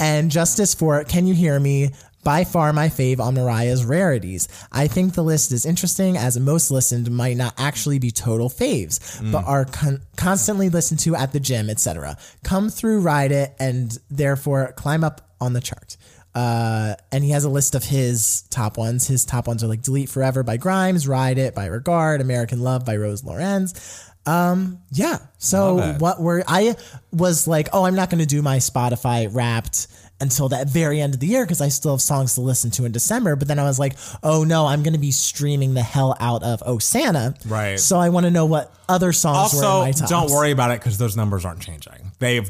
and 0.00 0.32
"Justice 0.32 0.74
for 0.74 1.04
Can 1.04 1.28
You 1.28 1.34
Hear 1.34 1.60
Me." 1.60 1.90
By 2.24 2.44
far 2.44 2.72
my 2.72 2.88
fave 2.88 3.18
on 3.18 3.34
Mariah's 3.34 3.84
rarities. 3.84 4.48
I 4.70 4.86
think 4.86 5.14
the 5.14 5.24
list 5.24 5.50
is 5.50 5.66
interesting 5.66 6.16
as 6.16 6.38
most 6.38 6.70
listened 6.70 7.10
might 7.10 7.36
not 7.36 7.54
actually 7.58 7.98
be 7.98 8.10
total 8.10 8.48
faves, 8.48 9.00
but 9.32 9.44
are 9.44 9.64
con- 9.64 10.02
constantly 10.16 10.68
listened 10.68 11.00
to 11.00 11.16
at 11.16 11.32
the 11.32 11.40
gym, 11.40 11.68
etc. 11.68 12.16
Come 12.44 12.68
through, 12.70 13.00
ride 13.00 13.32
it, 13.32 13.54
and 13.58 13.98
therefore 14.10 14.72
climb 14.76 15.02
up 15.02 15.34
on 15.40 15.52
the 15.52 15.60
chart. 15.60 15.96
Uh, 16.34 16.94
and 17.10 17.22
he 17.22 17.30
has 17.30 17.44
a 17.44 17.48
list 17.50 17.74
of 17.74 17.84
his 17.84 18.42
top 18.50 18.78
ones. 18.78 19.06
His 19.06 19.24
top 19.24 19.46
ones 19.46 19.62
are 19.62 19.66
like 19.66 19.82
Delete 19.82 20.08
Forever 20.08 20.42
by 20.42 20.56
Grimes, 20.56 21.06
Ride 21.06 21.38
It 21.38 21.54
by 21.54 21.66
Regard, 21.66 22.20
American 22.20 22.60
Love 22.60 22.86
by 22.86 22.96
Rose 22.96 23.22
Lorenz. 23.22 24.08
Um, 24.24 24.78
yeah. 24.92 25.18
So 25.38 25.96
what 25.98 26.20
were 26.20 26.44
I 26.46 26.76
was 27.12 27.46
like, 27.48 27.68
oh, 27.72 27.84
I'm 27.84 27.96
not 27.96 28.08
going 28.08 28.20
to 28.20 28.26
do 28.26 28.40
my 28.40 28.58
Spotify 28.58 29.28
Wrapped 29.30 29.88
until 30.22 30.48
that 30.50 30.68
very 30.68 31.00
end 31.00 31.14
of 31.14 31.20
the 31.20 31.26
year 31.26 31.44
because 31.44 31.60
I 31.60 31.68
still 31.68 31.90
have 31.92 32.00
songs 32.00 32.36
to 32.36 32.40
listen 32.40 32.70
to 32.72 32.84
in 32.84 32.92
December. 32.92 33.36
But 33.36 33.48
then 33.48 33.58
I 33.58 33.64
was 33.64 33.78
like, 33.78 33.96
oh 34.22 34.44
no, 34.44 34.66
I'm 34.66 34.82
going 34.82 34.94
to 34.94 35.00
be 35.00 35.10
streaming 35.10 35.74
the 35.74 35.82
hell 35.82 36.16
out 36.20 36.42
of 36.42 36.62
Oh 36.64 36.78
Santa. 36.78 37.34
Right. 37.46 37.78
So 37.78 37.98
I 37.98 38.08
want 38.08 38.24
to 38.24 38.30
know 38.30 38.46
what 38.46 38.72
other 38.88 39.12
songs 39.12 39.52
were 39.52 39.60
in 39.60 39.66
also, 39.66 40.06
don't 40.06 40.30
worry 40.30 40.52
about 40.52 40.70
it 40.70 40.80
because 40.80 40.96
those 40.96 41.16
numbers 41.16 41.44
aren't 41.44 41.60
changing. 41.60 42.12
They've 42.18 42.48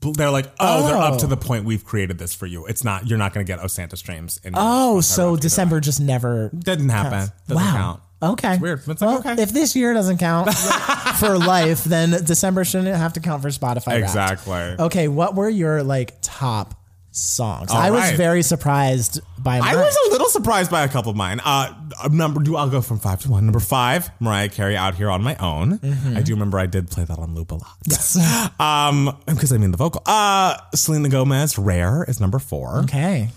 they're 0.00 0.30
like, 0.30 0.46
oh, 0.60 0.86
they're 0.86 0.96
up 0.96 1.18
to 1.18 1.26
oh. 1.26 1.28
the 1.28 1.36
point 1.36 1.64
we've 1.64 1.84
created 1.84 2.18
this 2.18 2.32
for 2.32 2.46
you. 2.46 2.66
It's 2.66 2.84
not 2.84 3.08
you're 3.08 3.18
not 3.18 3.34
going 3.34 3.44
to 3.44 3.52
get 3.52 3.60
Osanta 3.60 3.98
streams. 3.98 4.40
In 4.44 4.54
Oh, 4.56 5.00
so 5.00 5.36
December 5.36 5.80
just 5.80 6.00
never 6.00 6.50
didn't 6.56 6.90
happen. 6.90 7.32
Doesn't 7.48 7.64
wow. 7.64 7.72
count. 7.72 8.02
Okay. 8.20 8.52
It's 8.54 8.62
weird. 8.62 8.82
It's 8.86 9.00
like, 9.00 9.26
okay. 9.26 9.42
if 9.42 9.50
this 9.50 9.76
year 9.76 9.94
doesn't 9.94 10.18
count 10.18 10.52
for 11.18 11.38
life, 11.38 11.84
then 11.84 12.10
December 12.24 12.64
shouldn't 12.64 12.96
have 12.96 13.12
to 13.14 13.20
count 13.20 13.42
for 13.42 13.48
Spotify. 13.48 13.86
Wrapped. 13.88 14.04
Exactly. 14.04 14.76
Okay, 14.78 15.08
what 15.08 15.34
were 15.34 15.48
your 15.48 15.82
like 15.82 16.14
top 16.20 16.77
songs? 17.18 17.70
All 17.70 17.76
I 17.76 17.90
was 17.90 18.00
right. 18.02 18.16
very 18.16 18.42
surprised 18.42 19.20
by 19.38 19.58
I 19.58 19.74
was 19.74 19.96
a 20.06 20.10
little 20.10 20.28
surprised 20.28 20.70
by 20.70 20.84
a 20.84 20.88
couple 20.88 21.10
of 21.10 21.16
mine. 21.16 21.40
Uh, 21.44 21.74
number 22.10 22.42
do 22.42 22.56
I'll 22.56 22.70
go 22.70 22.80
from 22.80 22.98
five 22.98 23.20
to 23.22 23.30
one. 23.30 23.44
Number 23.44 23.60
five, 23.60 24.10
Mariah 24.20 24.48
Carey 24.48 24.76
out 24.76 24.94
here 24.94 25.10
on 25.10 25.22
my 25.22 25.36
own. 25.36 25.78
Mm-hmm. 25.78 26.16
I 26.16 26.22
do 26.22 26.32
remember 26.34 26.58
I 26.58 26.66
did 26.66 26.90
play 26.90 27.04
that 27.04 27.18
on 27.18 27.34
loop 27.34 27.50
a 27.50 27.56
lot. 27.56 27.76
Yes. 27.86 28.16
um, 28.60 29.16
because 29.26 29.52
I 29.52 29.58
mean 29.58 29.70
the 29.70 29.76
vocal. 29.76 30.02
Uh, 30.06 30.56
Selena 30.74 31.08
Gomez, 31.08 31.58
Rare 31.58 32.04
is 32.08 32.20
number 32.20 32.38
four. 32.38 32.78
okay. 32.80 33.30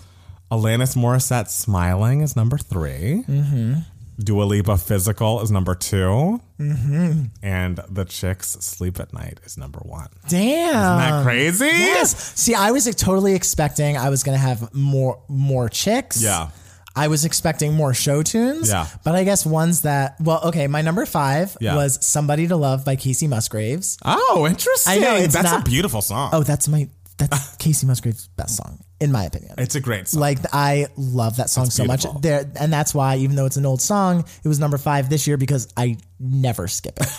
Alanis 0.50 0.94
Morissette, 0.96 1.48
Smiling 1.48 2.20
is 2.20 2.36
number 2.36 2.58
3 2.58 3.24
Mm-hmm. 3.26 3.74
Dua 4.18 4.44
Lipa, 4.44 4.76
Physical 4.76 5.40
is 5.42 5.50
number 5.50 5.74
2 5.74 6.40
Mm-hmm. 6.60 7.22
And 7.42 7.80
The 7.88 8.04
Chicks, 8.04 8.48
Sleep 8.60 9.00
at 9.00 9.12
Night 9.12 9.40
is 9.44 9.56
number 9.58 9.80
one. 9.80 10.08
Damn. 10.28 10.68
Isn't 10.68 10.76
that 10.76 11.22
crazy? 11.24 11.64
Yes. 11.66 12.38
See, 12.38 12.54
I 12.54 12.70
was 12.70 12.86
like, 12.86 12.96
totally 12.96 13.34
expecting 13.34 13.96
I 13.96 14.10
was 14.10 14.22
gonna 14.22 14.36
have 14.38 14.72
more 14.74 15.22
more 15.28 15.68
chicks. 15.68 16.22
Yeah. 16.22 16.50
I 16.94 17.08
was 17.08 17.24
expecting 17.24 17.72
more 17.74 17.94
show 17.94 18.22
tunes. 18.22 18.68
Yeah. 18.68 18.86
But 19.02 19.14
I 19.14 19.24
guess 19.24 19.46
ones 19.46 19.80
that 19.82 20.16
well, 20.20 20.40
okay, 20.44 20.66
my 20.66 20.82
number 20.82 21.06
five 21.06 21.56
Yeah. 21.60 21.74
was 21.74 22.04
Somebody 22.04 22.46
to 22.48 22.56
Love 22.56 22.84
by 22.84 22.96
Kacey 22.96 23.28
Musgraves. 23.28 23.98
Oh, 24.04 24.46
interesting. 24.48 24.92
I 24.92 24.98
know, 24.98 25.26
That's 25.26 25.50
not- 25.50 25.66
a 25.66 25.70
beautiful 25.70 26.02
song. 26.02 26.30
Oh, 26.32 26.42
that's 26.42 26.68
my 26.68 26.88
that's 27.18 27.56
Kacey 27.62 27.86
Musgraves' 27.86 28.28
best 28.36 28.56
song, 28.56 28.78
in 29.02 29.10
my 29.10 29.24
opinion. 29.24 29.54
It's 29.58 29.74
a 29.74 29.80
great 29.80 30.06
song. 30.06 30.20
Like 30.20 30.38
I 30.52 30.86
love 30.96 31.36
that 31.38 31.50
song 31.50 31.66
so 31.70 31.84
much. 31.84 32.06
There, 32.20 32.48
and 32.58 32.72
that's 32.72 32.94
why, 32.94 33.16
even 33.16 33.34
though 33.34 33.46
it's 33.46 33.56
an 33.56 33.66
old 33.66 33.82
song, 33.82 34.24
it 34.44 34.48
was 34.48 34.60
number 34.60 34.78
five 34.78 35.10
this 35.10 35.26
year 35.26 35.36
because 35.36 35.68
I 35.76 35.96
never 36.20 36.68
skip 36.68 36.98
it. 37.00 37.08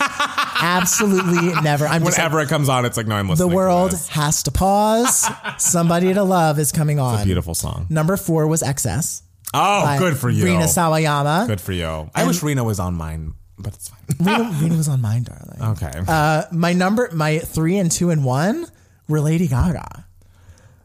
Absolutely 0.62 1.52
never. 1.62 1.86
I'm 1.86 2.02
just 2.02 2.16
like, 2.16 2.18
Whenever 2.18 2.40
it 2.40 2.48
comes 2.48 2.68
on, 2.70 2.86
it's 2.86 2.96
like, 2.96 3.06
no, 3.06 3.16
I'm 3.16 3.28
listening. 3.28 3.50
the 3.50 3.54
world 3.54 3.92
has 4.10 4.44
to 4.44 4.50
pause. 4.50 5.26
Somebody 5.58 6.14
to 6.14 6.22
love 6.22 6.58
is 6.58 6.72
coming 6.72 6.98
on. 6.98 7.14
It's 7.14 7.24
a 7.24 7.26
beautiful 7.26 7.54
song. 7.54 7.86
Number 7.90 8.16
four 8.16 8.46
was 8.46 8.62
XS. 8.62 9.22
Oh, 9.52 9.98
good 9.98 10.16
for 10.16 10.30
you. 10.30 10.44
Rina 10.46 10.64
Sawayama. 10.64 11.46
Good 11.46 11.60
for 11.60 11.72
you. 11.72 12.10
I 12.14 12.26
wish 12.26 12.42
Rina 12.42 12.64
was 12.64 12.80
on 12.80 12.94
mine, 12.94 13.34
but 13.58 13.74
it's 13.74 13.88
fine. 13.90 14.00
Rina, 14.20 14.58
Rina 14.60 14.76
was 14.76 14.88
on 14.88 15.00
mine, 15.02 15.24
darling. 15.24 15.76
Okay. 15.76 15.92
Uh, 16.08 16.44
my 16.50 16.72
number, 16.72 17.10
my 17.12 17.38
three 17.40 17.76
and 17.76 17.90
two 17.92 18.08
and 18.10 18.24
one 18.24 18.66
were 19.06 19.20
Lady 19.20 19.46
Gaga. 19.46 20.06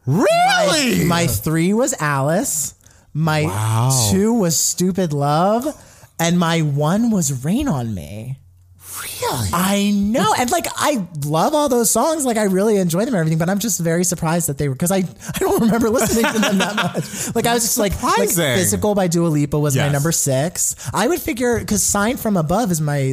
Really? 0.10 1.06
My 1.06 1.28
three 1.28 1.74
was 1.74 1.94
Alice. 2.00 2.74
My 3.14 3.44
Wow. 3.44 4.10
two 4.12 4.34
was 4.34 4.58
Stupid 4.60 5.14
Love. 5.14 5.68
And 6.20 6.38
my 6.38 6.62
one 6.62 7.12
was 7.12 7.46
Rain 7.46 7.68
on 7.68 7.94
Me. 7.94 8.40
really? 9.02 9.50
I 9.54 9.92
know. 9.94 10.34
And 10.38 10.50
like, 10.52 10.66
I 10.76 11.08
love 11.26 11.54
all 11.54 11.70
those 11.70 11.90
songs. 11.92 12.26
Like, 12.26 12.36
I 12.38 12.44
really 12.44 12.76
enjoy 12.78 13.00
them 13.06 13.10
and 13.14 13.20
everything, 13.20 13.38
but 13.38 13.50
I'm 13.50 13.60
just 13.60 13.80
very 13.80 14.04
surprised 14.04 14.50
that 14.50 14.58
they 14.58 14.68
were, 14.68 14.76
because 14.76 14.92
I, 14.92 14.98
I 15.36 15.38
don't 15.40 15.62
remember 15.62 15.90
listening 15.90 16.32
to 16.34 16.40
them 16.40 16.58
that 16.58 16.76
much. 16.76 17.06
Like, 17.36 17.46
I 17.46 17.54
was 17.54 17.64
just 17.64 17.78
like, 17.78 18.02
like 18.04 18.30
Physical 18.30 18.96
by 18.96 19.08
Dua 19.08 19.28
Lipa 19.28 19.58
was 19.58 19.78
my 19.78 19.88
number 19.90 20.12
six. 20.12 20.76
I 20.94 21.08
would 21.08 21.22
figure, 21.22 21.60
because 21.60 21.84
Sign 21.84 22.18
from 22.18 22.36
Above 22.36 22.72
is 22.72 22.82
my, 22.82 23.12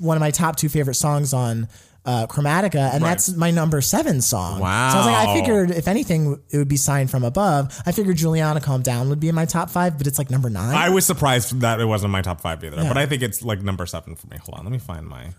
one 0.00 0.16
of 0.16 0.20
my 0.20 0.30
top 0.32 0.56
two 0.56 0.68
favorite 0.68 0.94
songs 0.96 1.32
on 1.32 1.68
uh, 2.04 2.26
Chromatica, 2.26 2.92
and 2.94 3.02
that's 3.02 3.34
my 3.34 3.50
number 3.50 3.80
seven 3.80 4.20
song. 4.20 4.60
Wow! 4.60 4.90
So 4.90 4.96
I 4.96 4.98
was 4.98 5.06
like, 5.06 5.28
I 5.28 5.34
figured 5.34 5.70
if 5.70 5.88
anything, 5.88 6.40
it 6.50 6.58
would 6.58 6.68
be 6.68 6.76
Sign 6.76 7.06
from 7.08 7.24
Above. 7.24 7.80
I 7.86 7.92
figured 7.92 8.16
Julianna 8.16 8.60
Calm 8.60 8.82
Down 8.82 9.08
would 9.08 9.20
be 9.20 9.28
in 9.28 9.34
my 9.34 9.46
top 9.46 9.70
five, 9.70 9.96
but 9.98 10.06
it's 10.06 10.18
like 10.18 10.30
number 10.30 10.50
nine. 10.50 10.74
I 10.74 10.90
was 10.90 11.06
surprised 11.06 11.60
that 11.60 11.80
it 11.80 11.86
wasn't 11.86 12.12
my 12.12 12.22
top 12.22 12.40
five 12.40 12.62
either, 12.62 12.76
but 12.76 12.96
I 12.98 13.06
think 13.06 13.22
it's 13.22 13.42
like 13.42 13.62
number 13.62 13.86
seven 13.86 14.14
for 14.16 14.26
me. 14.26 14.36
Hold 14.38 14.58
on, 14.58 14.64
let 14.64 14.72
me 14.72 14.78
find 14.78 15.06
my. 15.06 15.32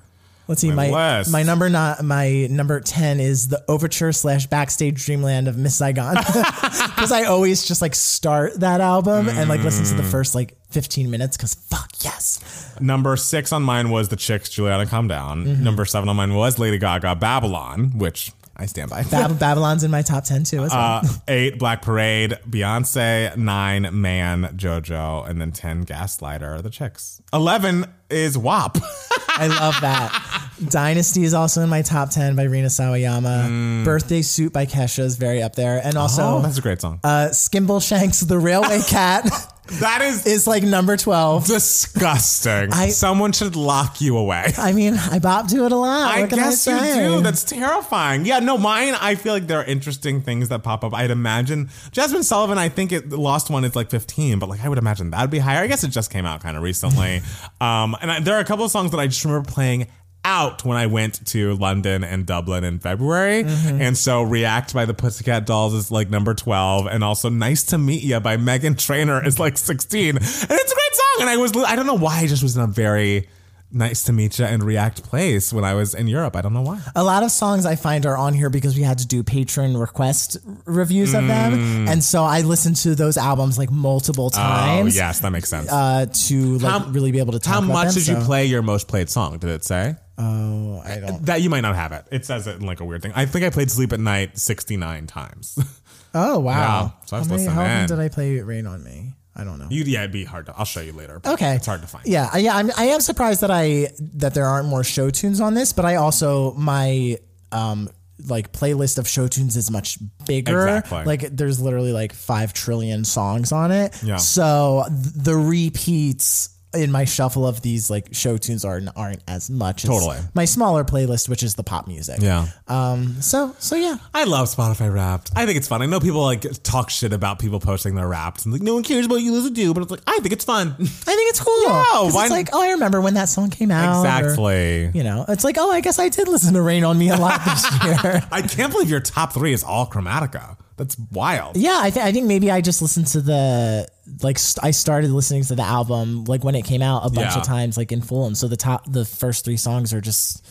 Let's 0.48 0.62
see, 0.62 0.72
My 0.72 0.90
my 0.92 1.24
my 1.32 1.44
number 1.44 1.70
not 1.70 2.04
my 2.04 2.48
number 2.52 2.80
ten 2.80 3.20
is 3.20 3.48
the 3.48 3.64
overture 3.68 4.12
slash 4.12 4.46
backstage 4.46 5.04
dreamland 5.06 5.48
of 5.48 5.58
Miss 5.58 5.76
Saigon 5.76 6.16
because 6.24 7.12
I 7.12 7.24
always 7.24 7.66
just 7.68 7.82
like 7.82 7.96
start 7.96 8.60
that 8.60 8.80
album 8.80 9.28
and 9.28 9.50
like 9.50 9.64
listen 9.64 9.86
Mm. 9.86 9.90
to 9.90 9.96
the 9.96 10.04
first 10.04 10.36
like 10.36 10.56
fifteen 10.70 11.10
minutes 11.10 11.36
because 11.38 11.56
fuck 11.56 11.90
yes 12.04 12.74
Number 12.80 13.16
six 13.18 13.52
on 13.54 13.64
mine 13.64 13.90
was 13.90 14.10
the 14.10 14.18
Chicks, 14.18 14.50
Julianna, 14.50 14.86
calm 14.86 15.08
down. 15.08 15.46
Mm-hmm. 15.46 15.64
Number 15.64 15.86
seven 15.86 16.10
on 16.10 16.16
mine 16.18 16.34
was 16.36 16.60
Lady 16.60 16.78
Gaga, 16.78 17.16
Babylon, 17.16 17.98
which 17.98 18.34
I 18.58 18.66
stand 18.66 18.90
by. 18.90 19.04
Bab- 19.04 19.40
Babylon's 19.40 19.84
in 19.86 19.92
my 19.92 20.02
top 20.02 20.26
ten 20.26 20.44
too 20.44 20.64
as 20.66 20.72
well. 20.72 21.02
Uh, 21.04 21.08
eight, 21.30 21.58
Black 21.58 21.82
Parade, 21.82 22.38
Beyonce, 22.50 23.36
nine, 23.38 23.88
Man, 23.94 24.44
JoJo, 24.58 25.28
and 25.30 25.40
then 25.40 25.52
ten, 25.54 25.86
Gaslighter, 25.86 26.62
the 26.62 26.70
Chicks. 26.70 27.22
Eleven 27.34 27.86
is 28.10 28.38
WAP. 28.38 28.78
I 29.38 29.48
love 29.48 29.76
that 29.82 30.22
Dynasty 30.70 31.24
is 31.24 31.34
also 31.34 31.62
in 31.62 31.70
my 31.70 31.82
top 31.82 32.10
10 32.12 32.36
by 32.36 32.44
Rina 32.44 32.68
Sawayama. 32.68 33.84
Birthday 33.84 34.22
Suit 34.22 34.54
by 34.54 34.66
Kesha 34.66 35.00
is 35.04 35.18
very 35.18 35.44
up 35.44 35.56
there. 35.56 35.82
And 35.84 35.98
also, 35.98 36.22
Mm. 36.22 36.34
oh, 36.40 36.42
that's 36.42 36.58
a 36.58 36.62
great 36.62 36.80
song. 36.82 37.00
uh, 37.04 37.28
Skimbleshanks, 37.32 38.26
The 38.28 38.38
Railway 38.40 38.80
Cat, 38.88 39.26
that 39.68 40.02
is 40.02 40.26
is 40.26 40.48
like 40.48 40.64
number 40.64 40.96
12. 40.98 41.48
disgusting. 41.48 42.72
I- 42.72 42.90
Someone 42.90 43.32
should 43.32 43.56
lock 43.56 44.00
you 44.02 44.18
away. 44.18 44.54
I 44.58 44.72
mean, 44.74 44.96
I 44.96 45.20
bop 45.20 45.48
to 45.50 45.66
it 45.66 45.72
a 45.72 45.76
lot. 45.76 46.12
I 46.16 46.22
What 46.22 46.30
can 46.30 46.40
guess 46.40 46.68
you 46.68 46.78
say? 46.78 47.08
do. 47.08 47.22
That's 47.22 47.44
terrifying. 47.44 48.26
Yeah, 48.26 48.40
no, 48.40 48.58
mine. 48.58 48.94
I 49.00 49.16
feel 49.16 49.34
like 49.34 49.48
there 49.48 49.60
are 49.60 49.64
interesting 49.66 50.22
things 50.22 50.50
that 50.50 50.64
pop 50.64 50.84
up. 50.84 50.94
I'd 50.94 51.12
imagine 51.12 51.68
Jazmine 51.92 52.24
Sullivan. 52.24 52.58
I 52.58 52.70
think 52.70 52.92
it 52.92 53.10
the 53.10 53.18
lost 53.20 53.50
one 53.50 53.64
is 53.66 53.76
like 53.76 53.90
fifteen, 53.90 54.40
but 54.40 54.50
like 54.50 54.64
I 54.64 54.70
would 54.70 54.78
imagine 54.78 55.10
that'd 55.12 55.30
be 55.32 55.40
higher. 55.40 55.60
I 55.64 55.68
guess 55.68 55.84
it 55.84 55.90
just 55.90 56.12
came 56.12 56.26
out 56.26 56.42
kind 56.42 56.56
of 56.58 56.64
recently. 56.64 57.22
um, 57.62 57.96
and 58.02 58.12
I, 58.12 58.20
there 58.20 58.36
are 58.36 58.40
a 58.42 58.46
couple 58.46 58.66
of 58.66 58.72
songs 58.72 58.92
that 58.92 59.00
I 59.00 59.08
just 59.08 59.24
remember 59.26 59.50
playing 59.50 59.88
out 60.26 60.66
when 60.66 60.76
I 60.78 60.88
went 60.88 61.26
to 61.28 61.54
London 61.56 62.04
and 62.04 62.26
Dublin 62.26 62.64
in 62.64 62.80
February. 62.80 63.44
Mm-hmm. 63.44 63.82
And 63.82 63.98
so 63.98 64.24
React 64.24 64.74
by 64.74 64.86
the 64.86 64.94
Pussycat 64.94 65.46
Dolls 65.46 65.74
is 65.74 65.92
like 65.92 66.10
number 66.10 66.34
12 66.34 66.88
and 66.88 67.04
also 67.04 67.30
Nice 67.30 67.64
to 67.66 67.78
Meet 67.78 68.04
You 68.04 68.20
by 68.20 68.36
Meghan 68.38 68.78
Trainor 68.78 69.26
is 69.26 69.40
like 69.40 69.58
16. 69.58 70.18
And 70.18 70.18
it's 70.18 70.44
a 70.44 70.48
great 70.48 70.96
song 70.96 71.22
and 71.22 71.30
I 71.30 71.38
was 71.38 71.56
I 71.56 71.76
don't 71.76 71.86
know 71.86 71.94
why 71.94 72.20
I 72.20 72.28
just 72.28 72.44
was 72.44 72.58
in 72.58 72.64
a 72.64 72.68
very 72.68 73.30
nice 73.72 74.04
to 74.04 74.14
meet 74.14 74.40
you 74.40 74.46
and 74.46 74.64
react 74.64 75.04
place 75.04 75.52
when 75.52 75.66
I 75.66 75.74
was 75.74 75.94
in 75.96 76.08
Europe. 76.08 76.36
I 76.36 76.42
don't 76.42 76.54
know 76.54 76.62
why. 76.62 76.80
A 76.96 77.04
lot 77.04 77.24
of 77.24 77.32
songs 77.32 77.66
I 77.66 77.76
find 77.76 78.06
are 78.06 78.16
on 78.16 78.34
here 78.34 78.50
because 78.50 78.76
we 78.76 78.84
had 78.84 79.00
to 79.00 79.08
do 79.08 79.22
patron 79.22 79.76
request 79.76 80.38
reviews 80.66 81.14
of 81.14 81.24
Mm. 81.24 81.28
them. 81.28 81.88
And 81.90 82.04
so 82.04 82.24
I 82.24 82.42
listened 82.42 82.78
to 82.78 82.96
those 82.96 83.18
albums 83.18 83.58
like 83.58 83.72
multiple 83.72 84.30
times. 84.30 84.46
Oh, 84.46 84.66
times. 84.84 84.96
yes, 84.96 85.20
that 85.22 85.32
makes 85.32 85.50
sense. 85.50 85.70
Uh, 85.70 86.06
to 86.28 86.58
like 86.60 86.72
How- 86.84 86.90
really 86.90 87.12
be 87.12 87.20
able 87.20 87.34
to 87.34 87.40
talk 87.40 87.56
How 87.56 87.62
much 87.62 87.96
them, 87.96 88.04
did 88.04 88.08
you 88.08 88.16
play 88.18 88.46
your 88.46 88.62
most 88.62 88.88
played 88.88 89.10
song? 89.10 89.40
Did 89.40 89.50
it 89.50 89.66
say? 89.66 89.96
Oh, 90.18 90.82
I 90.86 91.00
don't. 91.00 91.26
That 91.26 91.42
you 91.42 91.50
might 91.50 91.62
not 91.62 91.76
have 91.76 91.92
it. 91.92 92.06
It 92.12 92.26
says 92.26 92.48
it 92.48 92.56
in 92.56 92.66
like 92.66 92.80
a 92.80 92.86
weird 92.86 93.02
thing. 93.02 93.12
I 93.16 93.26
think 93.26 93.44
I 93.46 93.50
played 93.50 93.70
Sleep 93.70 93.92
at 93.94 94.00
Night 94.00 94.38
69 94.38 95.08
times. 95.08 95.58
Oh 96.18 96.40
wow! 96.40 96.54
Yeah, 97.02 97.06
so 97.08 97.18
I 97.18 97.20
was 97.20 97.28
how 97.28 97.34
many, 97.34 97.44
listening 97.44 97.56
how 97.56 97.62
often 97.64 97.88
did 97.90 98.00
I 98.00 98.08
play 98.08 98.40
"Rain 98.40 98.66
on 98.68 98.82
Me"? 98.86 99.12
I 99.36 99.44
don't 99.44 99.60
know. 99.60 99.68
you, 99.70 99.84
yeah, 99.84 100.00
it'd 100.00 100.14
be 100.14 100.24
hard 100.24 100.46
to. 100.46 100.56
I'll 100.58 100.64
show 100.64 100.80
you 100.80 100.94
later. 100.94 101.20
Okay, 101.26 101.56
It's 101.56 101.66
hard 101.66 101.82
to 101.82 101.88
find. 101.88 102.08
Yeah, 102.08 102.34
yeah. 102.38 102.56
I'm, 102.56 102.72
I 102.78 102.86
am 102.86 103.02
surprised 103.02 103.42
that 103.42 103.52
I 103.52 103.90
that 104.00 104.34
there 104.34 104.46
aren't 104.46 104.70
more 104.70 104.86
show 104.86 105.10
tunes 105.10 105.42
on 105.42 105.56
this, 105.56 105.74
but 105.74 105.84
I 105.84 105.96
also 105.96 106.54
my 106.54 107.18
um 107.52 107.90
like 108.30 108.54
playlist 108.54 108.98
of 108.98 109.10
show 109.10 109.28
tunes 109.28 109.58
is 109.58 109.70
much 109.70 109.98
bigger. 110.26 110.66
Exactly. 110.66 111.04
Like 111.04 111.22
there's 111.36 111.60
literally 111.60 111.92
like 111.92 112.14
five 112.14 112.54
trillion 112.54 113.04
songs 113.04 113.52
on 113.52 113.72
it. 113.72 114.02
Yeah. 114.02 114.16
So 114.16 114.86
th- 114.88 115.14
the 115.16 115.36
repeats 115.36 116.55
in 116.76 116.92
my 116.92 117.06
shuffle 117.06 117.48
of 117.48 117.62
these 117.62 117.90
like 117.90 118.10
show 118.14 118.38
tunes 118.38 118.64
aren't 118.66 118.90
aren't 118.96 119.22
as 119.28 119.50
much 119.50 119.84
as 119.84 119.90
Totally. 119.90 120.18
my 120.34 120.46
smaller 120.46 120.84
playlist, 120.84 121.30
which 121.30 121.44
is 121.44 121.56
the 121.56 121.64
pop 121.64 121.88
music. 121.88 122.20
Yeah. 122.22 122.48
Um. 122.68 123.22
So 123.22 123.56
so 123.60 123.76
yeah. 123.76 123.98
I 124.14 124.26
love 124.26 124.48
Spotify 124.48 124.94
Wrapped. 124.94 125.32
I 125.36 125.46
think 125.46 125.58
it's 125.58 125.68
fun. 125.68 125.82
I 125.82 125.86
know 125.86 126.00
people 126.00 126.22
like 126.22 126.46
talk 126.64 126.90
shit 126.90 127.14
about 127.14 127.40
people 127.40 127.60
posting 127.60 127.96
their 127.96 128.08
Wrapped 128.08 128.46
and 128.46 128.54
like 128.54 128.62
no 128.62 128.74
one 128.76 128.84
cares 128.84 129.06
about 129.06 129.18
you 129.18 129.32
listen 129.34 129.54
to, 129.54 129.74
but 129.74 129.84
it's 129.84 129.92
like 129.92 130.02
I 130.08 130.20
think 130.20 130.34
it's 130.34 130.46
fun. 130.46 130.76
I 130.80 130.84
think 130.84 131.30
it's 131.30 131.40
cool. 131.40 131.64
Yeah, 131.64 131.84
'Cause 131.92 132.14
why- 132.14 132.24
it's 132.24 132.32
like, 132.32 132.50
oh, 132.54 132.62
I 132.62 132.72
remember 132.72 133.02
when 133.02 133.14
that 133.16 133.30
song 133.30 133.50
came 133.50 133.72
out. 133.72 133.98
or, 133.98 134.06
exactly. 134.08 134.92
you 134.94 135.04
know, 135.04 135.26
it's 135.28 135.44
like, 135.44 135.58
oh, 135.60 135.72
I 135.72 135.82
guess 135.82 136.00
I 136.00 136.10
did 136.10 136.28
listen 136.28 136.54
to 136.56 136.62
Rain 136.62 136.84
on 136.84 136.98
Me 136.98 137.10
a 137.10 137.16
lot 137.18 137.42
this 137.46 137.64
year. 138.04 138.22
I 138.32 138.42
can't 138.42 138.72
believe 138.72 138.90
your 138.90 139.00
top 139.00 139.34
three 139.34 139.54
is 139.54 139.64
all 139.64 139.88
Chromatica. 139.88 140.58
That's 140.78 140.98
wild. 141.12 141.56
yeah, 141.58 141.80
I, 141.82 141.90
th- 141.90 142.06
I 142.06 142.12
think 142.12 142.28
maybe 142.28 142.52
I 142.52 142.60
just 142.62 142.82
listened 142.82 143.08
to 143.08 143.22
the 143.22 143.88
like 144.22 144.38
st- 144.38 144.64
I 144.66 144.72
started 144.72 145.10
listening 145.12 145.44
to 145.46 145.56
the 145.56 145.64
album 145.64 146.26
like 146.26 146.44
when 146.44 146.54
it 146.56 146.64
came 146.66 146.82
out 146.82 147.06
a 147.06 147.10
bunch 147.10 147.32
Yeah. 147.34 147.40
of 147.40 147.44
times 147.46 147.78
like 147.78 147.92
in 147.94 148.02
full, 148.02 148.26
and 148.28 148.38
so 148.38 148.48
the 148.50 148.58
top 148.58 148.92
the 148.92 149.06
first 149.06 149.46
three 149.46 149.56
songs 149.58 149.94
are 149.94 150.02
just 150.02 150.46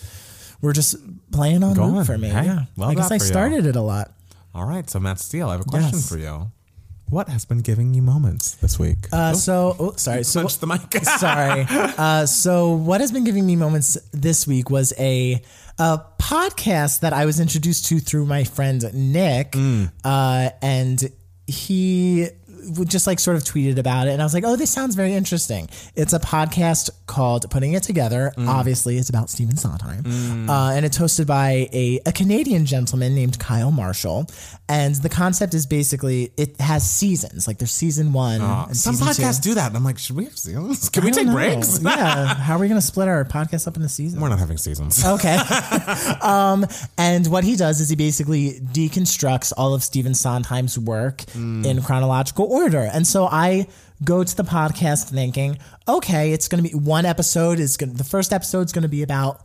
were 0.62 0.72
just 0.72 0.97
playing 1.31 1.62
on 1.62 1.75
Going. 1.75 1.95
loop 1.95 2.07
for 2.07 2.16
me. 2.16 2.29
Hey, 2.29 2.47
yeah, 2.47 2.64
love 2.77 2.91
I 2.91 2.95
guess 2.95 3.11
I 3.11 3.18
for 3.18 3.25
you. 3.25 3.29
started 3.31 3.66
it 3.66 3.77
a 3.77 3.83
lot. 3.83 4.12
All 4.55 4.64
right, 4.64 4.89
so 4.89 4.99
Matt 4.99 5.18
Steele, 5.18 5.49
I 5.49 5.53
have 5.53 5.61
a 5.61 5.64
question 5.64 5.91
Yes. 5.93 6.09
for 6.09 6.16
you. 6.16 6.51
What 7.11 7.29
has 7.29 7.45
been 7.45 7.61
giving 7.61 7.95
you 7.95 8.03
moments 8.03 8.55
this 8.57 8.79
week? 8.79 9.09
Uh, 9.13 9.35
so 9.35 9.77
oh, 9.79 9.93
sorry, 9.97 10.25
so 10.25 10.43
the 10.45 10.67
mic. 10.67 11.05
sorry. 11.19 11.67
Uh, 11.69 12.27
so 12.27 12.73
what 12.73 13.01
has 13.01 13.13
been 13.13 13.25
giving 13.25 13.47
me 13.47 13.57
moments 13.57 13.97
this 14.13 14.47
week 14.47 14.71
was 14.71 14.93
a, 14.99 15.41
a 15.79 16.01
podcast 16.19 17.01
that 17.01 17.13
I 17.13 17.27
was 17.27 17.41
introduced 17.41 17.87
to 17.87 18.01
through 18.01 18.27
my 18.27 18.45
friend 18.45 18.83
Nick, 18.95 19.53
Mm. 19.53 19.93
uh, 20.03 20.51
and 20.63 21.11
he 21.47 22.29
just 22.87 23.07
like 23.07 23.19
sort 23.19 23.37
of 23.37 23.45
tweeted 23.45 23.79
about 23.79 24.07
it, 24.09 24.12
and 24.12 24.23
I 24.23 24.25
was 24.25 24.35
like, 24.35 24.45
"Oh, 24.45 24.57
this 24.57 24.71
sounds 24.71 24.95
very 24.95 25.12
interesting." 25.12 25.69
It's 25.95 26.12
a 26.12 26.19
podcast 26.19 26.91
called 27.07 27.51
"Putting 27.51 27.73
It 27.75 27.83
Together." 27.83 28.33
Mm. 28.37 28.49
Obviously, 28.49 28.97
it's 28.99 29.09
about 29.09 29.31
Stephen 29.31 29.57
Sondheim, 29.57 30.49
uh, 30.51 30.73
and 30.73 30.85
it's 30.85 30.99
hosted 30.99 31.27
by 31.27 31.69
a, 31.73 32.01
a 32.07 32.12
Canadian 32.12 32.65
gentleman 32.67 33.15
named 33.15 33.39
Kyle 33.39 33.71
Marshall. 33.71 34.27
And 34.67 34.95
the 34.95 35.11
concept 35.11 35.53
is 35.53 35.67
basically 35.67 36.33
it 36.39 36.59
has 36.59 36.89
seasons, 36.91 37.47
like 37.47 37.59
there's 37.59 37.71
season 37.71 38.15
one. 38.15 38.41
and 38.41 38.75
Some 38.75 38.95
season 38.95 39.15
two. 39.15 39.23
podcasts 39.23 39.43
do 39.43 39.55
that. 39.55 39.67
And 39.69 39.77
I'm 39.77 39.85
like, 39.85 39.99
should 39.99 40.17
we 40.17 40.25
have 40.25 40.39
seasons? 40.39 40.89
Can 40.89 41.05
we 41.05 41.11
take 41.11 41.27
know. 41.27 41.35
breaks? 41.35 41.81
yeah. 41.85 42.35
How 42.35 42.57
are 42.57 42.59
we 42.59 42.69
going 42.69 42.81
to 42.81 42.87
split 42.87 43.07
our 43.09 43.25
podcast 43.27 43.67
up 43.69 43.77
into 43.77 43.91
seasons? 43.91 44.23
We're 44.23 44.31
not 44.31 44.39
having 44.39 44.57
seasons. 44.57 45.05
Okay. 45.05 45.37
um, 46.23 46.65
and 46.97 47.27
what 47.27 47.45
he 47.45 47.57
does 47.57 47.81
is 47.83 47.91
he 47.91 47.97
basically 47.97 48.53
deconstructs 48.73 49.53
all 49.57 49.75
of 49.75 49.83
Stephen 49.83 50.15
Sondheim's 50.15 50.79
work 50.79 51.19
Mm. 51.35 51.67
in 51.67 51.83
chronological 51.83 52.47
order. 52.55 52.89
And 52.93 53.07
so 53.07 53.27
I 53.27 53.67
go 54.05 54.23
to 54.25 54.37
the 54.37 54.43
podcast 54.45 55.11
thinking, 55.11 55.59
okay, 55.89 56.33
it's 56.33 56.49
going 56.49 56.63
to 56.63 56.69
be 56.69 56.75
one 56.77 57.05
episode 57.07 57.59
is 57.59 57.77
going 57.77 57.95
the 57.95 58.05
first 58.05 58.33
episode 58.33 58.67
is 58.67 58.73
going 58.73 58.83
to 58.83 58.89
be 58.89 59.03
about 59.03 59.41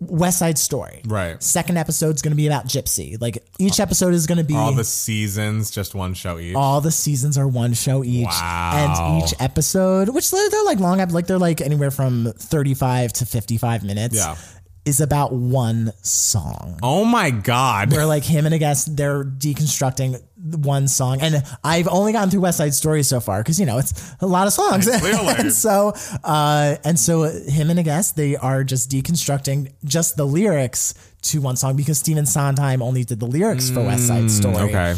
West 0.00 0.38
Side 0.40 0.58
Story. 0.58 1.00
Right. 1.06 1.40
Second 1.42 1.78
episode 1.78 2.16
is 2.16 2.22
going 2.22 2.32
to 2.32 2.36
be 2.36 2.46
about 2.48 2.66
Gypsy. 2.66 3.20
Like 3.20 3.38
each 3.58 3.78
episode 3.80 4.12
is 4.14 4.26
going 4.26 4.38
to 4.38 4.44
be 4.44 4.54
All 4.56 4.72
the 4.72 4.82
seasons, 4.84 5.70
just 5.70 5.94
one 5.94 6.12
show 6.14 6.38
each. 6.38 6.56
all 6.56 6.80
the 6.80 6.90
seasons 6.90 7.38
are 7.38 7.46
one 7.48 7.72
show 7.74 8.02
each 8.04 8.26
Wow. 8.26 8.72
and 8.74 9.22
each 9.24 9.34
episode 9.40 10.08
which 10.10 10.30
they're, 10.30 10.64
like 10.64 10.80
long 10.80 10.98
like 11.10 11.26
they're 11.28 11.38
like 11.38 11.60
anywhere 11.60 11.90
from 11.92 12.32
35 12.36 13.12
to 13.14 13.26
55 13.26 13.84
minutes 13.84 14.16
Yeah. 14.16 14.36
is 14.84 15.00
about 15.00 15.32
one 15.32 15.92
song 16.02 16.78
oh 16.82 17.04
my 17.04 17.30
god. 17.30 17.92
where 17.92 18.06
like 18.06 18.24
him 18.24 18.44
and 18.46 18.54
a 18.54 18.58
guest 18.58 18.96
they're 18.96 19.24
deconstructing 19.24 20.20
one 20.54 20.86
song 20.88 21.20
and 21.20 21.42
i've 21.64 21.88
only 21.88 22.12
gotten 22.12 22.30
through 22.30 22.40
west 22.40 22.58
side 22.58 22.74
story 22.74 23.02
so 23.02 23.18
far 23.20 23.40
because 23.42 23.58
you 23.58 23.66
know 23.66 23.78
it's 23.78 24.14
a 24.20 24.26
lot 24.26 24.46
of 24.46 24.52
songs 24.52 24.86
Clearly. 24.88 25.34
and 25.38 25.52
so 25.52 25.92
uh 26.24 26.76
and 26.84 26.98
so 26.98 27.22
him 27.24 27.70
and 27.70 27.78
a 27.78 27.82
guest 27.82 28.16
they 28.16 28.36
are 28.36 28.62
just 28.64 28.90
deconstructing 28.90 29.72
just 29.84 30.16
the 30.16 30.24
lyrics 30.26 30.94
to 31.22 31.40
one 31.40 31.56
song 31.56 31.74
because 31.76 31.98
Stephen 31.98 32.24
Sondheim 32.26 32.80
only 32.82 33.02
did 33.02 33.18
the 33.18 33.26
lyrics 33.26 33.68
for 33.68 33.82
West 33.82 34.06
Side 34.06 34.30
Story. 34.30 34.54
Mm, 34.54 34.68
Okay. 34.68 34.94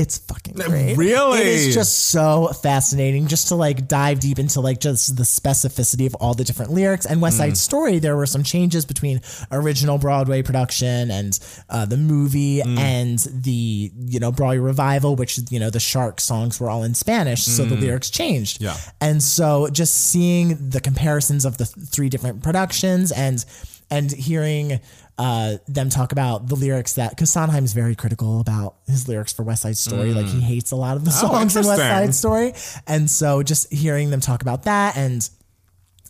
It's 0.00 0.18
fucking 0.18 0.54
great. 0.54 0.96
Really? 0.96 1.40
It 1.40 1.46
is 1.46 1.74
just 1.74 2.08
so 2.10 2.48
fascinating 2.62 3.26
just 3.26 3.48
to 3.48 3.54
like 3.54 3.86
dive 3.86 4.18
deep 4.20 4.38
into 4.38 4.60
like 4.60 4.80
just 4.80 5.16
the 5.16 5.24
specificity 5.24 6.06
of 6.06 6.14
all 6.16 6.32
the 6.34 6.44
different 6.44 6.72
lyrics. 6.72 7.04
And 7.06 7.20
West 7.20 7.36
Mm. 7.36 7.38
Side 7.38 7.56
Story, 7.58 7.98
there 7.98 8.16
were 8.16 8.26
some 8.26 8.42
changes 8.42 8.86
between 8.86 9.20
original 9.52 9.98
Broadway 9.98 10.42
production 10.42 11.10
and 11.10 11.38
uh, 11.68 11.84
the 11.86 11.96
movie 11.96 12.60
Mm. 12.62 12.78
and 12.78 13.18
the, 13.44 13.92
you 14.06 14.18
know, 14.20 14.32
Broadway 14.32 14.58
revival, 14.58 15.16
which, 15.16 15.38
you 15.50 15.60
know, 15.60 15.70
the 15.70 15.80
Shark 15.80 16.20
songs 16.20 16.58
were 16.58 16.70
all 16.70 16.82
in 16.82 16.94
Spanish. 16.94 17.44
So 17.44 17.64
the 17.64 17.76
lyrics 17.76 18.08
changed. 18.10 18.60
Mm. 18.60 18.64
Yeah. 18.64 18.76
And 19.00 19.22
so 19.22 19.68
just 19.68 19.94
seeing 19.94 20.70
the 20.70 20.80
comparisons 20.80 21.44
of 21.44 21.58
the 21.58 21.66
three 21.66 22.08
different 22.08 22.42
productions 22.42 23.12
and, 23.12 23.44
and 23.90 24.10
hearing 24.12 24.80
uh, 25.20 25.58
them 25.68 25.90
talk 25.90 26.12
about 26.12 26.48
the 26.48 26.54
lyrics 26.54 26.94
that 26.94 27.10
because 27.10 27.28
Sondheim 27.28 27.62
is 27.62 27.74
very 27.74 27.94
critical 27.94 28.40
about 28.40 28.76
his 28.86 29.06
lyrics 29.06 29.34
for 29.34 29.42
West 29.42 29.62
Side 29.62 29.76
Story. 29.76 30.14
Like 30.14 30.24
he 30.24 30.38
mm. 30.38 30.42
hates 30.42 30.70
a 30.70 30.76
lot 30.76 30.96
of 30.96 31.04
the 31.04 31.10
oh, 31.10 31.28
songs 31.28 31.56
in 31.56 31.66
West. 31.66 31.78
Side 31.78 32.14
Story, 32.14 32.54
and 32.86 33.10
so 33.10 33.42
just 33.42 33.70
hearing 33.70 34.08
them 34.08 34.20
talk 34.20 34.40
about 34.40 34.62
that 34.62 34.96
and 34.96 35.28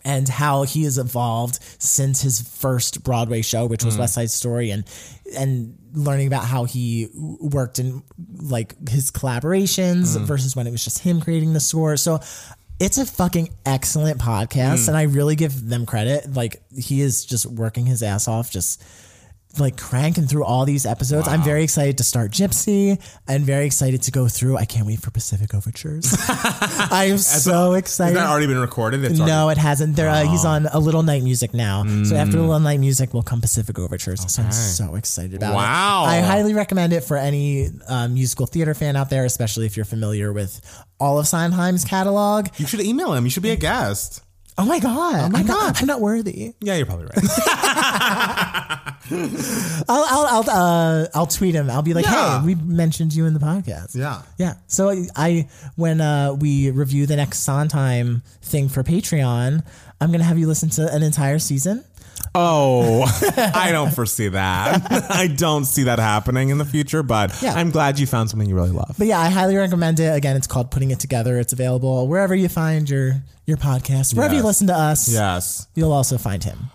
and 0.04 0.28
how 0.28 0.62
he 0.62 0.84
has 0.84 0.96
evolved 0.96 1.58
since 1.82 2.22
his 2.22 2.40
first 2.40 3.02
Broadway 3.02 3.42
show, 3.42 3.66
which 3.66 3.84
was 3.84 3.96
mm. 3.96 4.00
West 4.00 4.14
Side 4.14 4.30
Story, 4.30 4.70
and 4.70 4.84
and 5.36 5.76
learning 5.92 6.28
about 6.28 6.44
how 6.44 6.62
he 6.62 7.08
worked 7.40 7.80
in 7.80 8.04
like 8.40 8.88
his 8.88 9.11
collaborations 9.11 10.16
mm. 10.16 10.20
versus 10.20 10.54
when 10.54 10.68
it 10.68 10.70
was 10.70 10.84
just 10.84 11.00
him 11.00 11.20
creating 11.20 11.52
the 11.52 11.58
score. 11.58 11.96
So 11.96 12.20
it's 12.81 12.97
a 12.97 13.05
fucking 13.05 13.51
excellent 13.66 14.18
podcast, 14.18 14.85
mm. 14.85 14.89
and 14.89 14.97
I 14.97 15.03
really 15.03 15.37
give 15.37 15.68
them 15.68 15.87
credit. 15.87 16.33
Like 16.35 16.62
he 16.74 17.03
is 17.03 17.24
just 17.24 17.47
working 17.47 17.87
his 17.87 18.03
ass 18.03 18.26
off, 18.26 18.51
just 18.51 18.83
like 19.59 19.76
cranking 19.76 20.26
through 20.26 20.44
all 20.44 20.64
these 20.64 20.86
episodes. 20.86 21.26
I'm 21.26 21.42
very 21.42 21.64
excited 21.64 21.98
to 21.98 22.05
start 22.05 22.30
Gypsy 22.30 23.01
and 23.26 23.44
very 23.44 23.66
excited 23.66 24.03
to 24.03 24.11
go 24.11 24.28
through. 24.28 24.57
I 24.57 24.64
can't 24.64 24.86
wait 24.86 25.01
for 25.01 25.11
Pacific 25.11 25.53
Overtures. 25.55 26.14
I 26.28 27.09
am 27.11 27.18
so 27.18 27.72
excited. 27.74 28.16
Has 28.16 28.22
that 28.24 28.30
already 28.30 28.46
been 28.46 28.59
recorded? 28.61 29.03
It's 29.05 29.18
No, 29.18 29.48
it 29.48 29.59
hasn't. 29.59 29.96
There, 29.96 30.09
uh, 30.09 30.22
he's 30.24 30.44
on 30.44 30.66
a 30.66 30.78
little 30.78 31.03
night 31.03 31.22
music 31.24 31.53
now. 31.53 31.84
So 32.05 32.14
after 32.16 32.38
a 32.38 32.40
little 32.42 32.61
night 32.61 32.80
music 32.80 33.12
will 33.12 33.22
come 33.24 33.40
Pacific 33.40 33.78
Overtures. 33.78 34.30
So 34.32 34.42
I'm 34.42 34.53
so 34.53 34.94
excited 34.94 35.34
about 35.34 35.55
Wow. 35.55 36.05
it. 36.05 36.09
I 36.09 36.20
highly 36.20 36.55
recommend 36.55 36.92
it 36.92 37.03
for 37.03 37.16
any 37.16 37.68
uh, 37.88 38.07
musical 38.09 38.46
theater 38.46 38.74
fan 38.74 38.94
out 38.96 39.11
there, 39.11 39.24
especially 39.24 39.66
if 39.66 39.76
you're 39.76 39.84
familiar 39.84 40.32
with 40.32 40.61
all 41.01 41.18
of 41.18 41.26
Sondheim's 41.26 41.84
catalog. 41.84 42.48
You 42.57 42.66
should 42.66 42.80
email 42.80 43.12
him. 43.14 43.24
You 43.24 43.30
should 43.30 43.42
be 43.42 43.51
a 43.51 43.57
guest. 43.57 44.22
Oh 44.59 44.66
my 44.66 44.78
god! 44.78 45.14
Oh 45.24 45.28
my 45.30 45.38
I'm 45.40 45.46
God. 45.46 45.55
Not, 45.68 45.80
I'm 45.80 45.86
not 45.86 46.01
worthy. 46.03 46.53
Yeah, 46.61 46.74
you're 46.76 46.84
probably 46.84 47.07
right. 47.07 47.14
I'll 49.88 50.04
I'll 50.08 50.26
I'll, 50.48 50.50
uh, 50.50 51.06
I'll 51.14 51.26
tweet 51.26 51.54
him. 51.54 51.70
I'll 51.70 51.82
be 51.82 51.94
like, 51.94 52.04
Yeah. 52.04 52.40
hey, 52.40 52.46
we 52.46 52.54
mentioned 52.54 53.14
you 53.14 53.26
in 53.26 53.34
the 53.34 53.40
podcast. 53.40 53.94
Yeah. 53.94 54.22
yeah. 54.38 54.54
So 54.66 54.90
I 55.16 55.48
when 55.76 56.00
uh, 56.00 56.34
we 56.34 56.70
review 56.70 57.06
the 57.06 57.16
next 57.16 57.40
Sondheim 57.40 58.22
thing 58.42 58.68
for 58.68 58.82
Patreon, 58.82 59.64
I'm 60.00 60.12
gonna 60.12 60.24
have 60.24 60.38
you 60.38 60.46
listen 60.46 60.70
to 60.70 60.92
an 60.94 61.02
entire 61.02 61.38
season. 61.38 61.84
Oh, 62.34 63.02
I 63.36 63.72
don't 63.72 63.92
foresee 63.92 64.28
that. 64.28 64.86
I 65.11 65.26
don't 65.26 65.64
see 65.64 65.84
that 65.84 65.98
happening 65.98 66.50
in 66.50 66.58
the 66.58 66.64
future, 66.66 67.02
but 67.02 67.40
Yeah. 67.42 67.54
I'm 67.54 67.70
glad 67.70 67.98
you 67.98 68.06
found 68.06 68.30
something 68.30 68.48
you 68.48 68.54
really 68.54 68.70
love. 68.70 68.94
But 68.98 69.06
yeah, 69.06 69.18
I 69.18 69.30
highly 69.30 69.56
recommend 69.56 69.98
it. 70.00 70.14
Again, 70.14 70.36
it's 70.36 70.46
called 70.46 70.70
Putting 70.70 70.90
It 70.90 71.00
Together. 71.00 71.38
It's 71.38 71.52
available 71.52 72.06
wherever 72.08 72.34
you 72.34 72.48
find 72.48 72.88
your 72.88 73.14
your 73.46 73.56
podcast. 73.56 74.14
Wherever 74.14 74.34
you 74.34 74.40
Yes. 74.40 74.46
listen 74.46 74.66
to 74.68 74.74
us, 74.74 75.08
Yes. 75.12 75.66
you'll 75.74 75.92
also 75.92 76.18
find 76.18 76.44
him. 76.44 76.70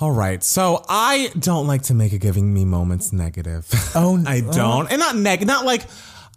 All 0.00 0.12
right. 0.12 0.42
So 0.44 0.84
I 0.88 1.30
don't 1.38 1.66
like 1.66 1.82
to 1.84 1.94
make 1.94 2.12
a 2.12 2.18
giving 2.18 2.52
me 2.54 2.64
moments 2.64 3.12
negative. 3.12 3.66
Oh, 3.94 4.22
I 4.26 4.42
oh. 4.46 4.52
don't. 4.52 4.90
And 4.90 5.00
not 5.00 5.16
neg 5.16 5.46
not 5.46 5.64
like 5.64 5.82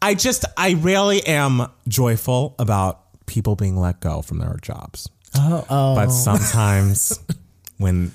I 0.01 0.15
just 0.15 0.45
I 0.57 0.71
really 0.71 1.25
am 1.25 1.67
joyful 1.87 2.55
about 2.57 3.25
people 3.27 3.55
being 3.55 3.77
let 3.77 3.99
go 3.99 4.21
from 4.21 4.39
their 4.39 4.57
jobs. 4.61 5.09
Oh, 5.35 5.65
oh. 5.69 5.95
But 5.95 6.09
sometimes 6.09 7.19
when 7.77 8.11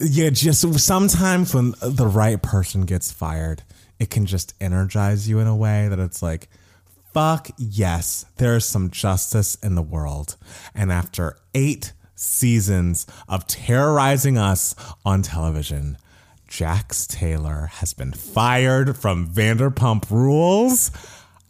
yeah, 0.00 0.30
just 0.30 0.78
sometimes 0.80 1.54
when 1.54 1.74
the 1.82 2.06
right 2.06 2.42
person 2.42 2.86
gets 2.86 3.12
fired, 3.12 3.62
it 3.98 4.08
can 4.08 4.24
just 4.24 4.54
energize 4.60 5.28
you 5.28 5.40
in 5.40 5.46
a 5.46 5.54
way 5.54 5.88
that 5.88 5.98
it's 5.98 6.22
like, 6.22 6.48
fuck 7.12 7.50
yes, 7.58 8.24
there's 8.38 8.64
some 8.64 8.90
justice 8.90 9.56
in 9.56 9.74
the 9.74 9.82
world. 9.82 10.36
And 10.74 10.90
after 10.90 11.36
eight 11.54 11.92
seasons 12.20 13.06
of 13.28 13.46
terrorizing 13.46 14.36
us 14.36 14.74
on 15.04 15.22
television, 15.22 15.96
Jax 16.46 17.06
Taylor 17.06 17.70
has 17.74 17.94
been 17.94 18.12
fired 18.12 18.96
from 18.96 19.26
Vanderpump 19.26 20.10
Rules. 20.10 20.90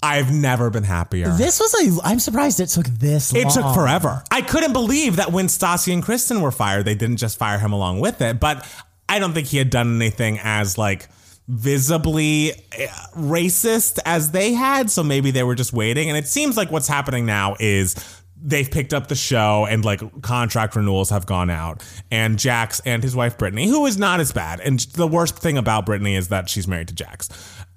I've 0.03 0.33
never 0.33 0.71
been 0.71 0.85
happier. 0.85 1.29
This 1.31 1.61
was 1.61 1.75
a. 1.75 2.07
I'm 2.07 2.21
surprised 2.21 2.61
it 2.61 2.69
took 2.69 2.87
this. 2.87 3.35
It 3.35 3.45
long. 3.45 3.53
took 3.53 3.75
forever. 3.75 4.23
I 4.31 4.41
couldn't 4.41 4.73
believe 4.73 5.17
that 5.17 5.33
when 5.33 5.47
Stassi 5.47 5.93
and 5.93 6.03
Kristen 6.03 6.41
were 6.41 6.51
fired, 6.51 6.87
they 6.87 6.95
didn't 6.95 7.19
just 7.19 7.39
fire 7.39 7.59
him 7.59 7.73
along 7.73 8.01
with 8.01 8.23
it. 8.23 8.41
But 8.41 8.67
I 9.09 9.19
don't 9.19 9.35
think 9.35 9.49
he 9.49 9.59
had 9.59 9.69
done 9.69 9.97
anything 9.97 10.39
as 10.43 10.79
like 10.79 11.09
visibly 11.49 12.53
eh, 12.73 12.87
racist 13.15 13.99
as 14.07 14.31
they 14.31 14.53
had. 14.53 14.91
So 14.91 15.03
maybe 15.03 15.33
they 15.33 15.43
were 15.43 15.55
just 15.55 15.73
waiting. 15.73 16.09
And 16.09 16.17
it 16.17 16.29
seems 16.29 16.57
like 16.57 16.71
what's 16.71 16.89
happening 16.89 17.27
now 17.27 17.57
is 17.59 18.20
they've 18.43 18.71
picked 18.71 18.95
up 18.95 19.09
the 19.09 19.15
show 19.15 19.67
and 19.69 19.85
like 19.85 20.01
contract 20.23 20.77
renewals 20.77 21.11
have 21.11 21.27
gone 21.27 21.51
out. 21.51 21.83
And 22.11 22.39
Jax 22.39 22.81
and 22.87 23.03
his 23.03 23.15
wife 23.15 23.37
Brittany, 23.39 23.69
who 23.69 23.87
is 23.87 23.99
not 23.99 24.21
as 24.21 24.33
bad. 24.33 24.61
And 24.61 24.81
the 24.81 25.07
worst 25.07 25.39
thing 25.39 25.59
about 25.59 25.87
Brittany 25.87 26.17
is 26.17 26.29
that 26.29 26.49
she's 26.49 26.67
married 26.67 26.89
to 26.89 26.95
Jax. 26.95 27.29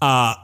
Uh, 0.02 0.36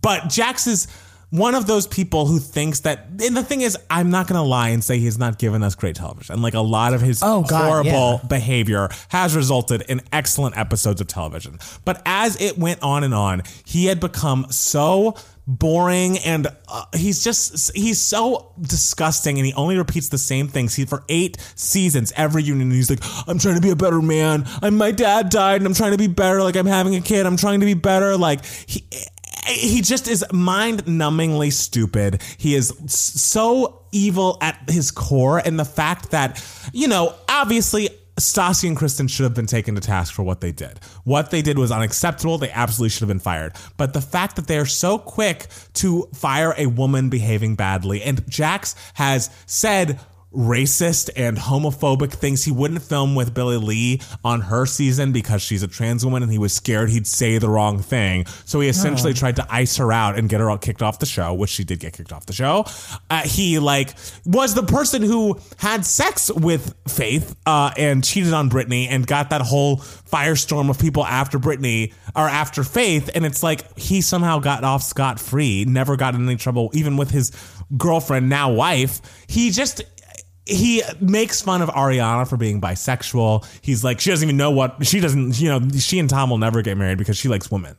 but 0.00 0.28
Jax 0.28 0.66
is 0.66 0.86
one 1.30 1.54
of 1.54 1.66
those 1.66 1.86
people 1.86 2.26
who 2.26 2.38
thinks 2.38 2.80
that 2.80 3.06
and 3.24 3.34
the 3.34 3.42
thing 3.42 3.62
is 3.62 3.74
i'm 3.88 4.10
not 4.10 4.26
going 4.26 4.36
to 4.38 4.46
lie 4.46 4.68
and 4.68 4.84
say 4.84 4.98
he's 4.98 5.16
not 5.18 5.38
given 5.38 5.62
us 5.62 5.74
great 5.74 5.96
television 5.96 6.34
and 6.34 6.42
like 6.42 6.52
a 6.52 6.60
lot 6.60 6.92
of 6.92 7.00
his 7.00 7.22
Oh, 7.22 7.42
God, 7.42 7.64
horrible 7.64 8.20
yeah. 8.22 8.28
behavior 8.28 8.90
has 9.08 9.34
resulted 9.34 9.80
in 9.88 10.02
excellent 10.12 10.58
episodes 10.58 11.00
of 11.00 11.06
television 11.06 11.58
but 11.86 12.02
as 12.04 12.38
it 12.38 12.58
went 12.58 12.82
on 12.82 13.02
and 13.02 13.14
on 13.14 13.44
he 13.64 13.86
had 13.86 13.98
become 13.98 14.44
so 14.50 15.14
boring 15.46 16.18
and 16.18 16.46
uh, 16.68 16.84
he's 16.94 17.24
just 17.24 17.74
he's 17.74 18.00
so 18.00 18.52
disgusting 18.60 19.38
and 19.38 19.46
he 19.46 19.52
only 19.54 19.76
repeats 19.76 20.08
the 20.08 20.18
same 20.18 20.46
things 20.46 20.74
he 20.74 20.84
for 20.84 21.02
eight 21.08 21.36
seasons 21.56 22.12
every 22.16 22.44
union 22.44 22.70
he's 22.70 22.88
like 22.88 23.00
i'm 23.26 23.40
trying 23.40 23.56
to 23.56 23.60
be 23.60 23.70
a 23.70 23.76
better 23.76 24.00
man 24.00 24.44
i'm 24.62 24.76
my 24.76 24.92
dad 24.92 25.30
died 25.30 25.56
and 25.56 25.66
i'm 25.66 25.74
trying 25.74 25.90
to 25.90 25.98
be 25.98 26.06
better 26.06 26.42
like 26.42 26.54
i'm 26.54 26.66
having 26.66 26.94
a 26.94 27.00
kid 27.00 27.26
i'm 27.26 27.36
trying 27.36 27.58
to 27.58 27.66
be 27.66 27.74
better 27.74 28.16
like 28.16 28.44
he 28.44 28.84
he 29.44 29.80
just 29.80 30.06
is 30.06 30.24
mind 30.32 30.84
numbingly 30.84 31.52
stupid. 31.52 32.22
He 32.38 32.54
is 32.54 32.72
so 32.86 33.84
evil 33.90 34.38
at 34.40 34.70
his 34.70 34.90
core. 34.90 35.38
And 35.38 35.58
the 35.58 35.64
fact 35.64 36.12
that, 36.12 36.42
you 36.72 36.86
know, 36.86 37.14
obviously 37.28 37.88
Stassi 38.16 38.68
and 38.68 38.76
Kristen 38.76 39.08
should 39.08 39.24
have 39.24 39.34
been 39.34 39.46
taken 39.46 39.74
to 39.74 39.80
task 39.80 40.14
for 40.14 40.22
what 40.22 40.40
they 40.40 40.52
did. 40.52 40.78
What 41.04 41.30
they 41.30 41.42
did 41.42 41.58
was 41.58 41.72
unacceptable. 41.72 42.38
They 42.38 42.50
absolutely 42.50 42.90
should 42.90 43.00
have 43.00 43.08
been 43.08 43.18
fired. 43.18 43.54
But 43.76 43.92
the 43.92 44.00
fact 44.00 44.36
that 44.36 44.46
they 44.46 44.58
are 44.58 44.66
so 44.66 44.98
quick 44.98 45.46
to 45.74 46.08
fire 46.14 46.54
a 46.56 46.66
woman 46.66 47.08
behaving 47.08 47.56
badly, 47.56 48.02
and 48.02 48.28
Jax 48.30 48.76
has 48.94 49.30
said, 49.46 49.98
racist 50.34 51.10
and 51.16 51.36
homophobic 51.36 52.12
things. 52.12 52.44
He 52.44 52.50
wouldn't 52.50 52.82
film 52.82 53.14
with 53.14 53.34
Billie 53.34 53.56
Lee 53.56 54.00
on 54.24 54.40
her 54.42 54.66
season 54.66 55.12
because 55.12 55.42
she's 55.42 55.62
a 55.62 55.68
trans 55.68 56.04
woman 56.04 56.22
and 56.22 56.32
he 56.32 56.38
was 56.38 56.52
scared 56.52 56.90
he'd 56.90 57.06
say 57.06 57.38
the 57.38 57.48
wrong 57.48 57.78
thing. 57.80 58.26
So 58.44 58.60
he 58.60 58.68
essentially 58.68 59.14
tried 59.14 59.36
to 59.36 59.46
ice 59.50 59.76
her 59.76 59.92
out 59.92 60.18
and 60.18 60.28
get 60.28 60.40
her 60.40 60.50
all 60.50 60.58
kicked 60.58 60.82
off 60.82 60.98
the 60.98 61.06
show, 61.06 61.34
which 61.34 61.50
she 61.50 61.64
did 61.64 61.80
get 61.80 61.92
kicked 61.92 62.12
off 62.12 62.26
the 62.26 62.32
show. 62.32 62.64
Uh, 63.10 63.22
he 63.22 63.58
like 63.58 63.94
was 64.24 64.54
the 64.54 64.62
person 64.62 65.02
who 65.02 65.38
had 65.58 65.84
sex 65.84 66.30
with 66.32 66.74
Faith 66.88 67.36
uh, 67.46 67.72
and 67.76 68.04
cheated 68.04 68.32
on 68.32 68.48
Brittany 68.48 68.88
and 68.88 69.06
got 69.06 69.30
that 69.30 69.42
whole 69.42 69.76
firestorm 69.76 70.70
of 70.70 70.78
people 70.78 71.04
after 71.04 71.38
Brittany 71.38 71.92
or 72.16 72.28
after 72.28 72.64
Faith. 72.64 73.10
And 73.14 73.24
it's 73.24 73.42
like 73.42 73.78
he 73.78 74.00
somehow 74.00 74.38
got 74.38 74.64
off 74.64 74.82
scot 74.82 75.20
free, 75.20 75.64
never 75.64 75.96
got 75.96 76.14
in 76.14 76.24
any 76.26 76.36
trouble, 76.36 76.70
even 76.74 76.96
with 76.96 77.10
his 77.10 77.32
girlfriend, 77.76 78.28
now 78.28 78.52
wife. 78.52 79.00
He 79.26 79.50
just 79.50 79.82
he 80.46 80.82
makes 81.00 81.40
fun 81.40 81.62
of 81.62 81.68
Ariana 81.68 82.28
for 82.28 82.36
being 82.36 82.60
bisexual. 82.60 83.46
He's 83.62 83.84
like, 83.84 84.00
she 84.00 84.10
doesn't 84.10 84.26
even 84.26 84.36
know 84.36 84.50
what 84.50 84.84
she 84.84 85.00
doesn't, 85.00 85.40
you 85.40 85.48
know, 85.48 85.68
she 85.78 85.98
and 85.98 86.10
Tom 86.10 86.30
will 86.30 86.38
never 86.38 86.62
get 86.62 86.76
married 86.76 86.98
because 86.98 87.16
she 87.16 87.28
likes 87.28 87.50
women. 87.50 87.76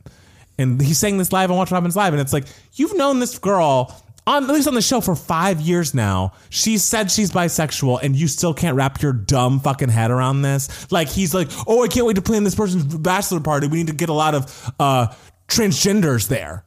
And 0.58 0.80
he's 0.80 0.98
saying 0.98 1.18
this 1.18 1.32
live 1.32 1.50
on 1.50 1.56
Watch 1.56 1.70
Happens 1.70 1.96
Live. 1.96 2.12
And 2.14 2.22
it's 2.22 2.32
like, 2.32 2.46
you've 2.74 2.96
known 2.96 3.18
this 3.18 3.38
girl 3.38 3.94
on 4.26 4.44
at 4.44 4.50
least 4.50 4.66
on 4.66 4.74
the 4.74 4.82
show 4.82 5.00
for 5.00 5.14
five 5.14 5.60
years 5.60 5.94
now. 5.94 6.32
She 6.48 6.78
said 6.78 7.10
she's 7.10 7.30
bisexual 7.30 8.00
and 8.02 8.16
you 8.16 8.28
still 8.28 8.54
can't 8.54 8.76
wrap 8.76 9.02
your 9.02 9.12
dumb 9.12 9.60
fucking 9.60 9.90
head 9.90 10.10
around 10.10 10.42
this. 10.42 10.90
Like 10.90 11.08
he's 11.08 11.34
like, 11.34 11.48
oh, 11.66 11.84
I 11.84 11.88
can't 11.88 12.06
wait 12.06 12.16
to 12.16 12.22
plan 12.22 12.44
this 12.44 12.54
person's 12.54 12.84
bachelor 12.84 13.40
party. 13.40 13.66
We 13.66 13.78
need 13.78 13.88
to 13.88 13.94
get 13.94 14.08
a 14.08 14.14
lot 14.14 14.34
of 14.34 14.72
uh 14.78 15.08
transgenders 15.48 16.28
there. 16.28 16.64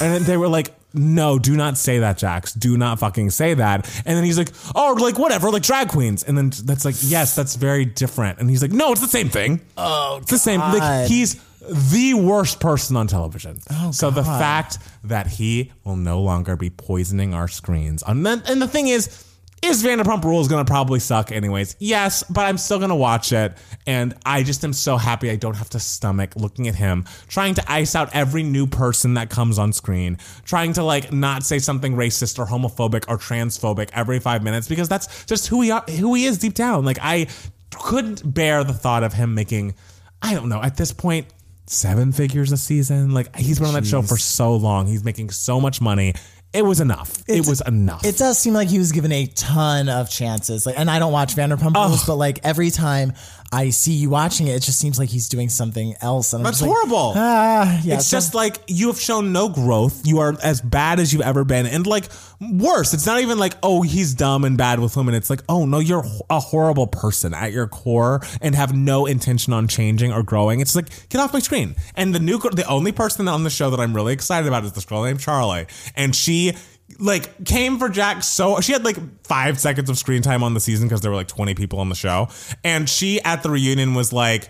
And 0.00 0.24
they 0.24 0.36
were 0.36 0.48
like, 0.48 0.74
no, 0.98 1.38
do 1.38 1.56
not 1.56 1.78
say 1.78 2.00
that, 2.00 2.18
Jax. 2.18 2.52
Do 2.52 2.76
not 2.76 2.98
fucking 2.98 3.30
say 3.30 3.54
that. 3.54 3.86
And 4.04 4.16
then 4.16 4.24
he's 4.24 4.38
like, 4.38 4.50
oh, 4.74 4.96
like 4.98 5.18
whatever, 5.18 5.50
like 5.50 5.62
drag 5.62 5.88
queens. 5.88 6.22
And 6.22 6.36
then 6.36 6.50
that's 6.64 6.84
like, 6.84 6.96
yes, 7.00 7.34
that's 7.34 7.56
very 7.56 7.84
different. 7.84 8.38
And 8.38 8.50
he's 8.50 8.62
like, 8.62 8.72
no, 8.72 8.92
it's 8.92 9.00
the 9.00 9.08
same 9.08 9.28
thing. 9.28 9.60
Oh, 9.76 10.18
it's 10.22 10.30
the 10.30 10.38
same. 10.38 10.60
Like 10.60 11.08
he's 11.08 11.40
the 11.60 12.14
worst 12.14 12.60
person 12.60 12.96
on 12.96 13.06
television. 13.06 13.58
Oh, 13.70 13.90
so 13.90 14.10
the 14.10 14.24
fact 14.24 14.78
that 15.04 15.26
he 15.26 15.72
will 15.84 15.96
no 15.96 16.20
longer 16.20 16.56
be 16.56 16.70
poisoning 16.70 17.34
our 17.34 17.48
screens. 17.48 18.02
And 18.06 18.24
then, 18.24 18.42
and 18.46 18.60
the 18.62 18.68
thing 18.68 18.88
is, 18.88 19.24
is 19.62 19.82
Vanderpump 19.82 20.24
Rules 20.24 20.48
to 20.64 20.70
probably 20.70 21.00
suck 21.00 21.32
anyways? 21.32 21.76
Yes, 21.78 22.22
but 22.24 22.42
I'm 22.46 22.58
still 22.58 22.78
to 22.90 22.94
watch 22.94 23.32
it. 23.32 23.56
And 23.86 24.14
I 24.24 24.42
just 24.42 24.64
am 24.64 24.72
so 24.72 24.96
happy 24.96 25.30
I 25.30 25.36
don't 25.36 25.56
have 25.56 25.70
to 25.70 25.80
stomach 25.80 26.36
looking 26.36 26.68
at 26.68 26.74
him 26.74 27.04
trying 27.26 27.54
to 27.54 27.72
ice 27.72 27.94
out 27.94 28.14
every 28.14 28.42
new 28.42 28.66
person 28.66 29.14
that 29.14 29.30
comes 29.30 29.58
on 29.58 29.72
screen, 29.72 30.18
trying 30.44 30.72
to 30.74 30.82
like 30.82 31.12
not 31.12 31.42
say 31.42 31.58
something 31.58 31.94
racist 31.94 32.38
or 32.38 32.46
homophobic 32.46 33.04
or 33.08 33.18
transphobic 33.18 33.90
every 33.92 34.20
five 34.20 34.42
minutes 34.42 34.68
because 34.68 34.88
that's 34.88 35.24
just 35.24 35.48
who 35.48 35.60
he 35.62 35.70
are, 35.70 35.82
who 35.82 36.14
he 36.14 36.24
is 36.24 36.38
deep 36.38 36.54
down. 36.54 36.84
Like 36.84 36.98
I 37.00 37.26
couldn't 37.70 38.34
bear 38.34 38.64
the 38.64 38.74
thought 38.74 39.02
of 39.02 39.12
him 39.12 39.34
making, 39.34 39.74
I 40.22 40.34
don't 40.34 40.48
know, 40.48 40.62
at 40.62 40.76
this 40.76 40.92
point, 40.92 41.26
seven 41.66 42.12
figures 42.12 42.52
a 42.52 42.56
season. 42.56 43.12
Like 43.12 43.34
he's 43.36 43.58
been 43.58 43.68
on 43.68 43.74
that 43.74 43.86
show 43.86 44.02
for 44.02 44.16
so 44.16 44.56
long. 44.56 44.86
He's 44.86 45.04
making 45.04 45.30
so 45.30 45.60
much 45.60 45.80
money. 45.80 46.14
It 46.52 46.62
was 46.62 46.80
enough. 46.80 47.22
it 47.28 47.46
was 47.46 47.60
enough. 47.60 48.04
It 48.04 48.16
does 48.16 48.38
seem 48.38 48.54
like 48.54 48.68
he 48.68 48.78
was 48.78 48.92
given 48.92 49.12
a 49.12 49.26
ton 49.26 49.88
of 49.90 50.08
chances. 50.08 50.64
Like, 50.64 50.78
and 50.78 50.90
I 50.90 50.98
don't 50.98 51.12
watch 51.12 51.36
Vanderpump 51.36 51.74
Rules, 51.74 52.06
but 52.06 52.16
like 52.16 52.40
every 52.42 52.70
time 52.70 53.12
I 53.50 53.70
see 53.70 53.92
you 53.92 54.10
watching 54.10 54.46
it, 54.46 54.52
it 54.56 54.62
just 54.62 54.78
seems 54.78 54.98
like 54.98 55.08
he's 55.08 55.28
doing 55.28 55.48
something 55.48 55.94
else. 56.02 56.32
And 56.34 56.40
I'm 56.40 56.44
That's 56.44 56.58
just 56.58 56.68
like, 56.68 56.76
horrible. 56.76 57.14
Ah, 57.16 57.80
yeah. 57.82 57.94
it's 57.94 58.06
so- 58.06 58.16
just 58.18 58.34
like 58.34 58.58
you 58.66 58.88
have 58.88 59.00
shown 59.00 59.32
no 59.32 59.48
growth. 59.48 60.06
You 60.06 60.18
are 60.18 60.36
as 60.42 60.60
bad 60.60 61.00
as 61.00 61.12
you've 61.12 61.22
ever 61.22 61.44
been, 61.44 61.64
and 61.66 61.86
like 61.86 62.08
worse. 62.40 62.92
It's 62.92 63.06
not 63.06 63.20
even 63.20 63.38
like 63.38 63.54
oh 63.62 63.82
he's 63.82 64.14
dumb 64.14 64.44
and 64.44 64.58
bad 64.58 64.80
with 64.80 64.96
women. 64.96 65.14
It's 65.14 65.30
like 65.30 65.40
oh 65.48 65.64
no 65.66 65.78
you're 65.78 66.04
a 66.28 66.40
horrible 66.40 66.86
person 66.86 67.32
at 67.34 67.52
your 67.52 67.66
core 67.66 68.20
and 68.40 68.54
have 68.54 68.74
no 68.74 69.06
intention 69.06 69.52
on 69.52 69.66
changing 69.66 70.12
or 70.12 70.22
growing. 70.22 70.60
It's 70.60 70.76
like 70.76 71.08
get 71.08 71.20
off 71.20 71.32
my 71.32 71.38
screen. 71.40 71.74
And 71.96 72.14
the 72.14 72.20
new 72.20 72.38
the 72.38 72.66
only 72.68 72.92
person 72.92 73.28
on 73.28 73.44
the 73.44 73.50
show 73.50 73.70
that 73.70 73.80
I'm 73.80 73.94
really 73.94 74.12
excited 74.12 74.46
about 74.46 74.64
is 74.64 74.72
this 74.72 74.84
girl 74.84 75.04
named 75.04 75.20
Charlie, 75.20 75.66
and 75.96 76.14
she 76.14 76.52
like 76.98 77.44
came 77.44 77.78
for 77.78 77.88
Jack 77.88 78.22
so 78.22 78.60
she 78.60 78.72
had 78.72 78.84
like 78.84 78.96
five 79.24 79.58
seconds 79.58 79.88
of 79.88 79.98
screen 79.98 80.22
time 80.22 80.42
on 80.42 80.54
the 80.54 80.60
season 80.60 80.88
because 80.88 81.00
there 81.00 81.10
were 81.10 81.16
like 81.16 81.28
20 81.28 81.54
people 81.54 81.80
on 81.80 81.88
the 81.88 81.94
show. 81.94 82.28
And 82.64 82.88
she 82.88 83.20
at 83.22 83.42
the 83.42 83.50
reunion 83.50 83.94
was 83.94 84.12
like 84.12 84.48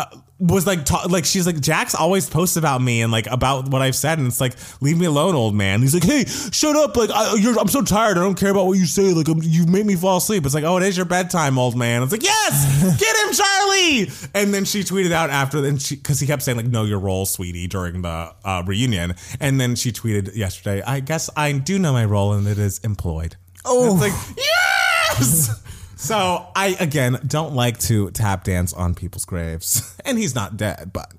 uh, 0.00 0.16
was 0.40 0.66
like 0.66 0.86
ta- 0.86 1.06
like 1.10 1.26
she's 1.26 1.46
like 1.46 1.60
Jax 1.60 1.94
always 1.94 2.28
posts 2.28 2.56
about 2.56 2.80
me 2.80 3.02
and 3.02 3.12
like 3.12 3.26
about 3.26 3.68
what 3.68 3.82
I've 3.82 3.94
said. 3.94 4.18
And 4.18 4.26
it's 4.26 4.40
like 4.40 4.54
leave 4.80 4.98
me 4.98 5.04
alone 5.04 5.34
old 5.34 5.54
man. 5.54 5.82
He's 5.82 5.92
like 5.92 6.02
hey 6.02 6.24
shut 6.24 6.76
up. 6.76 6.96
Like 6.96 7.10
I, 7.10 7.34
you're, 7.34 7.58
I'm 7.58 7.68
so 7.68 7.82
tired. 7.82 8.16
I 8.16 8.22
don't 8.22 8.38
care 8.38 8.50
about 8.50 8.66
what 8.66 8.78
you 8.78 8.86
say. 8.86 9.12
Like 9.12 9.28
I'm, 9.28 9.40
you 9.42 9.66
made 9.66 9.84
me 9.84 9.96
fall 9.96 10.16
asleep. 10.16 10.46
It's 10.46 10.54
like 10.54 10.64
oh 10.64 10.78
it 10.78 10.82
is 10.82 10.96
your 10.96 11.06
bedtime 11.06 11.58
old 11.58 11.76
man. 11.76 12.02
It's 12.02 12.12
like 12.12 12.22
yes 12.22 12.98
get 12.98 13.16
him 13.16 13.34
Charlie. 13.34 14.10
And 14.34 14.54
then 14.54 14.64
she 14.64 14.82
tweeted 14.82 15.12
out 15.12 15.28
after 15.30 15.64
and 15.64 15.80
she 15.80 15.96
because 15.96 16.18
he 16.18 16.26
kept 16.26 16.42
saying 16.42 16.56
like 16.56 16.66
know 16.66 16.84
your 16.84 16.98
role 16.98 17.26
sweetie 17.26 17.66
during 17.66 18.00
the 18.02 18.34
uh, 18.44 18.62
reunion. 18.66 19.14
And 19.40 19.60
then 19.60 19.76
she 19.76 19.92
tweeted 19.92 20.34
yesterday 20.34 20.82
I 20.82 21.00
guess 21.00 21.28
I 21.36 21.52
do 21.52 21.78
know 21.78 21.92
my 21.92 22.06
role 22.06 22.32
and 22.32 22.46
it 22.46 22.58
is 22.58 22.78
employed. 22.78 23.36
Oh 23.66 23.92
it's 23.92 24.00
like 24.00 24.36
yes 25.18 25.69
so 26.00 26.46
I 26.56 26.76
again 26.80 27.18
don't 27.26 27.54
like 27.54 27.78
to 27.80 28.10
tap 28.10 28.44
dance 28.44 28.72
on 28.72 28.94
people's 28.94 29.26
graves, 29.26 29.96
and 30.04 30.18
he's 30.18 30.34
not 30.34 30.56
dead. 30.56 30.92
But 30.92 31.12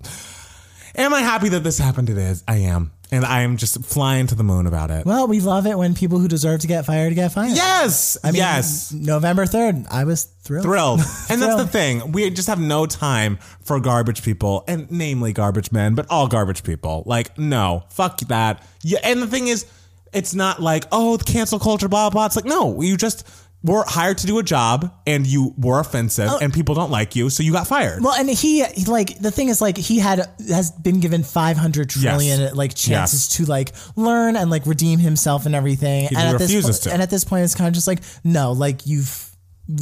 am 0.96 1.14
I 1.14 1.22
happy 1.22 1.50
that 1.50 1.64
this 1.64 1.78
happened? 1.78 2.10
It 2.10 2.18
is. 2.18 2.44
I 2.48 2.58
am, 2.58 2.92
and 3.12 3.24
I 3.24 3.42
am 3.42 3.58
just 3.58 3.86
flying 3.86 4.26
to 4.28 4.36
the 4.36 4.44
moon 4.44 4.66
about 4.66 4.90
it. 4.90 5.06
Well, 5.06 5.28
we 5.28 5.40
love 5.40 5.68
it 5.68 5.78
when 5.78 5.94
people 5.94 6.18
who 6.18 6.28
deserve 6.28 6.62
to 6.62 6.68
get 6.68 6.88
fired 6.88 7.14
get 7.14 7.32
fired. 7.32 7.56
Yes, 7.56 8.18
I 8.24 8.32
mean, 8.32 8.38
yes, 8.38 8.92
November 8.92 9.46
3rd, 9.46 9.86
I 9.92 10.04
was 10.04 10.24
thrilled. 10.24 10.66
thrilled. 10.66 11.02
And 11.30 11.42
that's 11.42 11.62
the 11.62 11.68
thing. 11.68 12.12
We 12.12 12.30
just 12.32 12.48
have 12.48 12.60
no 12.60 12.88
time 12.88 13.38
for 13.62 13.80
garbage 13.80 14.24
people, 14.24 14.64
and 14.68 14.90
namely 14.92 15.32
garbage 15.32 15.72
men, 15.72 15.94
but 15.94 16.08
all 16.10 16.28
garbage 16.28 16.64
people. 16.64 17.04
Like, 17.06 17.38
no, 17.38 17.84
fuck 17.90 18.20
that. 18.22 18.66
Yeah, 18.82 19.00
and 19.04 19.22
the 19.22 19.28
thing 19.28 19.48
is, 19.48 19.68
it's 20.12 20.34
not 20.34 20.60
like 20.60 20.86
oh, 20.92 21.18
the 21.18 21.24
cancel 21.24 21.60
culture, 21.60 21.88
blah 21.88 22.10
blah. 22.10 22.26
It's 22.26 22.36
like 22.36 22.46
no, 22.46 22.82
you 22.82 22.98
just 22.98 23.28
were 23.64 23.84
hired 23.88 24.18
to 24.18 24.28
do 24.28 24.40
a 24.40 24.44
job 24.44 24.92
and 25.06 25.28
you 25.28 25.54
were 25.58 25.80
offensive 25.80 26.28
oh. 26.30 26.40
and 26.42 26.52
people 26.52 26.74
don't 26.74 26.90
like 26.90 27.16
you, 27.16 27.30
so 27.30 27.44
you 27.44 27.52
got 27.52 27.68
fired. 27.68 28.04
Well, 28.04 28.14
and 28.14 28.28
he 28.30 28.64
he, 28.66 28.86
like 28.86 29.20
the 29.20 29.30
thing 29.32 29.50
is 29.50 29.62
like 29.62 29.78
he 29.78 30.00
had 30.00 30.28
has 30.50 30.72
been 30.72 31.00
given 31.00 31.24
500 31.24 31.90
trillion 31.90 32.56
like 32.56 32.74
chances 32.74 33.28
Yes. 33.30 33.38
to 33.38 33.46
like 33.46 33.72
learn 33.96 34.36
and 34.36 34.50
like 34.50 34.66
redeem 34.66 35.00
himself 35.00 35.46
and 35.46 35.54
everything. 35.54 36.08
and 36.08 36.18
at 36.18 36.34
refuses 36.34 36.66
this 36.66 36.80
to. 36.82 36.94
and 36.94 37.02
at 37.02 37.10
this 37.12 37.24
point 37.24 37.44
it's 37.44 37.54
kind 37.56 37.68
of 37.68 37.74
just 37.74 37.88
like 37.88 38.00
no, 38.24 38.52
like 38.52 38.88
you've 38.88 39.30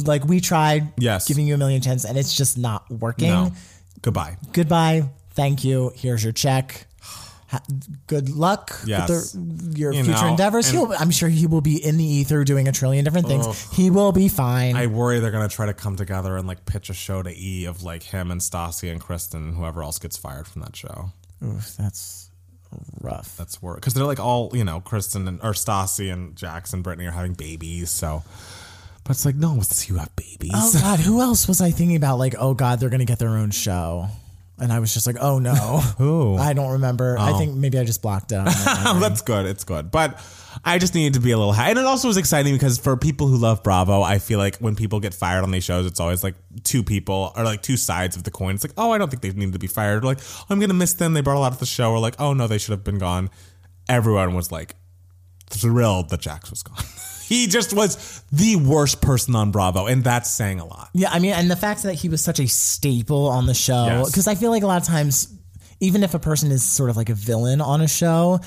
like 0.04 0.24
we 0.24 0.40
tried 0.40 0.92
Yes. 0.98 1.26
giving 1.26 1.46
you 1.46 1.54
a 1.54 1.58
million 1.58 1.80
chances 1.80 2.08
and 2.08 2.18
it's 2.18 2.34
just 2.34 2.58
not 2.58 2.90
working. 2.90 3.28
no, 3.30 3.52
goodbye. 4.02 4.36
Goodbye. 4.52 5.08
Thank 5.32 5.64
you. 5.64 5.92
Here's 5.94 6.22
your 6.22 6.32
check. 6.34 6.86
Ha- 7.50 7.62
Good 8.06 8.28
luck 8.28 8.78
Yes. 8.86 9.34
with 9.34 9.72
the, 9.74 9.78
your 9.78 9.92
You 9.92 10.04
future 10.04 10.22
know, 10.22 10.28
endeavors. 10.28 10.68
He'll, 10.70 10.92
I'm 10.98 11.10
sure 11.10 11.28
he 11.28 11.46
will 11.46 11.60
be 11.60 11.84
in 11.84 11.96
the 11.96 12.04
ether 12.04 12.44
doing 12.44 12.68
a 12.68 12.72
trillion 12.72 13.04
different 13.04 13.26
things. 13.26 13.70
He 13.72 13.90
will 13.90 14.12
be 14.12 14.28
fine. 14.28 14.76
I 14.76 14.86
worry 14.86 15.18
they're 15.18 15.32
gonna 15.32 15.48
try 15.48 15.66
to 15.66 15.74
come 15.74 15.96
together 15.96 16.36
and 16.36 16.46
like 16.46 16.64
pitch 16.64 16.90
a 16.90 16.94
show 16.94 17.22
to 17.22 17.30
E 17.36 17.64
of 17.64 17.82
like 17.82 18.04
him 18.04 18.30
and 18.30 18.40
Stassi 18.40 18.90
and 18.90 19.00
Kristen 19.00 19.42
and 19.48 19.56
whoever 19.56 19.82
else 19.82 19.98
gets 19.98 20.16
fired 20.16 20.46
from 20.46 20.62
that 20.62 20.76
show. 20.76 21.10
Oof, 21.44 21.74
that's 21.76 22.30
rough. 23.00 23.36
That's 23.36 23.60
work 23.60 23.76
because 23.80 23.94
they're 23.94 24.04
like 24.04 24.20
all 24.20 24.50
you 24.54 24.62
know, 24.62 24.80
Kristen 24.80 25.26
and 25.26 25.40
or 25.42 25.52
Stassi 25.52 26.12
and 26.12 26.36
Jax 26.36 26.72
and 26.72 26.84
Brittany 26.84 27.08
are 27.08 27.12
having 27.12 27.32
babies. 27.34 27.90
So, 27.90 28.22
but 29.02 29.10
it's 29.10 29.24
like 29.26 29.34
no, 29.34 29.60
you 29.86 29.96
have 29.96 30.14
babies. 30.14 30.52
Oh 30.54 30.72
God, 30.80 31.00
who 31.00 31.20
else 31.20 31.48
was 31.48 31.60
I 31.60 31.72
thinking 31.72 31.96
about? 31.96 32.18
Like, 32.18 32.36
oh 32.38 32.54
God, 32.54 32.78
they're 32.78 32.90
gonna 32.90 33.04
get 33.04 33.18
their 33.18 33.30
own 33.30 33.50
show, 33.50 34.06
and 34.60 34.72
I 34.72 34.78
was 34.78 34.92
just 34.92 35.06
like, 35.06 35.16
oh 35.20 35.38
no, 35.38 35.54
Who? 35.98 36.36
I 36.36 36.52
don't 36.52 36.72
remember. 36.72 37.18
I 37.18 37.32
oh. 37.32 37.38
think 37.38 37.54
maybe 37.54 37.78
I 37.78 37.84
just 37.84 38.02
blocked 38.02 38.32
out. 38.32 38.44
That's 39.00 39.22
good. 39.22 39.46
It's 39.46 39.64
good. 39.64 39.90
But 39.90 40.20
I 40.64 40.78
just 40.78 40.94
needed 40.94 41.14
to 41.14 41.20
be 41.20 41.30
a 41.30 41.38
little 41.38 41.52
high. 41.52 41.70
And 41.70 41.78
it 41.78 41.84
also 41.84 42.08
was 42.08 42.16
exciting 42.16 42.54
because 42.54 42.78
for 42.78 42.96
people 42.96 43.26
who 43.26 43.36
love 43.36 43.62
Bravo, 43.62 44.02
I 44.02 44.18
feel 44.18 44.38
like 44.38 44.56
when 44.58 44.76
people 44.76 45.00
get 45.00 45.14
fired 45.14 45.42
on 45.42 45.50
these 45.50 45.64
shows, 45.64 45.86
it's 45.86 46.00
always 46.00 46.22
like 46.22 46.34
two 46.62 46.82
people 46.82 47.32
or 47.36 47.44
like 47.44 47.62
two 47.62 47.76
sides 47.76 48.16
of 48.16 48.24
the 48.24 48.30
coin. 48.30 48.54
It's 48.54 48.64
like, 48.64 48.74
oh, 48.76 48.90
I 48.90 48.98
don't 48.98 49.10
think 49.10 49.22
they 49.22 49.30
need 49.30 49.52
to 49.52 49.58
be 49.58 49.66
fired. 49.66 50.04
Or 50.04 50.06
like, 50.06 50.20
oh, 50.20 50.46
I'm 50.50 50.58
going 50.58 50.70
to 50.70 50.74
miss 50.74 50.94
them. 50.94 51.14
They 51.14 51.20
brought 51.20 51.36
a 51.36 51.40
lot 51.40 51.52
to 51.52 51.58
the 51.58 51.66
show. 51.66 51.92
Or 51.92 51.98
like, 51.98 52.16
oh, 52.18 52.32
no, 52.34 52.46
they 52.46 52.58
should 52.58 52.72
have 52.72 52.84
been 52.84 52.98
gone. 52.98 53.30
Everyone 53.88 54.34
was 54.34 54.52
like 54.52 54.74
thrilled 55.48 56.10
that 56.10 56.20
Jax 56.20 56.50
was 56.50 56.62
gone. 56.62 56.84
he 57.30 57.46
just 57.46 57.72
was 57.72 58.22
the 58.32 58.56
worst 58.56 59.00
person 59.00 59.34
on 59.36 59.50
Bravo. 59.52 59.86
And 59.86 60.02
that's 60.04 60.28
saying 60.28 60.58
a 60.60 60.66
lot. 60.66 60.90
yeah, 60.92 61.10
I 61.10 61.18
mean, 61.20 61.32
and 61.32 61.50
the 61.50 61.56
fact 61.56 61.84
that 61.84 61.94
he 61.94 62.08
was 62.10 62.22
such 62.22 62.40
a 62.40 62.46
staple 62.48 63.28
on 63.28 63.46
the 63.46 63.54
show, 63.54 63.86
Yes. 63.86 64.10
because 64.10 64.26
I 64.26 64.34
feel 64.34 64.50
like 64.50 64.62
a 64.64 64.66
lot 64.66 64.82
of 64.82 64.86
times, 64.86 65.32
even 65.80 66.02
if 66.02 66.12
a 66.14 66.18
person 66.18 66.50
is 66.50 66.62
sort 66.62 66.90
of 66.90 66.96
like 66.96 67.08
a 67.08 67.14
villain 67.14 67.60
on 67.60 67.80
a 67.80 67.88
show. 67.88 68.40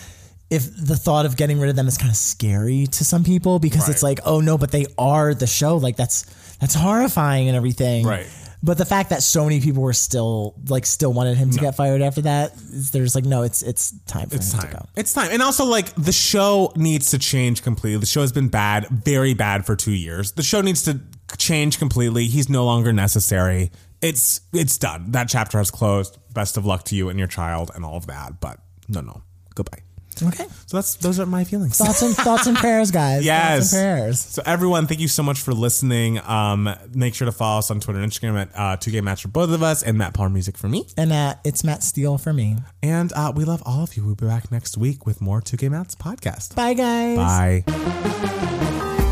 If 0.50 0.66
the 0.86 0.96
thought 0.96 1.26
of 1.26 1.36
getting 1.36 1.60
rid 1.60 1.72
of 1.72 1.76
them 1.76 1.88
is 1.88 1.98
kind 1.98 2.12
of 2.12 2.18
scary 2.18 2.86
to 2.86 3.04
some 3.04 3.24
people 3.24 3.58
because 3.58 3.90
it's 3.90 4.04
like, 4.04 4.20
oh 4.24 4.40
no, 4.40 4.56
but 4.56 4.70
they 4.72 4.86
are 5.00 5.34
the 5.34 5.48
show. 5.48 5.78
Like 5.78 5.96
that's 5.96 6.24
that's 6.60 6.76
horrifying 6.76 7.48
and 7.48 7.58
everything. 7.58 8.06
Right. 8.06 8.28
But 8.66 8.78
the 8.78 8.86
fact 8.86 9.10
that 9.10 9.22
so 9.24 9.44
many 9.44 9.60
people 9.60 9.84
were 9.84 9.92
still 9.92 10.56
like 10.70 10.86
still 10.86 11.12
wanted 11.12 11.36
him 11.36 11.52
to 11.52 11.60
get 11.60 11.76
fired 11.76 12.02
after 12.02 12.22
that, 12.22 12.54
is- 12.56 12.92
there's 12.92 13.14
like, 13.14 13.26
no, 13.26 13.42
it's 13.44 13.62
it's 13.62 13.92
time 14.06 14.30
for 14.30 14.36
him 14.38 14.42
time. 14.42 14.62
to 14.72 14.78
go. 14.78 14.86
It's 14.96 15.12
time. 15.12 15.30
And 15.34 15.42
also, 15.42 15.66
like, 15.66 15.94
the 15.96 16.14
show 16.14 16.72
needs 16.78 17.12
to 17.12 17.20
change 17.20 17.62
completely. 17.62 18.00
The 18.00 18.06
show 18.06 18.22
has 18.22 18.32
been 18.32 18.48
bad, 18.48 18.88
very 18.88 19.34
bad 19.34 19.66
for 19.66 19.76
two 19.76 19.92
years. 19.92 20.32
The 20.32 20.44
show 20.44 20.62
needs 20.62 20.82
to 20.84 21.02
change 21.38 21.78
completely. 21.78 22.28
He's 22.28 22.48
no 22.48 22.64
longer 22.66 22.94
necessary. 22.94 23.70
It's 24.02 24.40
it's 24.54 24.78
done. 24.78 25.12
That 25.12 25.28
chapter 25.28 25.58
has 25.58 25.70
closed. 25.70 26.18
Best 26.34 26.56
of 26.58 26.66
luck 26.66 26.84
to 26.86 26.96
you 26.96 27.10
and 27.10 27.20
your 27.20 27.28
child 27.28 27.70
and 27.76 27.84
all 27.84 27.98
of 27.98 28.08
that. 28.08 28.40
But 28.40 28.60
no, 28.88 29.02
no. 29.02 29.24
Goodbye. 29.56 29.80
Okay. 30.22 30.46
So 30.68 30.78
that's 30.78 30.96
those 30.96 31.20
are 31.20 31.26
my 31.26 31.44
feelings. 31.44 31.78
Thoughts 31.78 32.02
and 32.02 32.16
thoughts 32.16 32.48
and 32.48 32.58
prayers, 32.58 32.92
guys. 32.92 33.26
Yes. 33.26 33.72
Thoughts 33.72 33.74
and 33.74 33.80
prayers. 33.82 34.20
So 34.20 34.42
everyone, 34.46 34.88
thank 34.88 35.00
you 35.00 35.08
so 35.08 35.24
much 35.24 35.40
for 35.40 35.54
listening. 35.54 36.20
Um, 36.20 36.70
make 36.94 37.16
sure 37.16 37.26
to 37.26 37.32
follow 37.32 37.60
us 37.60 37.72
on 37.72 37.80
Twitter 37.80 38.00
and 38.00 38.12
Instagram 38.12 38.42
at 38.42 38.50
uh, 38.56 38.78
2 38.78 38.92
Game 38.92 39.06
Match 39.06 39.22
for 39.24 39.30
both 39.30 39.50
of 39.52 39.64
us 39.64 39.82
and 39.84 39.98
Matt 39.98 40.14
Palmer 40.14 40.30
Music 40.30 40.58
for 40.58 40.68
me. 40.68 40.86
And 40.98 41.12
uh, 41.12 41.36
it's 41.44 41.64
Matt 41.64 41.84
Steele 41.84 42.18
for 42.18 42.34
me. 42.34 42.58
And 42.82 43.12
uh, 43.14 43.32
we 43.36 43.46
love 43.46 43.64
all 43.66 43.84
of 43.84 43.96
you. 43.96 44.06
We'll 44.06 44.16
be 44.16 44.28
back 44.28 44.52
next 44.52 44.78
week 44.78 45.06
with 45.06 45.22
more 45.22 45.42
2 45.42 45.58
Game 45.58 45.72
Mats 45.72 45.96
podcast. 45.96 46.56
Bye, 46.56 46.74
guys. 46.74 47.64
Bye. 47.66 49.10